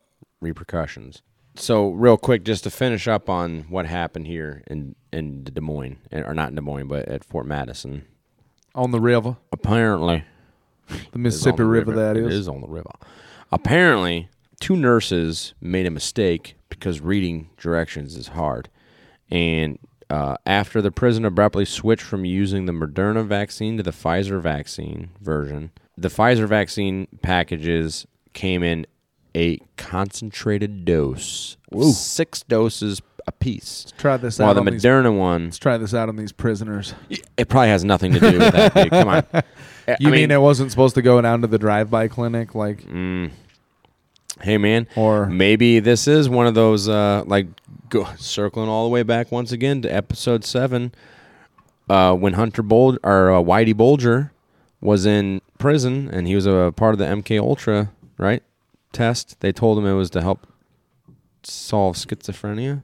repercussions. 0.40 1.22
So 1.56 1.90
real 1.90 2.16
quick, 2.16 2.44
just 2.44 2.64
to 2.64 2.70
finish 2.70 3.06
up 3.08 3.28
on 3.28 3.62
what 3.68 3.86
happened 3.86 4.26
here 4.26 4.62
in 4.66 4.94
in 5.12 5.44
Des 5.44 5.60
Moines, 5.60 5.98
eh, 6.12 6.22
or 6.22 6.32
not 6.34 6.48
in 6.50 6.54
Des 6.54 6.60
Moines, 6.62 6.88
but 6.88 7.06
at 7.08 7.24
Fort 7.24 7.46
Madison. 7.46 8.04
On 8.74 8.90
the 8.90 9.00
river. 9.00 9.36
Apparently, 9.52 10.24
The 10.88 10.94
It 11.14 11.16
Mississippi 11.16 11.56
the 11.58 11.64
River, 11.66 11.92
that 11.94 12.16
It 12.16 12.26
is. 12.26 12.34
is 12.34 12.48
on 12.48 12.60
the 12.60 12.68
river. 12.68 12.90
Apparently, 13.50 14.28
two 14.60 14.76
nurses 14.76 15.54
made 15.60 15.86
a 15.86 15.90
mistake 15.90 16.54
because 16.68 17.00
reading 17.00 17.50
directions 17.56 18.16
is 18.16 18.28
hard. 18.28 18.68
And 19.30 19.78
uh, 20.11 20.36
after 20.46 20.80
the 20.82 20.90
prison 20.90 21.24
abruptly 21.24 21.64
switched 21.64 22.02
from 22.04 22.24
using 22.24 22.66
the 22.66 22.72
Moderna 22.72 23.26
vaccine 23.26 23.76
to 23.76 23.82
the 23.82 23.90
Pfizer 23.90 24.40
vaccine 24.40 25.11
version, 25.20 25.70
the 25.96 26.09
Pfizer 26.09 26.46
vaccine 26.48 27.09
packages 27.22 28.06
came 28.32 28.62
in 28.62 28.86
a 29.36 29.59
concentrated 29.76 30.84
dose, 30.84 31.56
Ooh. 31.74 31.92
six 31.92 32.42
doses 32.42 33.02
a 33.26 33.32
piece. 33.32 33.84
Let's 33.86 34.00
try 34.00 34.16
this 34.16 34.38
While 34.38 34.50
out 34.50 34.52
the 34.54 34.61
on 34.61 34.66
these- 34.66 34.82
Moderna 34.82 35.16
one, 35.16 35.44
Let's 35.46 35.59
try 35.59 35.76
this 35.76 35.92
out 35.92 36.09
on 36.09 36.16
these 36.16 36.32
prisoners. 36.32 36.94
it 37.36 37.48
probably 37.48 37.68
has 37.68 37.84
nothing 37.84 38.12
to 38.14 38.20
do 38.20 38.38
with 38.38 38.52
that. 38.52 38.74
Dude. 38.74 38.90
Come 38.90 39.09
on. 39.09 39.24
You 40.00 40.09
I 40.09 40.12
mean, 40.12 40.30
it 40.30 40.40
wasn't 40.42 40.70
supposed 40.70 40.94
to 40.96 41.02
go 41.02 41.18
down 41.22 41.40
to 41.40 41.46
the 41.46 41.56
drive-by 41.56 42.09
clinic? 42.09 42.54
Like, 42.54 42.82
Mm. 42.84 43.30
Hey 44.43 44.57
man, 44.59 44.86
or 44.97 45.26
maybe 45.26 45.80
this 45.80 46.07
is 46.07 46.28
one 46.28 46.47
of 46.47 46.55
those 46.55 46.89
uh, 46.89 47.24
like 47.26 47.49
go, 47.89 48.07
circling 48.16 48.68
all 48.68 48.84
the 48.84 48.91
way 48.91 49.03
back 49.03 49.32
once 49.32 49.51
again 49.53 49.82
to 49.82 49.89
episode 49.89 50.45
seven, 50.45 50.93
uh, 51.91 52.14
when 52.14 52.34
Hunter 52.34 52.62
Bol 52.62 52.99
or 53.03 53.32
uh, 53.32 53.43
Whitey 53.43 53.76
Bulger 53.76 54.32
was 54.80 55.07
in 55.07 55.41
prison 55.59 56.09
and 56.12 56.26
he 56.28 56.34
was 56.36 56.47
a 56.47 56.72
part 56.76 56.93
of 56.95 56.99
the 56.99 57.05
MK 57.07 57.41
Ultra 57.41 57.91
right 58.16 58.43
test. 58.93 59.41
They 59.41 59.51
told 59.53 59.76
him 59.78 59.86
it 59.86 59.95
was 59.95 60.11
to 60.11 60.22
help 60.22 60.47
solve 61.43 61.97
schizophrenia. 61.97 62.82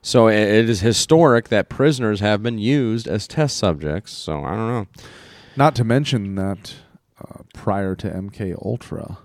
So 0.00 0.28
i- 0.28 0.32
it 0.32 0.70
is 0.70 0.80
historic 0.80 1.48
that 1.48 1.68
prisoners 1.68 2.20
have 2.20 2.40
been 2.42 2.58
used 2.58 3.08
as 3.08 3.26
test 3.26 3.56
subjects. 3.56 4.12
So 4.12 4.44
I 4.44 4.50
don't 4.50 4.68
know. 4.68 4.86
Not 5.56 5.74
to 5.74 5.84
mention 5.84 6.36
that 6.36 6.74
uh, 7.20 7.42
prior 7.52 7.96
to 7.96 8.08
MK 8.08 8.54
Ultra, 8.64 9.18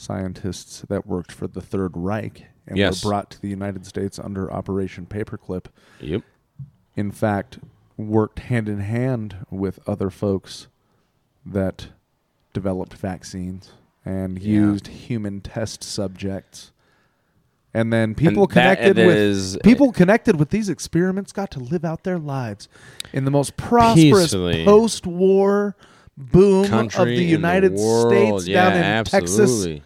scientists 0.00 0.82
that 0.88 1.06
worked 1.06 1.30
for 1.32 1.46
the 1.46 1.60
Third 1.60 1.92
Reich 1.94 2.46
and 2.66 2.76
Yes. 2.78 3.04
were 3.04 3.10
brought 3.10 3.30
to 3.30 3.40
the 3.40 3.48
United 3.48 3.86
States 3.86 4.18
under 4.18 4.52
Operation 4.52 5.06
Paperclip. 5.06 5.66
Yep. 6.00 6.22
In 6.96 7.10
fact, 7.10 7.58
worked 7.96 8.40
hand 8.40 8.68
in 8.68 8.80
hand 8.80 9.36
with 9.50 9.78
other 9.86 10.10
folks 10.10 10.66
that 11.44 11.88
developed 12.52 12.94
vaccines 12.94 13.72
and 14.04 14.38
Yeah. 14.38 14.48
used 14.60 14.86
human 14.88 15.40
test 15.40 15.84
subjects. 15.84 16.72
And 17.72 17.92
then 17.92 18.14
people 18.16 18.44
And 18.44 18.52
connected 18.52 18.96
with 18.96 19.16
is- 19.16 19.58
people 19.62 19.92
connected 19.92 20.36
with 20.38 20.50
these 20.50 20.68
experiments 20.68 21.30
got 21.32 21.50
to 21.52 21.60
live 21.60 21.84
out 21.84 22.02
their 22.02 22.18
lives 22.18 22.68
in 23.12 23.24
the 23.24 23.30
most 23.30 23.56
prosperous 23.56 24.24
Peacefully. 24.32 24.64
post-war 24.64 25.76
boom 26.18 26.66
Country 26.66 27.00
of 27.00 27.06
the 27.08 27.12
in 27.14 27.18
the 27.20 27.24
United 27.26 27.74
world. 27.74 28.10
States 28.42 28.44
down 28.46 28.72
Yeah, 28.72 28.98
in 28.98 29.04
Texas 29.04 29.38
absolutely. 29.40 29.82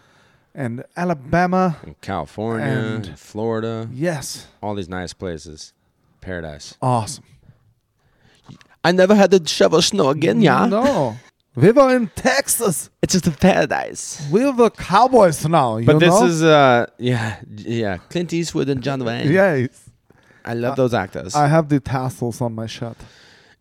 And 0.55 0.83
Alabama 0.95 1.77
in 1.85 1.95
California, 2.01 2.65
and 2.65 3.05
and 3.07 3.19
Florida. 3.19 3.89
Yes. 3.93 4.47
All 4.63 4.73
these 4.75 4.89
nice 4.89 5.13
places. 5.13 5.73
Paradise. 6.21 6.75
awesome. 6.81 7.23
I 8.83 8.91
never 8.91 9.15
had 9.15 9.31
to 9.31 9.41
shovel 9.47 9.81
snow 9.81 10.09
again, 10.09 10.41
yeah? 10.41 10.65
No. 10.65 11.15
We 11.55 11.71
were 11.71 11.95
in 11.95 12.07
Texas. 12.15 12.89
It's 13.01 13.13
just 13.13 13.27
a 13.27 13.31
paradise. 13.31 14.27
We're 14.31 14.51
the 14.51 14.69
cowboys 14.71 15.45
now. 15.47 15.77
You 15.77 15.85
But 15.85 15.99
this 15.99 16.09
know? 16.09 16.25
is 16.25 16.43
uh 16.43 16.85
yeah 16.97 17.37
yeah 17.57 17.97
Clint 18.09 18.33
Eastwood 18.33 18.67
and 18.69 18.81
John 18.83 19.03
Wayne. 19.05 19.31
Yes. 19.31 19.89
I 20.43 20.53
love 20.53 20.75
those 20.75 20.93
actors. 20.93 21.33
I 21.33 21.47
have 21.47 21.69
the 21.69 21.79
tassels 21.79 22.41
on 22.41 22.53
my 22.53 22.67
shirt. 22.67 22.97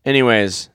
Anyways, 0.05 0.69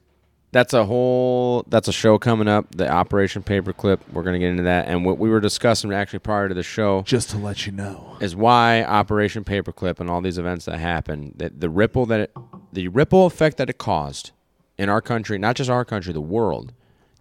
that's 0.52 0.74
a 0.74 0.86
whole 0.86 1.64
that's 1.68 1.88
a 1.88 1.91
show 1.91 2.18
coming 2.18 2.47
up. 2.47 2.66
The 2.76 2.89
Operation 2.89 3.43
Paperclip. 3.43 4.00
We're 4.12 4.24
gonna 4.24 4.39
get 4.39 4.50
into 4.50 4.64
that. 4.64 4.88
And 4.88 5.06
what 5.06 5.18
we 5.20 5.30
were 5.30 5.39
discussing 5.39 5.93
actually 5.93 6.20
prior 6.20 6.47
to 6.47 6.56
the 6.56 6.64
show, 6.64 7.04
Just 7.04 7.30
to 7.32 7.38
let 7.38 7.66
you 7.66 7.72
know. 7.72 8.18
is 8.20 8.36
why 8.36 8.84
Operation 8.84 9.43
Paperclip 9.43 10.00
and 10.00 10.10
all 10.10 10.22
these 10.22 10.38
events 10.38 10.66
that 10.66 10.80
happened, 10.80 11.34
that 11.38 11.60
the 11.60 11.70
ripple 11.70 12.06
that 12.08 12.20
it, 12.22 12.36
the 12.74 12.88
ripple 12.88 13.26
effect 13.26 13.58
that 13.58 13.70
it 13.70 13.78
caused 13.78 14.32
in 14.78 14.89
our 14.89 15.02
country, 15.02 15.38
not 15.38 15.56
just 15.56 15.70
our 15.70 15.86
country, 15.86 16.14
the 16.14 16.22
world, 16.22 16.74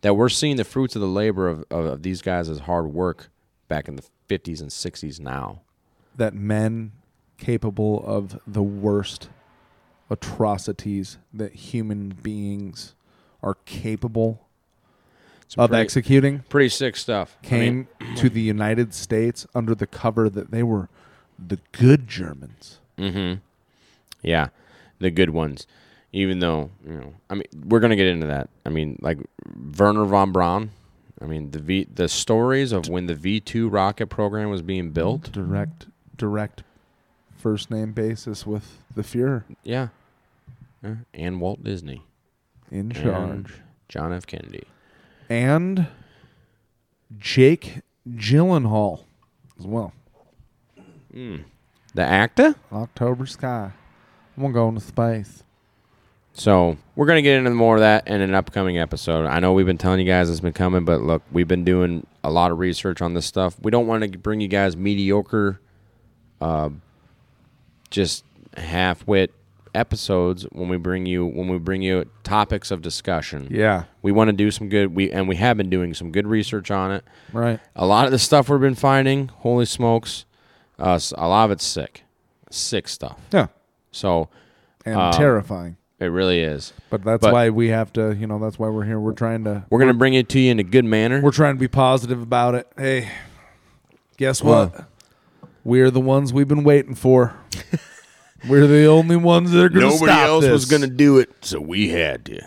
that 0.03 0.15
we're 0.15 0.29
seeing 0.29 0.57
the 0.57 0.65
fruits 0.65 0.95
of 0.95 1.03
the 1.03 1.09
labor 1.09 1.49
of, 1.49 1.65
of, 1.71 1.85
of 1.87 2.03
these 2.03 2.23
guys' 2.23 2.49
as 2.49 2.61
hard 2.61 2.87
work 2.93 3.31
back 3.67 3.89
in 3.89 3.97
the 3.97 4.05
50s 4.29 4.61
and 4.61 4.71
60s 4.71 5.19
now. 5.21 5.63
that 6.17 6.35
men 6.35 6.93
capable 7.37 8.03
of 8.07 8.41
the 8.47 8.63
worst 8.63 9.29
atrocities 10.11 11.19
that 11.33 11.53
human 11.53 12.09
beings 12.23 12.95
are 13.43 13.55
capable 13.67 14.47
Some 15.49 15.65
of 15.65 15.71
pretty- 15.71 15.83
executing 15.83 16.39
Pretty 16.49 16.69
sick 16.69 16.97
stuff. 16.97 17.37
I 17.43 17.47
came 17.47 17.89
to 18.17 18.29
the 18.29 18.41
United 18.43 18.95
States 18.95 19.47
under 19.55 19.75
the 19.75 19.87
cover 19.87 20.29
that 20.31 20.51
they 20.51 20.63
were 20.63 20.89
the 21.39 21.59
good 21.73 22.09
Germans. 22.09 22.79
Mm-hmm. 22.99 23.39
Yeah, 24.23 24.49
the 24.99 25.11
good 25.11 25.31
ones. 25.31 25.67
Even 26.13 26.39
though 26.41 26.71
you 26.87 26.95
know, 26.95 27.15
I 27.31 27.35
mean, 27.35 27.45
we're 27.67 27.81
gonna 27.81 27.95
get 27.97 28.07
into 28.07 28.27
that. 28.27 28.49
I 28.67 28.71
mean, 28.71 28.99
like 29.03 29.19
Wernher 29.79 30.05
von 30.05 30.33
Braun. 30.33 30.71
I 31.21 31.27
mean, 31.27 31.51
the 31.51 31.59
V, 31.59 31.87
the 31.95 32.09
stories 32.09 32.73
of 32.73 32.89
when 32.89 33.07
the 33.07 33.15
V 33.15 33.41
two 33.41 33.69
rocket 33.69 34.07
program 34.07 34.51
was 34.51 34.63
being 34.63 34.91
built. 34.91 35.31
Direct, 35.33 35.87
direct, 36.17 36.63
first 37.37 37.71
name 37.71 37.93
basis 37.93 38.47
with 38.47 38.79
the 38.95 39.03
Fuhrer 39.03 39.45
Yeah, 39.65 39.89
yeah. 40.83 40.95
and 41.13 41.41
Walt 41.41 41.63
Disney 41.63 42.03
in 42.71 42.79
And 42.81 42.95
charge, 42.95 43.55
John 43.89 44.13
F. 44.13 44.27
Kennedy. 44.27 44.65
and 45.29 45.87
Jake 47.19 47.81
Gyllenhaal 48.09 49.05
as 49.59 49.67
well. 49.67 49.93
Mm. 51.15 51.45
The 51.95 52.03
actor. 52.03 52.55
October 52.73 53.27
Sky. 53.27 53.73
I'm 54.37 54.43
gonna 54.43 54.55
go 54.55 54.69
into 54.69 54.81
space. 54.81 55.43
So 56.35 56.77
we're 56.95 57.07
gonna 57.07 57.23
get 57.23 57.39
into 57.39 57.51
more 57.51 57.75
of 57.77 57.81
that 57.81 58.07
in 58.07 58.21
an 58.21 58.35
upcoming 58.35 58.79
episode. 58.79 59.27
I 59.27 59.41
know 59.41 59.53
we've 59.53 59.67
been 59.67 59.79
telling 59.79 59.99
you 60.01 60.07
guys 60.07 60.31
it's 60.31 60.41
been 60.41 60.53
coming, 60.53 60.85
but 60.85 61.01
look, 61.01 61.23
we've 61.33 61.49
been 61.49 61.65
doing 61.65 62.07
a 62.23 62.31
lot 62.31 62.53
of 62.53 62.59
research 62.59 63.03
on 63.03 63.15
this 63.15 63.27
stuff. 63.27 63.57
We 63.61 63.71
don't 63.71 63.87
want 63.87 64.05
to 64.13 64.19
bring 64.19 64.41
you 64.41 64.47
guys 64.49 64.77
mediocre, 64.77 65.61
uh, 66.41 66.69
just 67.91 68.25
half-wit 68.57 69.33
episodes 69.75 70.45
when 70.53 70.69
we 70.69 70.77
bring 70.77 71.07
you 71.07 71.27
when 71.27 71.49
we 71.49 71.59
bring 71.59 71.83
you 71.83 72.09
topics 72.25 72.71
of 72.71 72.83
discussion. 72.83 73.49
Yeah. 73.51 73.85
we 74.03 74.13
want 74.13 74.29
to 74.29 74.33
do 74.33 74.51
some 74.51 74.69
good. 74.69 74.95
We 74.95 75.11
and 75.13 75.29
we 75.29 75.37
have 75.37 75.57
been 75.57 75.71
doing 75.71 75.95
some 75.95 76.11
good 76.13 76.27
research 76.27 76.71
on 76.71 76.93
it. 76.93 77.05
Right. 77.33 77.61
A 77.77 77.87
lot 77.87 78.07
of 78.07 78.11
the 78.13 78.19
stuff 78.19 78.49
we've 78.49 78.61
been 78.61 78.75
finding, 78.75 79.29
holy 79.29 79.67
smokes, 79.67 80.25
uh, 80.79 80.95
s- 80.95 81.13
a 81.17 81.27
lot 81.29 81.47
of 81.47 81.51
it's 81.53 81.65
sick, 81.65 82.03
sick 82.51 82.89
stuff. 82.89 83.19
Yeah. 83.33 83.49
So 83.93 84.29
And 84.85 84.97
um, 84.97 85.13
terrifying. 85.13 85.77
It 86.01 86.07
really 86.07 86.41
is. 86.41 86.73
But 86.91 87.03
that's 87.03 87.23
But- 87.23 87.33
why 87.33 87.51
we 87.51 87.69
have 87.69 87.93
to, 87.95 88.15
you 88.15 88.27
know, 88.29 88.39
that's 88.39 88.57
why 88.59 88.69
we're 88.69 88.85
here. 88.85 89.01
We're 89.01 89.13
trying 89.15 89.43
to 89.45 89.65
We're 89.69 89.81
gonna 89.81 89.95
bring 89.95 90.15
it 90.15 90.29
to 90.31 90.39
you 90.39 90.51
in 90.53 90.59
a 90.61 90.65
good 90.65 90.85
manner. 90.85 91.21
We're 91.21 91.33
trying 91.33 91.57
to 91.57 91.61
be 91.61 91.67
positive 91.69 92.23
about 92.23 92.55
it. 92.55 92.69
Hey, 92.77 93.09
guess 94.17 94.43
Well- 94.43 94.69
what? 94.69 94.85
We're 95.65 95.91
the 95.91 96.01
ones 96.01 96.33
we've 96.33 96.49
been 96.49 96.65
waiting 96.65 96.95
for. 96.95 97.35
we're 98.49 98.67
the 98.67 98.85
only 98.87 99.17
ones 99.17 99.51
that 99.53 99.65
are 99.65 99.69
going 99.69 99.87
to 99.87 99.93
Nobody 99.95 100.13
stop 100.13 100.29
else 100.29 100.47
was 100.47 100.65
going 100.67 100.83
to 100.83 100.89
do 100.89 101.19
it, 101.19 101.31
so 101.41 101.61
we 101.61 101.89
had 101.89 102.25
to. 102.27 102.41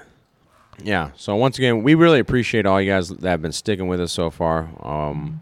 Yeah. 0.84 1.12
So 1.16 1.36
once 1.36 1.58
again, 1.58 1.84
we 1.84 1.96
really 1.96 2.20
appreciate 2.20 2.66
all 2.66 2.80
you 2.82 2.92
guys 2.92 3.10
that 3.10 3.24
have 3.30 3.42
been 3.42 3.52
sticking 3.52 3.88
with 3.88 4.00
us 4.02 4.12
so 4.12 4.30
far. 4.30 4.70
Um, 4.82 5.42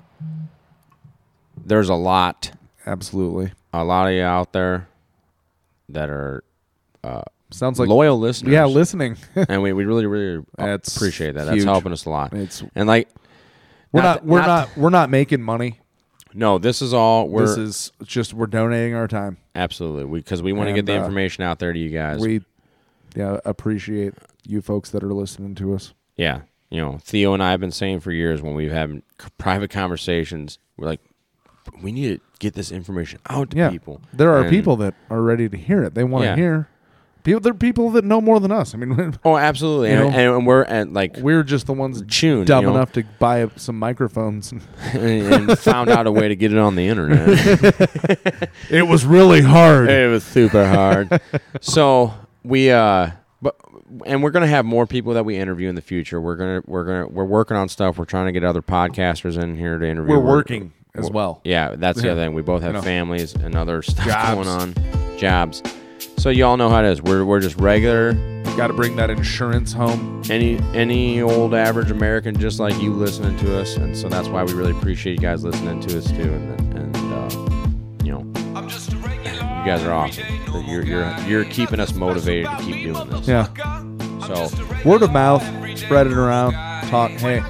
there's 1.66 1.90
a 1.90 1.96
lot, 1.96 2.52
absolutely, 2.86 3.52
a 3.74 3.84
lot 3.84 4.08
of 4.08 4.14
you 4.14 4.24
out 4.24 4.54
there 4.54 4.88
that 5.90 6.10
are 6.10 6.44
uh, 7.04 7.22
Sounds 7.52 7.80
like- 7.80 7.90
loyal 7.90 8.20
listeners. 8.20 8.52
Yeah, 8.54 8.66
listening. 8.66 9.18
and 9.36 9.62
we, 9.62 9.74
we 9.74 9.86
really 9.86 10.06
really 10.06 10.44
That's 10.58 10.96
appreciate 10.96 11.36
that. 11.36 11.46
That's 11.46 11.56
huge. 11.58 11.66
helping 11.66 11.92
us 11.92 12.06
a 12.06 12.10
lot. 12.10 12.34
It's- 12.34 12.64
and 12.76 12.88
like 12.88 13.08
We're 13.92 14.02
not, 14.04 14.26
we're 14.26 14.40
not- 14.40 14.48
not, 14.48 14.78
we're 14.78 14.90
not 14.90 15.10
making 15.10 15.42
money. 15.42 15.80
No, 16.34 16.58
this 16.60 16.82
is 16.82 16.94
all. 16.94 17.28
We're 17.28 17.48
this 17.48 17.58
is 17.58 17.92
just 18.04 18.34
we're 18.34 18.46
donating 18.48 18.94
our 18.96 19.08
time. 19.08 19.38
absolutely 19.56 20.20
because 20.20 20.42
we 20.44 20.54
want 20.54 20.68
to 20.68 20.70
And, 20.72 20.76
get 20.78 20.86
the 20.86 20.94
uh, 20.98 21.02
information 21.02 21.44
out 21.44 21.60
there 21.60 21.74
to 21.74 21.80
you 21.80 21.90
guys. 21.90 22.20
We, 22.20 22.42
yeah, 23.16 23.40
appreciate 23.46 24.14
you 24.46 24.62
folks 24.62 24.92
that 24.92 25.04
are 25.04 25.14
listening 25.14 25.56
to 25.56 25.74
us. 25.74 25.94
Yeah. 26.16 26.42
You 26.70 26.80
know, 26.82 27.00
Theo 27.02 27.34
and 27.34 27.42
I 27.42 27.50
have 27.52 27.60
been 27.60 27.72
saying 27.72 28.02
for 28.02 28.12
years 28.12 28.42
when 28.44 28.54
we've 28.54 28.72
had 28.72 29.02
c- 29.20 29.28
private 29.40 29.72
conversations, 29.72 30.60
we're 30.78 30.86
like, 30.88 31.02
we 31.82 31.92
need 31.92 32.20
to 32.20 32.22
get 32.38 32.54
this 32.54 32.72
information 32.72 33.20
out 33.28 33.50
to 33.52 33.58
Yeah, 33.58 33.70
people. 33.72 34.02
there 34.14 34.32
are 34.32 34.42
And- 34.42 34.50
people 34.52 34.76
that 34.78 34.94
are 35.10 35.22
ready 35.24 35.50
to 35.50 35.58
hear 35.58 35.84
it. 35.84 35.96
They 35.96 36.04
want 36.04 36.24
to 36.24 36.28
Yeah. 36.30 36.36
hear. 36.36 36.68
People, 37.24 37.42
there 37.42 37.52
are 37.52 37.56
people 37.56 37.90
that 37.92 38.06
know 38.06 38.22
more 38.22 38.40
than 38.40 38.52
us. 38.52 38.74
I 38.74 38.78
mean, 38.78 39.18
Oh, 39.26 39.38
absolutely. 39.38 39.90
you 39.92 39.96
And, 39.98 40.14
know, 40.16 40.38
and 40.38 40.48
we're 40.48 40.64
at 40.64 40.94
like 40.94 41.18
we're 41.18 41.44
just 41.44 41.66
the 41.68 41.74
ones 41.74 42.02
Tune, 42.08 42.46
dumb 42.46 42.64
you 42.64 42.70
know. 42.70 42.76
enough 42.78 42.94
to 42.94 43.04
buy 43.20 43.50
some 43.58 43.78
microphones 43.78 44.52
and, 44.54 44.62
and 44.94 45.60
found 45.60 45.90
out 45.90 46.08
a 46.08 46.12
way 46.12 46.28
to 46.30 46.36
get 46.36 46.52
it 46.54 46.58
on 46.58 46.76
the 46.76 46.88
internet. 46.88 48.50
It 48.70 48.88
was 48.88 49.06
really 49.06 49.42
hard. 49.42 49.90
It 49.90 50.10
was 50.10 50.24
super 50.24 50.66
hard. 50.68 51.20
so 51.62 52.14
we 52.44 52.72
uh 52.72 53.12
but 53.42 53.56
and 54.06 54.22
we're 54.24 54.32
gonna 54.32 54.48
have 54.48 54.64
more 54.66 54.86
people 54.88 55.14
that 55.16 55.26
we 55.26 55.38
interview 55.38 55.68
in 55.70 55.76
the 55.76 55.82
future. 55.82 56.22
We're 56.22 56.36
gonna 56.36 56.62
we're 56.68 56.84
gonna 56.86 57.08
we're 57.08 57.26
working 57.26 57.58
on 57.58 57.68
stuff. 57.70 57.98
We're 57.98 58.06
trying 58.06 58.28
to 58.28 58.32
get 58.32 58.44
other 58.44 58.62
podcasters 58.62 59.42
in 59.42 59.56
here 59.58 59.78
to 59.78 59.88
interview. 59.88 60.14
We're 60.16 60.20
working 60.24 60.72
as 60.96 61.06
we're- 61.06 61.14
well. 61.16 61.42
Yeah, 61.44 61.76
that's 61.76 62.02
the 62.02 62.12
other 62.12 62.22
thing. 62.24 62.34
We 62.34 62.44
both 62.44 62.62
have 62.62 62.74
know. 62.76 62.82
families 62.82 63.34
and 63.36 63.56
other 63.56 63.82
stuff 63.82 64.06
Jobs. 64.06 64.34
going 64.36 64.48
on. 64.48 65.18
Jobs. 65.18 65.62
So 66.20 66.30
y'all 66.30 66.58
know 66.58 66.70
how 66.70 66.84
it 66.84 66.92
is. 66.92 67.02
We're 67.02 67.24
we're 67.24 67.40
just 67.40 67.56
regular. 67.56 68.12
Got 68.58 68.68
to 68.68 68.74
bring 68.74 68.98
that 68.98 69.10
insurance 69.10 69.72
home. 69.72 70.22
Any 70.30 70.58
any 70.74 71.22
old 71.22 71.54
average 71.54 71.92
American 71.92 72.38
just 72.38 72.60
like 72.60 72.78
you 72.82 72.92
listening 72.92 73.38
to 73.38 73.58
us, 73.58 73.78
and 73.78 73.96
so 73.96 74.10
that's 74.10 74.28
why 74.28 74.44
we 74.44 74.52
really 74.52 74.72
appreciate 74.72 75.14
you 75.14 75.20
guys 75.20 75.46
listening 75.46 75.80
to 75.80 75.98
us 75.98 76.08
too. 76.12 76.34
And 76.34 76.78
and 76.78 76.96
uh, 76.98 77.30
you 78.04 78.12
know, 78.12 78.20
you 78.20 79.66
guys 79.66 79.82
are 79.84 79.94
awesome. 79.94 80.26
You're 80.68 80.86
you're 80.86 81.20
you're 81.22 81.46
keeping 81.46 81.80
us 81.80 81.94
motivated 81.94 82.50
to 82.52 82.58
keep 82.66 82.94
doing 82.94 83.10
this. 83.12 83.26
Yeah. 83.26 83.48
So 84.28 84.50
Word 84.84 85.04
of 85.04 85.14
mouth, 85.14 85.42
spread 85.80 86.06
it 86.08 86.14
around. 86.14 86.52
Talk. 86.90 87.12
Hey, 87.12 87.42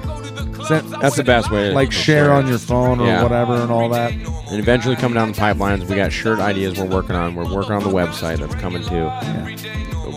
send, 0.66 0.88
That's 1.00 1.16
the 1.16 1.24
best 1.24 1.50
way 1.50 1.68
to- 1.68 1.74
Like 1.74 1.92
share 1.92 2.32
on 2.32 2.46
your 2.48 2.58
phone 2.58 3.00
or 3.00 3.06
Yeah. 3.06 3.22
whatever 3.22 3.54
and 3.54 3.70
all 3.70 3.88
that. 3.90 4.12
and 4.12 4.58
eventually 4.58 4.96
coming 4.96 5.14
down 5.14 5.32
the 5.32 5.38
pipelines, 5.40 5.84
we 5.88 5.96
got 5.96 6.12
shirt 6.12 6.38
ideas 6.40 6.78
we're 6.78 6.86
working 6.86 7.16
on. 7.16 7.34
We're 7.34 7.52
working 7.52 7.72
on 7.72 7.82
the 7.82 7.90
website 7.90 8.38
that's 8.38 8.54
coming 8.56 8.82
too. 8.84 9.10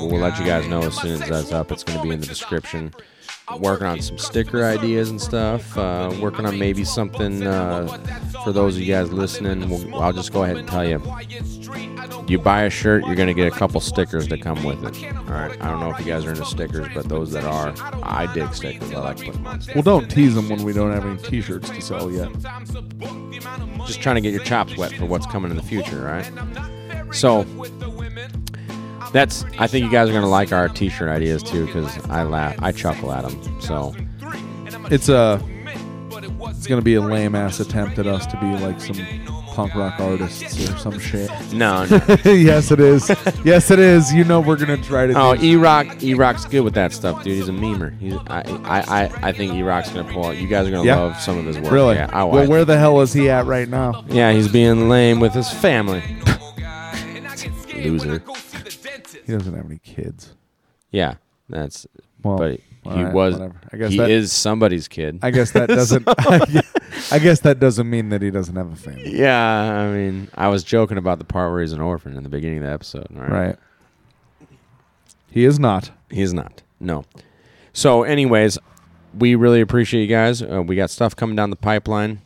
We'll 0.08 0.20
let 0.20 0.38
you 0.40 0.46
guys 0.46 0.68
know 0.68 0.82
as 0.82 0.96
soon 0.96 1.22
as 1.22 1.30
that's 1.30 1.52
up. 1.52 1.72
It's 1.72 1.84
going 1.84 1.98
to 2.00 2.04
be 2.04 2.12
in 2.12 2.20
the 2.20 2.26
description. 2.28 2.94
Working 3.60 3.88
on 3.88 4.02
some 4.02 4.18
sticker 4.18 4.64
ideas 4.64 5.10
and 5.10 5.22
stuff. 5.22 5.78
Uh, 5.78 6.16
working 6.22 6.46
on 6.46 6.58
maybe 6.58 6.84
something 6.86 7.44
uh, 7.44 7.88
for 8.44 8.52
those 8.52 8.76
of 8.76 8.82
you 8.82 8.94
guys 8.94 9.12
listening. 9.12 9.70
We'll, 9.70 10.02
I'll 10.02 10.14
just 10.14 10.32
go 10.32 10.44
ahead 10.44 10.58
and 10.58 10.68
tell 10.68 10.88
you. 10.88 11.02
You 12.28 12.40
buy 12.40 12.64
a 12.64 12.70
shirt, 12.70 13.06
you're 13.06 13.16
going 13.16 13.28
to 13.28 13.34
get 13.34 13.52
a 13.52 13.56
couple 13.56 13.82
stickers 13.82 14.30
that 14.30 14.42
come 14.42 14.64
with 14.64 14.84
it. 14.86 15.14
All 15.16 15.24
right. 15.24 15.62
I 15.62 15.70
don't 15.70 15.82
know 15.82 15.92
if 15.92 16.00
you 16.00 16.06
guys 16.06 16.26
are 16.26 16.30
into 16.30 16.46
stickers, 16.46 16.88
but 16.94 17.10
those 17.10 17.32
that 17.32 17.44
are, 17.44 17.74
I 18.02 18.32
dig 18.34 18.54
stickers. 18.54 18.94
I 18.94 19.00
like 19.00 19.18
putting 19.18 19.34
them 19.34 19.48
on. 19.48 19.62
Well, 19.76 19.84
don't 19.84 20.10
tease 20.10 20.34
them 20.36 20.48
when 20.48 20.64
we 20.64 20.72
don't 20.72 20.94
have 20.94 21.06
any 21.06 21.18
T-shirts 21.18 21.70
to 21.70 21.82
sell 21.82 22.10
yet. 22.10 22.32
just 23.86 24.02
trying 24.02 24.16
to 24.16 24.22
get 24.22 24.32
your 24.32 24.44
chops 24.44 24.78
wet 24.78 24.94
for 24.94 25.06
what's 25.06 25.26
coming 25.26 25.52
in 25.52 25.58
the 25.58 25.64
future, 25.64 26.02
right? 26.02 26.32
So 27.14 27.44
that's 29.14 29.46
I 29.58 29.68
think 29.68 29.86
you 29.86 29.92
guys 29.92 30.10
are 30.10 30.14
gonna 30.14 30.28
like 30.28 30.52
our 30.52 30.68
T-shirt 30.68 31.10
ideas 31.10 31.42
too 31.44 31.66
because 31.68 31.98
I 32.10 32.24
laugh, 32.24 32.56
I 32.60 32.72
chuckle 32.72 33.12
at 33.14 33.24
them. 33.28 33.62
So 33.62 33.96
It's 34.92 35.08
a. 35.10 35.42
It's 36.46 36.68
gonna 36.68 36.82
be 36.82 36.96
a 36.96 37.02
lame 37.02 37.36
ass 37.36 37.60
attempt 37.60 38.00
at 38.00 38.08
us 38.08 38.26
to 38.28 38.38
be 38.40 38.46
like 38.64 38.80
some 38.80 38.96
punk 39.54 39.76
rock 39.76 40.00
artists 40.00 40.70
or 40.70 40.78
some 40.78 40.98
shit. 40.98 41.30
No, 41.52 41.86
no. 42.26 42.32
yes, 42.32 42.72
it 42.72 42.80
is. 42.80 43.10
Yes, 43.44 43.70
it 43.70 43.80
is. 43.80 44.14
You 44.14 44.24
know 44.24 44.40
we're 44.40 44.56
gonna 44.56 44.78
try 44.78 45.08
to. 45.08 45.14
oh, 45.16 45.36
do- 45.36 45.46
E 45.46 45.56
Rock, 45.58 46.02
E 46.02 46.14
Rock's 46.14 46.46
good 46.46 46.62
with 46.62 46.74
that 46.76 46.94
stuff, 46.94 47.22
dude. 47.24 47.36
He's 47.36 47.50
a 47.50 47.52
memer. 47.52 47.98
He's, 48.00 48.16
I, 48.28 48.42
I, 48.64 49.04
I, 49.04 49.12
I 49.30 49.32
think 49.34 49.54
E 49.54 49.62
Rock's 49.62 49.90
gonna 49.90 50.10
pull 50.12 50.26
out. 50.26 50.38
You 50.38 50.48
guys 50.48 50.68
are 50.68 50.72
gonna 50.72 50.86
Yeah. 50.86 51.00
love 51.00 51.18
some 51.20 51.38
of 51.38 51.46
his 51.46 51.60
work. 51.60 51.72
Really? 51.72 51.96
Yeah. 51.96 52.10
I, 52.14 52.24
well, 52.24 52.48
where 52.48 52.64
the 52.64 52.78
hell 52.78 53.02
is 53.02 53.12
he 53.12 53.30
at 53.30 53.46
right 53.46 53.68
now? 53.68 54.06
yeah, 54.08 54.32
he's 54.32 54.48
being 54.48 54.88
lame 54.88 55.20
with 55.20 55.34
his 55.34 55.50
family. 55.52 56.02
Loser. 57.76 58.24
He 59.26 59.32
doesn't 59.34 59.54
have 59.54 59.66
any 59.66 59.80
kids. 59.80 60.34
Yeah, 60.92 61.16
that's. 61.50 61.88
Well, 62.24 62.38
but 62.38 62.60
he 62.84 63.04
right, 63.04 63.14
was. 63.14 63.34
whatever. 63.34 63.60
I 63.72 63.78
guess 63.78 63.92
he 63.92 63.98
that- 63.98 64.10
is 64.10 64.32
somebody's 64.32 64.88
kid. 64.88 65.20
I 65.22 65.32
guess 65.32 65.52
that 65.52 65.68
doesn't. 65.70 66.08
I 67.12 67.20
guess 67.20 67.40
that 67.42 67.60
doesn't 67.60 67.90
mean 67.90 68.10
that 68.10 68.22
he 68.22 68.32
doesn't 68.32 68.56
have 68.56 68.72
a 68.72 68.76
family. 68.76 69.18
Yeah, 69.18 69.38
I 69.40 69.92
mean, 69.92 70.30
I 70.36 70.48
was 70.48 70.64
joking 70.64 70.98
about 70.98 71.20
the 71.20 71.26
part 71.26 71.52
where 71.52 71.62
he's 71.62 71.74
an 71.74 71.82
orphan 71.82 72.16
in 72.16 72.24
the 72.24 72.30
beginning 72.30 72.60
of 72.60 72.64
the 72.66 72.72
episode, 72.72 73.08
right? 73.12 73.30
Right. 73.32 73.56
He 75.32 75.46
is 75.46 75.60
not. 75.60 75.92
He 76.12 76.22
is 76.22 76.34
not. 76.34 76.62
No. 76.80 77.06
So, 77.74 78.04
anyways, 78.04 78.58
we 79.18 79.36
really 79.36 79.62
appreciate 79.62 80.02
you 80.02 80.08
guys. 80.08 80.42
Uh, 80.42 80.62
we 80.66 80.76
got 80.76 80.90
stuff 80.92 81.16
coming 81.16 81.36
down 81.36 81.50
the 81.50 81.56
pipeline. 81.56 82.22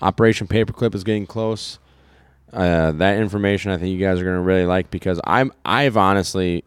Operation 0.00 0.46
Paperclip 0.46 0.94
is 0.94 1.04
getting 1.04 1.26
close. 1.26 1.78
Uh, 2.52 2.92
that 2.92 3.18
information 3.18 3.70
I 3.70 3.78
think 3.78 3.96
you 3.98 4.04
guys 4.04 4.20
are 4.20 4.24
going 4.24 4.36
to 4.36 4.42
really 4.42 4.66
like 4.66 4.90
because 4.90 5.18
I'm 5.24 5.52
I've 5.64 5.96
honestly 5.96 6.64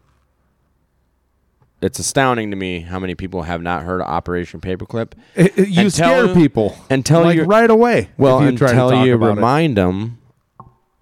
it's 1.82 1.98
astounding 1.98 2.50
to 2.50 2.56
me 2.56 2.80
how 2.80 2.98
many 2.98 3.14
people 3.14 3.42
have 3.42 3.60
not 3.62 3.84
heard 3.84 4.00
of 4.00 4.08
Operation 4.08 4.60
Paperclip. 4.60 5.12
It- 5.36 5.56
it- 5.58 5.68
you 5.68 5.90
scare 5.90 6.34
people, 6.34 6.76
until 6.90 7.22
like, 7.22 7.36
you 7.36 7.44
right 7.44 7.70
away 7.70 8.08
Well, 8.16 8.40
you 8.42 8.48
until 8.48 9.04
you 9.04 9.14
about 9.14 9.26
it. 9.26 9.34
remind 9.36 9.76
them 9.76 10.18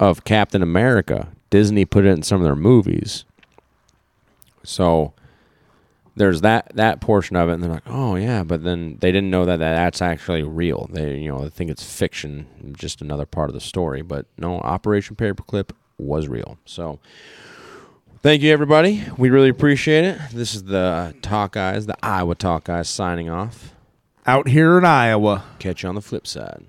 of 0.00 0.24
Captain 0.24 0.62
America. 0.62 1.28
Disney 1.48 1.84
put 1.84 2.04
it 2.04 2.08
in 2.10 2.22
some 2.22 2.40
of 2.40 2.44
their 2.44 2.56
movies. 2.56 3.24
So 4.64 5.14
there's 6.16 6.42
that 6.42 6.72
that 6.74 7.00
portion 7.00 7.36
of 7.36 7.48
it, 7.48 7.54
and 7.54 7.62
they're 7.62 7.70
like, 7.70 7.82
"Oh 7.86 8.16
yeah," 8.16 8.44
but 8.44 8.62
then 8.62 8.98
they 9.00 9.10
didn't 9.10 9.30
know 9.30 9.44
that, 9.44 9.58
that 9.58 9.74
that's 9.74 10.00
actually 10.00 10.42
real. 10.42 10.88
They 10.92 11.18
you 11.18 11.30
know 11.30 11.42
they 11.42 11.50
think 11.50 11.70
it's 11.70 11.84
fiction, 11.84 12.74
just 12.76 13.02
another 13.02 13.26
part 13.26 13.50
of 13.50 13.54
the 13.54 13.60
story. 13.60 14.02
But 14.02 14.26
no, 14.38 14.58
Operation 14.60 15.16
Paperclip 15.16 15.70
was 15.98 16.28
real. 16.28 16.58
So 16.64 17.00
thank 18.22 18.42
you 18.42 18.52
everybody. 18.52 19.04
We 19.16 19.30
really 19.30 19.48
appreciate 19.48 20.04
it. 20.04 20.18
This 20.32 20.54
is 20.54 20.64
the 20.64 21.14
Talk 21.22 21.52
Guys, 21.52 21.86
the 21.86 21.96
Iowa 22.02 22.34
Talk 22.34 22.64
Guys, 22.64 22.88
signing 22.88 23.28
off. 23.28 23.74
Out 24.26 24.48
here 24.48 24.78
in 24.78 24.84
Iowa. 24.84 25.44
Catch 25.58 25.82
you 25.82 25.88
on 25.88 25.94
the 25.94 26.00
flip 26.00 26.26
side. 26.26 26.64